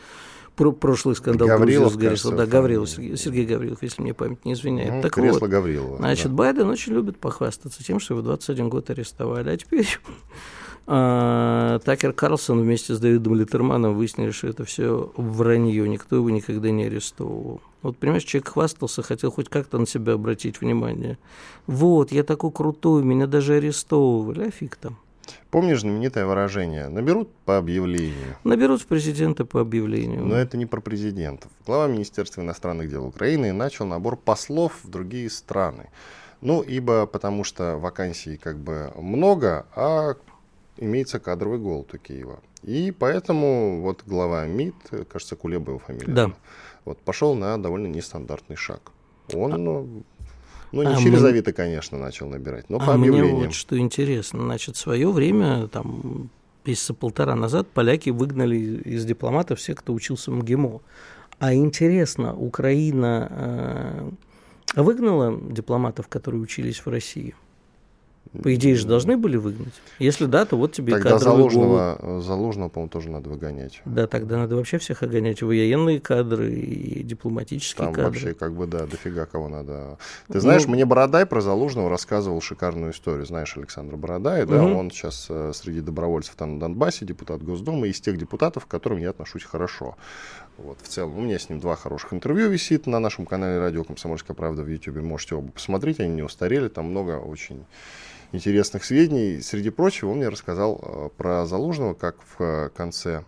Про 0.56 0.72
прошлый 0.72 1.14
скандал 1.14 1.46
Гаврилов, 1.46 1.92
Грузии 1.92 2.08
кажется, 2.08 2.30
Да, 2.30 2.46
Гаврилов, 2.46 2.88
Сергей, 2.88 3.16
Сергей 3.18 3.44
Гаврилов, 3.44 3.82
если 3.82 4.00
мне 4.00 4.14
память 4.14 4.46
не 4.46 4.54
изменяет. 4.54 4.94
Ну, 4.94 5.02
так 5.02 5.12
кресло 5.12 5.40
вот, 5.40 5.50
Гаврилова. 5.50 5.98
Значит, 5.98 6.28
да. 6.28 6.32
Байден 6.32 6.70
очень 6.70 6.94
любит 6.94 7.18
похвастаться 7.18 7.84
тем, 7.84 8.00
что 8.00 8.14
его 8.14 8.22
в 8.22 8.24
21 8.24 8.70
год 8.70 8.88
арестовали. 8.88 9.50
А 9.50 9.56
теперь 9.58 9.86
Такер 10.88 12.14
Карлсон 12.14 12.62
вместе 12.62 12.94
с 12.94 12.98
Дэвидом 12.98 13.34
Литерманом 13.34 13.94
выяснили, 13.94 14.30
что 14.30 14.46
это 14.46 14.64
все 14.64 15.12
вранье, 15.16 15.86
никто 15.86 16.16
его 16.16 16.30
никогда 16.30 16.70
не 16.70 16.84
арестовывал. 16.84 17.60
Вот, 17.82 17.98
понимаешь, 17.98 18.24
человек 18.24 18.48
хвастался, 18.48 19.02
хотел 19.02 19.30
хоть 19.30 19.50
как-то 19.50 19.76
на 19.76 19.86
себя 19.86 20.14
обратить 20.14 20.62
внимание. 20.62 21.18
Вот, 21.66 22.10
я 22.10 22.24
такой 22.24 22.52
крутой, 22.52 23.02
меня 23.04 23.26
даже 23.26 23.56
арестовывали, 23.56 24.48
а 24.48 24.50
фиг 24.50 24.76
там. 24.76 24.96
Помнишь 25.50 25.82
знаменитое 25.82 26.24
выражение 26.24 26.88
«наберут 26.88 27.28
по 27.44 27.58
объявлению»? 27.58 28.36
Наберут 28.44 28.80
в 28.80 28.86
президента 28.86 29.44
по 29.44 29.60
объявлению. 29.60 30.24
Но 30.24 30.36
это 30.36 30.56
не 30.56 30.64
про 30.64 30.80
президентов. 30.80 31.50
Глава 31.66 31.86
Министерства 31.86 32.40
иностранных 32.40 32.88
дел 32.88 33.04
Украины 33.04 33.52
начал 33.52 33.84
набор 33.84 34.16
послов 34.16 34.72
в 34.82 34.88
другие 34.88 35.28
страны. 35.28 35.90
Ну, 36.40 36.62
ибо 36.62 37.04
потому 37.04 37.44
что 37.44 37.76
вакансий 37.76 38.38
как 38.38 38.58
бы 38.58 38.92
много, 38.96 39.66
а 39.74 40.14
имеется 40.78 41.18
кадровый 41.18 41.58
голод 41.58 41.92
у 41.94 41.98
Киева. 41.98 42.40
И 42.62 42.92
поэтому 42.96 43.80
вот 43.82 44.02
глава 44.06 44.46
МИД, 44.46 44.74
кажется, 45.08 45.36
Кулеба 45.36 45.72
его 45.72 45.78
фамилия, 45.78 46.12
да. 46.12 46.32
вот, 46.84 46.98
пошел 46.98 47.34
на 47.34 47.56
довольно 47.60 47.86
нестандартный 47.86 48.56
шаг. 48.56 48.92
Он, 49.32 49.54
а... 49.54 49.58
ну, 49.58 50.02
ну, 50.72 50.82
не 50.82 50.94
а 50.94 50.96
через 50.96 51.22
мы... 51.22 51.28
Авито, 51.28 51.52
конечно, 51.52 51.98
начал 51.98 52.28
набирать, 52.28 52.68
но 52.68 52.78
а 52.78 52.86
по 52.86 52.94
объявлениям. 52.94 53.36
мне 53.36 53.46
вот 53.46 53.54
что 53.54 53.78
интересно. 53.78 54.42
Значит, 54.42 54.76
в 54.76 54.78
свое 54.78 55.10
время, 55.10 55.68
там, 55.68 56.30
месяца 56.66 56.94
полтора 56.94 57.34
назад, 57.34 57.68
поляки 57.68 58.10
выгнали 58.10 58.56
из 58.56 59.04
дипломатов 59.04 59.58
всех, 59.58 59.78
кто 59.78 59.94
учился 59.94 60.30
в 60.30 60.34
МГИМО. 60.34 60.80
А 61.38 61.54
интересно, 61.54 62.34
Украина 62.34 63.28
э, 63.30 64.10
выгнала 64.80 65.38
дипломатов, 65.40 66.08
которые 66.08 66.42
учились 66.42 66.84
в 66.84 66.88
России? 66.88 67.34
По 68.42 68.54
идее 68.54 68.74
же 68.74 68.86
должны 68.86 69.16
были 69.16 69.36
выгнать. 69.36 69.74
Если 69.98 70.26
да, 70.26 70.44
то 70.44 70.56
вот 70.56 70.72
тебе 70.72 70.94
тогда 70.94 71.10
и 71.10 71.12
кадровый 71.12 71.36
Залужного, 71.38 71.98
голод. 72.00 72.24
Залужного, 72.24 72.68
по-моему, 72.68 72.90
тоже 72.90 73.10
надо 73.10 73.30
выгонять. 73.30 73.80
Да, 73.84 74.06
тогда 74.06 74.38
надо 74.38 74.56
вообще 74.56 74.78
всех 74.78 75.02
огонять. 75.02 75.42
Военные 75.42 76.00
кадры 76.00 76.52
и 76.52 77.02
дипломатические 77.02 77.86
Там 77.86 77.94
кадры. 77.94 78.10
вообще 78.10 78.34
как 78.34 78.54
бы, 78.54 78.66
да, 78.66 78.86
дофига 78.86 79.26
кого 79.26 79.48
надо. 79.48 79.98
Ты 80.28 80.40
знаешь, 80.40 80.64
ну, 80.66 80.72
мне 80.72 80.84
Бородай 80.84 81.26
про 81.26 81.40
Залужного 81.40 81.88
рассказывал 81.90 82.40
шикарную 82.40 82.92
историю. 82.92 83.26
Знаешь 83.26 83.56
Александр 83.56 83.96
Бородай, 83.96 84.46
да, 84.46 84.64
угу. 84.64 84.78
он 84.78 84.90
сейчас 84.90 85.26
э, 85.28 85.52
среди 85.54 85.80
добровольцев 85.80 86.34
там 86.36 86.54
на 86.54 86.60
Донбассе, 86.60 87.06
депутат 87.06 87.42
Госдумы, 87.42 87.88
из 87.88 88.00
тех 88.00 88.16
депутатов, 88.18 88.66
к 88.66 88.68
которым 88.68 88.98
я 88.98 89.10
отношусь 89.10 89.44
хорошо. 89.44 89.96
Вот, 90.58 90.78
в 90.82 90.88
целом, 90.88 91.16
у 91.16 91.20
меня 91.20 91.38
с 91.38 91.48
ним 91.48 91.60
два 91.60 91.76
хороших 91.76 92.12
интервью 92.12 92.48
висит 92.48 92.86
на 92.86 92.98
нашем 92.98 93.26
канале 93.26 93.60
Радио 93.60 93.84
Комсомольская 93.84 94.34
правда 94.34 94.62
в 94.62 94.68
YouTube. 94.68 94.96
Можете 94.96 95.36
оба 95.36 95.52
посмотреть, 95.52 96.00
они 96.00 96.14
не 96.14 96.22
устарели, 96.22 96.66
там 96.66 96.86
много 96.86 97.12
очень 97.12 97.64
интересных 98.32 98.84
сведений. 98.84 99.40
Среди 99.40 99.70
прочего, 99.70 100.10
он 100.10 100.18
мне 100.18 100.28
рассказал 100.28 100.80
э, 100.80 101.08
про 101.16 101.46
Залужного, 101.46 101.94
как 101.94 102.16
в 102.22 102.42
э, 102.42 102.68
конце, 102.70 103.24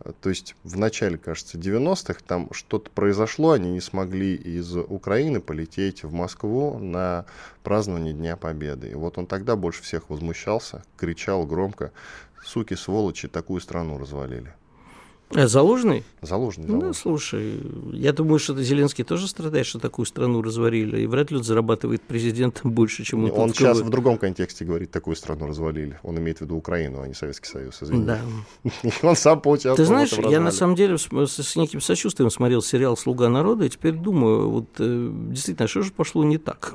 э, 0.00 0.12
то 0.20 0.28
есть 0.28 0.56
в 0.64 0.76
начале, 0.76 1.18
кажется, 1.18 1.58
90-х 1.58 2.20
там 2.26 2.48
что-то 2.52 2.90
произошло, 2.90 3.52
они 3.52 3.70
не 3.70 3.80
смогли 3.80 4.34
из 4.34 4.76
Украины 4.76 5.40
полететь 5.40 6.02
в 6.02 6.12
Москву 6.12 6.78
на 6.78 7.26
празднование 7.62 8.12
Дня 8.12 8.36
Победы. 8.36 8.88
И 8.88 8.94
вот 8.94 9.18
он 9.18 9.26
тогда 9.26 9.56
больше 9.56 9.82
всех 9.82 10.10
возмущался, 10.10 10.82
кричал 10.96 11.46
громко, 11.46 11.92
суки, 12.44 12.74
сволочи, 12.74 13.28
такую 13.28 13.60
страну 13.60 13.98
развалили. 13.98 14.52
А 15.34 15.48
Залужный? 15.48 16.04
Залужный, 16.22 16.66
Залужный. 16.66 16.88
Ну, 16.88 16.94
слушай, 16.94 17.60
я 17.92 18.12
думаю, 18.12 18.38
что 18.38 18.54
Зеленский 18.62 19.02
тоже 19.02 19.26
страдает, 19.26 19.66
что 19.66 19.80
такую 19.80 20.06
страну 20.06 20.40
развалили, 20.40 21.00
и 21.00 21.06
вряд 21.06 21.32
ли 21.32 21.38
он 21.38 21.42
зарабатывает 21.42 22.02
президентом 22.02 22.70
больше, 22.70 23.02
чем 23.04 23.24
он 23.24 23.32
Он 23.32 23.52
сейчас 23.52 23.80
в 23.80 23.90
другом 23.90 24.18
контексте 24.18 24.64
говорит, 24.64 24.92
такую 24.92 25.16
страну 25.16 25.46
развалили. 25.46 25.98
Он 26.04 26.16
имеет 26.18 26.38
в 26.38 26.40
виду 26.42 26.56
Украину, 26.56 27.00
а 27.00 27.08
не 27.08 27.14
Советский 27.14 27.48
Союз, 27.48 27.82
извини. 27.82 28.04
Да. 28.04 28.20
он 29.02 29.16
сам 29.16 29.40
поучаствовал 29.40 29.76
Ты 29.76 29.84
знаешь, 29.84 30.12
я 30.12 30.40
на 30.40 30.52
самом 30.52 30.76
деле 30.76 30.96
с, 30.96 31.08
с 31.26 31.56
неким 31.56 31.80
сочувствием 31.80 32.30
смотрел 32.30 32.62
сериал 32.62 32.96
«Слуга 32.96 33.28
народа», 33.28 33.64
и 33.64 33.68
теперь 33.68 33.94
думаю, 33.94 34.48
вот 34.48 34.68
э, 34.78 35.10
действительно, 35.30 35.66
что 35.66 35.82
же 35.82 35.90
пошло 35.90 36.22
не 36.22 36.38
так? 36.38 36.74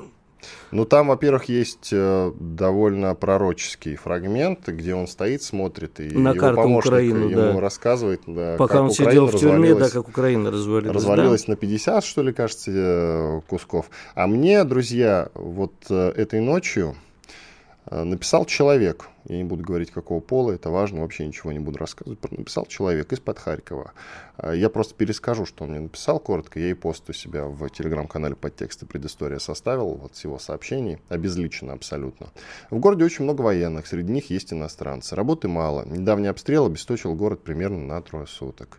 Ну, 0.70 0.84
там, 0.84 1.08
во-первых, 1.08 1.44
есть 1.44 1.90
э, 1.92 2.32
довольно 2.38 3.14
пророческий 3.14 3.96
фрагмент, 3.96 4.66
где 4.66 4.94
он 4.94 5.06
стоит, 5.06 5.42
смотрит, 5.42 6.00
и 6.00 6.10
На 6.16 6.30
его 6.30 6.40
карту 6.40 6.62
помощник 6.62 6.92
Украину, 6.92 7.28
ему 7.28 7.52
да. 7.54 7.60
рассказывает, 7.60 8.22
да, 8.26 8.56
Пока 8.56 8.74
как 8.74 8.82
он 8.82 8.90
Украина 8.90 9.10
сидел 9.10 9.26
в 9.26 9.38
тюрьме, 9.38 9.74
да, 9.74 9.90
как 9.90 10.08
Украина 10.08 10.50
развалилась. 10.50 10.94
развалилась 10.96 11.44
да? 11.44 11.52
на 11.52 11.56
50, 11.56 12.04
что 12.04 12.22
ли, 12.22 12.32
кажется, 12.32 12.70
э, 12.74 13.40
кусков. 13.46 13.90
А 14.14 14.26
мне, 14.26 14.64
друзья, 14.64 15.28
вот 15.34 15.74
э, 15.90 16.12
этой 16.16 16.40
ночью 16.40 16.96
написал 17.90 18.44
человек, 18.44 19.08
я 19.24 19.36
не 19.36 19.44
буду 19.44 19.62
говорить, 19.62 19.90
какого 19.90 20.20
пола, 20.20 20.52
это 20.52 20.70
важно, 20.70 21.00
вообще 21.00 21.26
ничего 21.26 21.52
не 21.52 21.58
буду 21.58 21.78
рассказывать, 21.78 22.18
написал 22.30 22.66
человек 22.66 23.12
из-под 23.12 23.38
Харькова. 23.38 23.92
Э, 24.38 24.52
Я 24.56 24.68
просто 24.68 24.94
перескажу, 24.94 25.46
что 25.46 25.64
он 25.64 25.70
мне 25.70 25.80
написал 25.80 26.18
коротко, 26.18 26.58
я 26.58 26.70
и 26.70 26.74
пост 26.74 27.08
у 27.08 27.12
себя 27.12 27.44
в 27.44 27.68
телеграм-канале 27.70 28.34
подтексты 28.34 28.86
предыстория 28.86 29.38
составил, 29.38 29.94
вот 29.94 30.16
с 30.16 30.24
его 30.24 30.38
сообщений, 30.38 30.98
обезличенно 31.08 31.72
абсолютно. 31.72 32.28
В 32.70 32.78
городе 32.78 33.04
очень 33.04 33.24
много 33.24 33.42
военных, 33.42 33.86
среди 33.86 34.12
них 34.12 34.30
есть 34.30 34.52
иностранцы. 34.52 35.14
Работы 35.14 35.48
мало. 35.48 35.84
Недавний 35.86 36.28
обстрел 36.28 36.66
обесточил 36.66 37.14
город 37.14 37.42
примерно 37.42 37.78
на 37.78 38.00
трое 38.02 38.26
суток. 38.26 38.78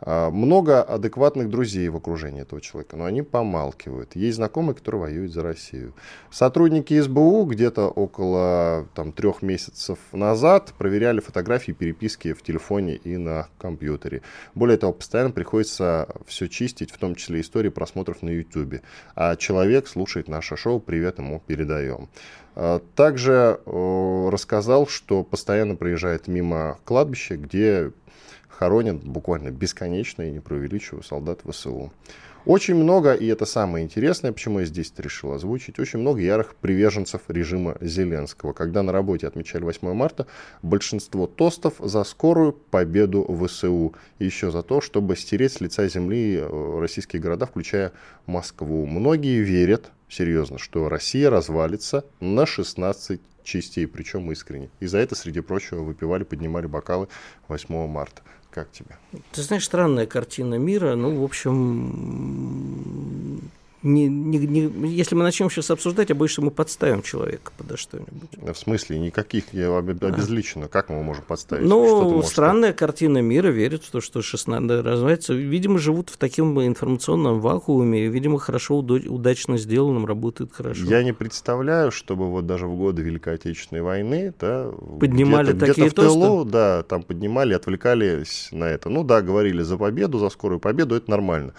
А, 0.00 0.30
Много 0.30 0.82
адекватных 0.82 1.48
друзей 1.48 1.88
в 1.88 1.96
окружении 1.96 2.42
этого 2.42 2.60
человека, 2.60 2.96
но 2.96 3.04
они 3.04 3.22
помалкивают. 3.22 4.16
Есть 4.16 4.36
знакомые, 4.36 4.74
которые 4.74 5.00
воюют 5.00 5.32
за 5.32 5.42
Россию. 5.42 5.94
Сотрудники 6.30 7.00
СБУ 7.00 7.44
где-то 7.44 7.88
около 7.88 8.86
там, 8.94 9.12
трех 9.12 9.40
месяцев 9.42 9.74
назад 10.12 10.72
проверяли 10.78 11.20
фотографии 11.20 11.72
переписки 11.72 12.32
в 12.32 12.42
телефоне 12.42 12.96
и 12.96 13.16
на 13.16 13.48
компьютере. 13.58 14.22
Более 14.54 14.76
того, 14.76 14.92
постоянно 14.92 15.30
приходится 15.30 16.08
все 16.26 16.48
чистить, 16.48 16.90
в 16.90 16.98
том 16.98 17.14
числе 17.14 17.40
истории 17.40 17.68
просмотров 17.68 18.22
на 18.22 18.30
YouTube. 18.30 18.80
А 19.14 19.36
человек 19.36 19.88
слушает 19.88 20.28
наше 20.28 20.56
шоу, 20.56 20.80
привет 20.80 21.18
ему 21.18 21.42
передаем. 21.46 22.08
А, 22.54 22.80
Также 22.94 23.60
рассказал, 23.66 24.86
что 24.86 25.22
постоянно 25.24 25.76
проезжает 25.76 26.28
мимо 26.28 26.78
кладбища, 26.84 27.36
где 27.36 27.92
хоронят 28.48 29.02
буквально 29.02 29.50
бесконечно, 29.50 30.22
и 30.22 30.30
не 30.30 30.40
преувеличиваю, 30.40 31.02
солдат 31.02 31.40
ВСУ. 31.48 31.92
Очень 32.46 32.74
много, 32.74 33.14
и 33.14 33.26
это 33.26 33.46
самое 33.46 33.86
интересное, 33.86 34.30
почему 34.30 34.60
я 34.60 34.66
здесь 34.66 34.90
это 34.92 35.02
решил 35.02 35.32
озвучить, 35.32 35.78
очень 35.78 36.00
много 36.00 36.20
ярых 36.20 36.54
приверженцев 36.56 37.22
режима 37.28 37.78
Зеленского. 37.80 38.52
Когда 38.52 38.82
на 38.82 38.92
работе 38.92 39.26
отмечали 39.26 39.64
8 39.64 39.94
марта, 39.94 40.26
большинство 40.62 41.26
тостов 41.26 41.76
за 41.78 42.04
скорую 42.04 42.52
победу 42.52 43.24
ВСУ. 43.46 43.94
И 44.18 44.26
еще 44.26 44.50
за 44.50 44.62
то, 44.62 44.82
чтобы 44.82 45.16
стереть 45.16 45.54
с 45.54 45.60
лица 45.62 45.88
земли 45.88 46.36
э, 46.38 46.78
российские 46.80 47.22
города, 47.22 47.46
включая 47.46 47.92
Москву. 48.26 48.84
Многие 48.84 49.40
верят, 49.40 49.90
серьезно, 50.10 50.58
что 50.58 50.90
Россия 50.90 51.30
развалится 51.30 52.04
на 52.20 52.44
16 52.44 53.22
частей, 53.42 53.86
причем 53.86 54.30
искренне. 54.32 54.68
И 54.80 54.86
за 54.86 54.98
это, 54.98 55.14
среди 55.14 55.40
прочего, 55.40 55.80
выпивали, 55.80 56.24
поднимали 56.24 56.66
бокалы 56.66 57.08
8 57.48 57.86
марта. 57.86 58.20
Как 58.54 58.70
тебе? 58.70 58.96
Ты 59.32 59.42
знаешь, 59.42 59.64
странная 59.64 60.06
картина 60.06 60.54
мира. 60.54 60.94
Ну, 60.94 61.20
в 61.20 61.24
общем, 61.24 62.63
не, 63.84 64.08
не, 64.08 64.38
не, 64.38 64.88
если 64.88 65.14
мы 65.14 65.24
начнем 65.24 65.50
сейчас 65.50 65.70
обсуждать, 65.70 66.08
я 66.08 66.14
боюсь, 66.14 66.30
что 66.30 66.40
мы 66.40 66.50
подставим 66.50 67.02
человека 67.02 67.52
подо 67.56 67.76
что-нибудь. 67.76 68.30
В 68.40 68.54
смысле, 68.54 68.98
никаких 68.98 69.52
я 69.52 69.76
обезличено. 69.76 70.68
Как 70.68 70.88
мы 70.88 71.02
можем 71.02 71.22
подставить? 71.24 71.68
Ну, 71.68 72.22
странная 72.22 72.70
сказать? 72.70 72.76
картина 72.78 73.18
мира, 73.18 73.48
верит 73.48 73.84
в 73.84 73.90
то, 73.90 74.00
что 74.00 74.22
16 74.22 74.70
развивается. 74.84 75.34
Видимо, 75.34 75.78
живут 75.78 76.08
в 76.08 76.16
таком 76.16 76.64
информационном 76.64 77.40
вакууме, 77.40 78.06
и, 78.06 78.08
видимо, 78.08 78.38
хорошо, 78.38 78.78
удачно 78.78 79.58
сделанном, 79.58 80.06
работает 80.06 80.54
хорошо. 80.54 80.82
Я 80.86 81.02
не 81.02 81.12
представляю, 81.12 81.92
чтобы 81.92 82.30
вот 82.30 82.46
даже 82.46 82.66
в 82.66 82.76
годы 82.76 83.02
Великой 83.02 83.34
Отечественной 83.34 83.82
войны 83.82 84.32
да, 84.40 84.70
поднимали 84.98 85.52
где-то, 85.52 85.66
такие 85.66 85.86
где-то 85.88 86.02
в 86.02 86.04
тылу, 86.06 86.44
да, 86.46 86.82
там 86.84 87.02
поднимали, 87.02 87.52
отвлекались 87.52 88.48
на 88.50 88.64
это. 88.64 88.88
Ну 88.88 89.04
да, 89.04 89.20
говорили 89.20 89.60
за 89.60 89.76
победу, 89.76 90.18
за 90.18 90.30
скорую 90.30 90.58
победу, 90.58 90.94
это 90.94 91.10
нормально 91.10 91.52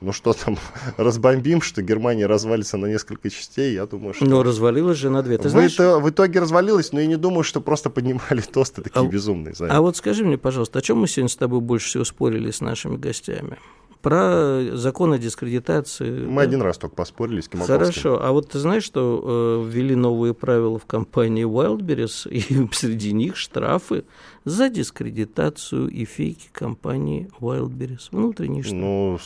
ну 0.00 0.12
что 0.12 0.32
там, 0.32 0.56
разбомбим, 0.96 1.60
что 1.60 1.82
Германия 1.82 2.26
развалится 2.26 2.76
на 2.76 2.86
несколько 2.86 3.30
частей, 3.30 3.74
я 3.74 3.86
думаю, 3.86 4.14
что... 4.14 4.24
Но 4.24 4.42
развалилась 4.42 4.98
же 4.98 5.10
на 5.10 5.22
две. 5.22 5.38
Ты 5.38 5.48
в, 5.48 5.50
знаешь... 5.50 5.74
это, 5.74 5.98
в 5.98 6.08
итоге 6.08 6.40
развалилась, 6.40 6.92
но 6.92 7.00
я 7.00 7.06
не 7.06 7.16
думаю, 7.16 7.42
что 7.42 7.60
просто 7.60 7.90
поднимали 7.90 8.40
тосты 8.40 8.82
такие 8.82 9.06
а, 9.06 9.08
безумные. 9.08 9.54
Знаете. 9.54 9.76
А 9.76 9.80
вот 9.80 9.96
скажи 9.96 10.24
мне, 10.24 10.38
пожалуйста, 10.38 10.78
о 10.78 10.82
чем 10.82 10.98
мы 10.98 11.08
сегодня 11.08 11.28
с 11.28 11.36
тобой 11.36 11.60
больше 11.60 11.88
всего 11.88 12.04
спорили 12.04 12.50
с 12.50 12.60
нашими 12.60 12.96
гостями? 12.96 13.58
Про 14.02 14.62
закон 14.74 15.12
о 15.12 15.18
дискредитации. 15.18 16.24
Мы 16.24 16.36
да? 16.36 16.42
один 16.42 16.62
раз 16.62 16.78
только 16.78 16.94
поспорили 16.94 17.40
с 17.40 17.48
Кимаковским. 17.48 17.78
Хорошо. 17.78 18.20
А 18.22 18.30
вот 18.30 18.50
ты 18.50 18.60
знаешь, 18.60 18.84
что 18.84 19.64
э, 19.66 19.68
ввели 19.68 19.96
новые 19.96 20.34
правила 20.34 20.78
в 20.78 20.86
компании 20.86 21.44
Wildberries, 21.44 22.28
и 22.30 22.68
среди 22.72 23.12
них 23.12 23.36
штрафы 23.36 24.04
за 24.48 24.68
дискредитацию 24.68 25.88
и 25.88 26.04
фейки 26.04 26.48
компании 26.52 27.28
Wildberries. 27.40 28.08
Внутренние 28.10 28.62
штрафы. 28.62 28.80
Ну, 28.80 29.18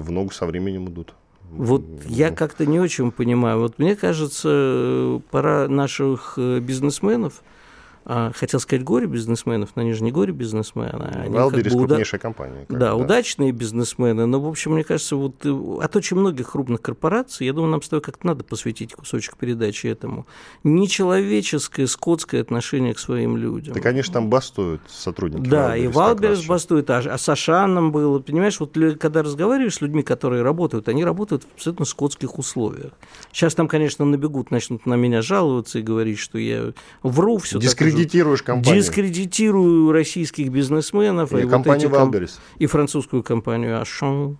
в 0.00 0.10
ногу 0.10 0.30
со 0.30 0.46
временем 0.46 0.88
идут. 0.88 1.14
Вот 1.50 1.82
ну. 1.82 1.98
я 2.08 2.30
как-то 2.30 2.66
не 2.66 2.80
очень 2.80 3.10
понимаю. 3.12 3.60
Вот 3.60 3.78
мне 3.78 3.96
кажется, 3.96 5.20
пора 5.30 5.68
наших 5.68 6.34
э, 6.36 6.60
бизнесменов– 6.60 7.42
хотел 8.06 8.60
сказать 8.60 8.84
горе-бизнесменов, 8.84 9.70
но 9.74 9.82
они 9.82 9.92
же 9.92 10.04
не 10.04 10.12
горе-бизнесмены. 10.12 11.10
Они 11.14 11.34
Wildberries 11.34 11.62
как 11.64 11.72
бы 11.72 11.86
крупнейшая 11.86 12.20
компания. 12.20 12.66
да, 12.68 12.78
да, 12.78 12.94
удачные 12.94 13.50
бизнесмены. 13.50 14.26
Но, 14.26 14.40
в 14.40 14.48
общем, 14.48 14.74
мне 14.74 14.84
кажется, 14.84 15.16
вот 15.16 15.44
э, 15.44 15.50
от 15.82 15.96
очень 15.96 16.16
многих 16.16 16.52
крупных 16.52 16.80
корпораций, 16.82 17.46
я 17.46 17.52
думаю, 17.52 17.72
нам 17.72 17.82
с 17.82 17.88
тобой 17.88 18.02
как-то 18.02 18.26
надо 18.26 18.44
посвятить 18.44 18.94
кусочек 18.94 19.36
передачи 19.36 19.88
этому. 19.88 20.26
Нечеловеческое, 20.62 21.86
скотское 21.86 22.40
отношение 22.40 22.94
к 22.94 23.00
своим 23.00 23.36
людям. 23.36 23.74
Да, 23.74 23.80
конечно, 23.80 24.14
там 24.14 24.30
бастуют 24.30 24.82
сотрудники. 24.88 25.48
Да, 25.48 25.76
и 25.76 25.86
Wildberries 25.86 26.46
бастует, 26.46 26.88
а, 26.90 26.98
а 26.98 27.18
с 27.18 27.28
Ашаном 27.28 27.90
было. 27.90 28.20
Понимаешь, 28.20 28.60
вот 28.60 28.76
когда 29.00 29.22
разговариваешь 29.22 29.74
с 29.74 29.80
людьми, 29.80 30.04
которые 30.04 30.42
работают, 30.42 30.88
они 30.88 31.04
работают 31.04 31.42
в 31.42 31.54
абсолютно 31.54 31.84
скотских 31.84 32.38
условиях. 32.38 32.92
Сейчас 33.32 33.56
там, 33.56 33.66
конечно, 33.66 34.04
набегут, 34.04 34.52
начнут 34.52 34.86
на 34.86 34.94
меня 34.94 35.22
жаловаться 35.22 35.80
и 35.80 35.82
говорить, 35.82 36.18
что 36.18 36.38
я 36.38 36.72
вру, 37.02 37.38
все 37.38 37.58
так 37.58 37.68
дискредитируешь 37.96 38.42
компанию. 38.42 38.82
Дискредитирую 38.82 39.92
российских 39.92 40.50
бизнесменов. 40.50 41.32
И, 41.32 41.40
и 41.40 41.48
компанию 41.48 41.88
вот 41.88 42.14
эти, 42.14 42.30
И 42.58 42.66
французскую 42.66 43.22
компанию 43.22 43.80
Ашон. 43.80 44.38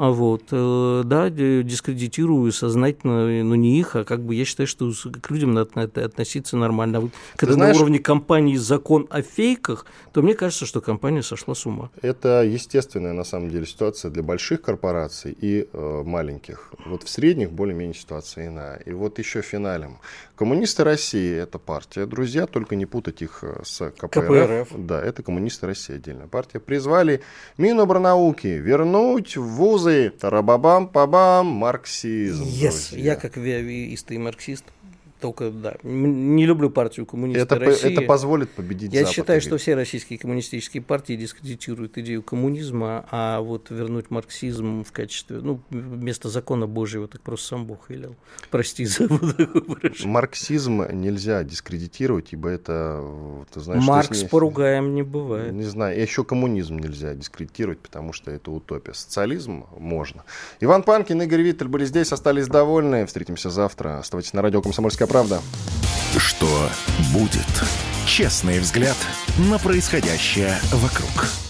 А 0.00 0.12
вот, 0.12 0.44
э, 0.50 1.02
да, 1.04 1.28
дискредитирую 1.28 2.52
сознательно, 2.52 3.44
но 3.44 3.54
не 3.54 3.78
их, 3.78 3.96
а 3.96 4.04
как 4.04 4.24
бы 4.24 4.34
я 4.34 4.46
считаю, 4.46 4.66
что 4.66 4.90
к 5.20 5.30
людям 5.30 5.52
надо 5.52 6.02
относиться 6.02 6.56
нормально. 6.56 6.96
А 6.96 7.00
вот, 7.02 7.10
когда 7.36 7.52
знаешь, 7.52 7.76
на 7.76 7.82
уровне 7.82 7.98
компании 7.98 8.56
закон 8.56 9.06
о 9.10 9.20
фейках, 9.20 9.84
то 10.14 10.22
мне 10.22 10.32
кажется, 10.32 10.64
что 10.64 10.80
компания 10.80 11.22
сошла 11.22 11.54
с 11.54 11.66
ума. 11.66 11.90
Это 12.00 12.42
естественная, 12.42 13.12
на 13.12 13.24
самом 13.24 13.50
деле, 13.50 13.66
ситуация 13.66 14.10
для 14.10 14.22
больших 14.22 14.62
корпораций 14.62 15.36
и 15.38 15.68
э, 15.70 16.02
маленьких. 16.02 16.72
Вот 16.86 17.02
в 17.02 17.10
средних 17.10 17.52
более-менее 17.52 17.94
ситуация 17.94 18.46
иная. 18.46 18.78
И 18.78 18.92
вот 18.94 19.18
еще 19.18 19.42
финалем. 19.42 19.98
Коммунисты 20.40 20.84
России– 20.84 21.36
это 21.42 21.58
партия. 21.58 22.06
Друзья, 22.06 22.46
только 22.46 22.74
не 22.74 22.86
путать 22.86 23.20
их 23.20 23.40
э, 23.42 23.60
с 23.62 23.90
КПРФ. 23.90 24.10
КПРФ. 24.10 24.86
Да, 24.86 24.98
это 24.98 25.22
коммунисты 25.22 25.66
России 25.66 25.96
отдельная 25.96 26.28
партия. 26.28 26.60
Призвали 26.60 27.20
Минобрнауки 27.58 28.46
вернуть 28.46 29.36
в 29.36 29.42
вузы 29.42 30.14
«тарабабам-пабам», 30.18 31.44
марксизм. 31.44 32.44
Yes. 32.44 32.98
Я 32.98 33.16
как 33.16 33.36
виавиист 33.36 34.10
и 34.12 34.16
марксист 34.16 34.64
только, 35.20 35.50
да, 35.50 35.76
не 35.82 36.46
люблю 36.46 36.70
партию 36.70 37.06
коммунистов 37.06 37.44
это, 37.44 37.64
России. 37.64 37.92
Это 37.92 38.02
позволит 38.02 38.50
победить 38.50 38.92
Я 38.92 39.00
Запад, 39.00 39.14
считаю, 39.14 39.40
что 39.40 39.58
все 39.58 39.74
российские 39.74 40.18
коммунистические 40.18 40.82
партии 40.82 41.14
дискредитируют 41.14 41.98
идею 41.98 42.22
коммунизма, 42.22 43.06
а 43.10 43.40
вот 43.40 43.70
вернуть 43.70 44.10
марксизм 44.10 44.84
в 44.84 44.92
качестве, 44.92 45.38
ну, 45.38 45.60
вместо 45.70 46.28
закона 46.28 46.66
Божьего, 46.66 47.08
так 47.08 47.20
просто 47.20 47.48
сам 47.48 47.66
Бог 47.66 47.90
велел. 47.90 48.16
Прости 48.50 48.84
за 48.84 49.08
Марксизм 50.04 50.84
нельзя 50.92 51.44
дискредитировать, 51.44 52.28
ибо 52.32 52.48
это, 52.48 53.04
ты 53.52 53.60
знаешь... 53.60 53.84
Маркс 53.84 54.22
поругаем 54.24 54.94
не 54.94 55.02
бывает. 55.02 55.52
Не 55.52 55.64
знаю, 55.64 55.96
и 55.96 56.00
еще 56.00 56.24
коммунизм 56.24 56.78
нельзя 56.78 57.14
дискредитировать, 57.14 57.78
потому 57.80 58.12
что 58.12 58.30
это 58.30 58.50
утопия. 58.50 58.94
Социализм 58.94 59.66
можно. 59.76 60.24
Иван 60.60 60.82
Панкин, 60.82 61.22
Игорь 61.22 61.42
Виттель 61.42 61.68
были 61.68 61.84
здесь, 61.84 62.12
остались 62.12 62.48
довольны. 62.48 63.06
Встретимся 63.06 63.50
завтра. 63.50 63.98
Оставайтесь 63.98 64.32
на 64.32 64.42
радио 64.42 64.62
«Комсомольская 64.62 65.08
правда». 65.10 65.42
Что 66.16 66.70
будет? 67.12 67.46
Честный 68.06 68.60
взгляд 68.60 68.96
на 69.38 69.58
происходящее 69.58 70.58
вокруг. 70.72 71.49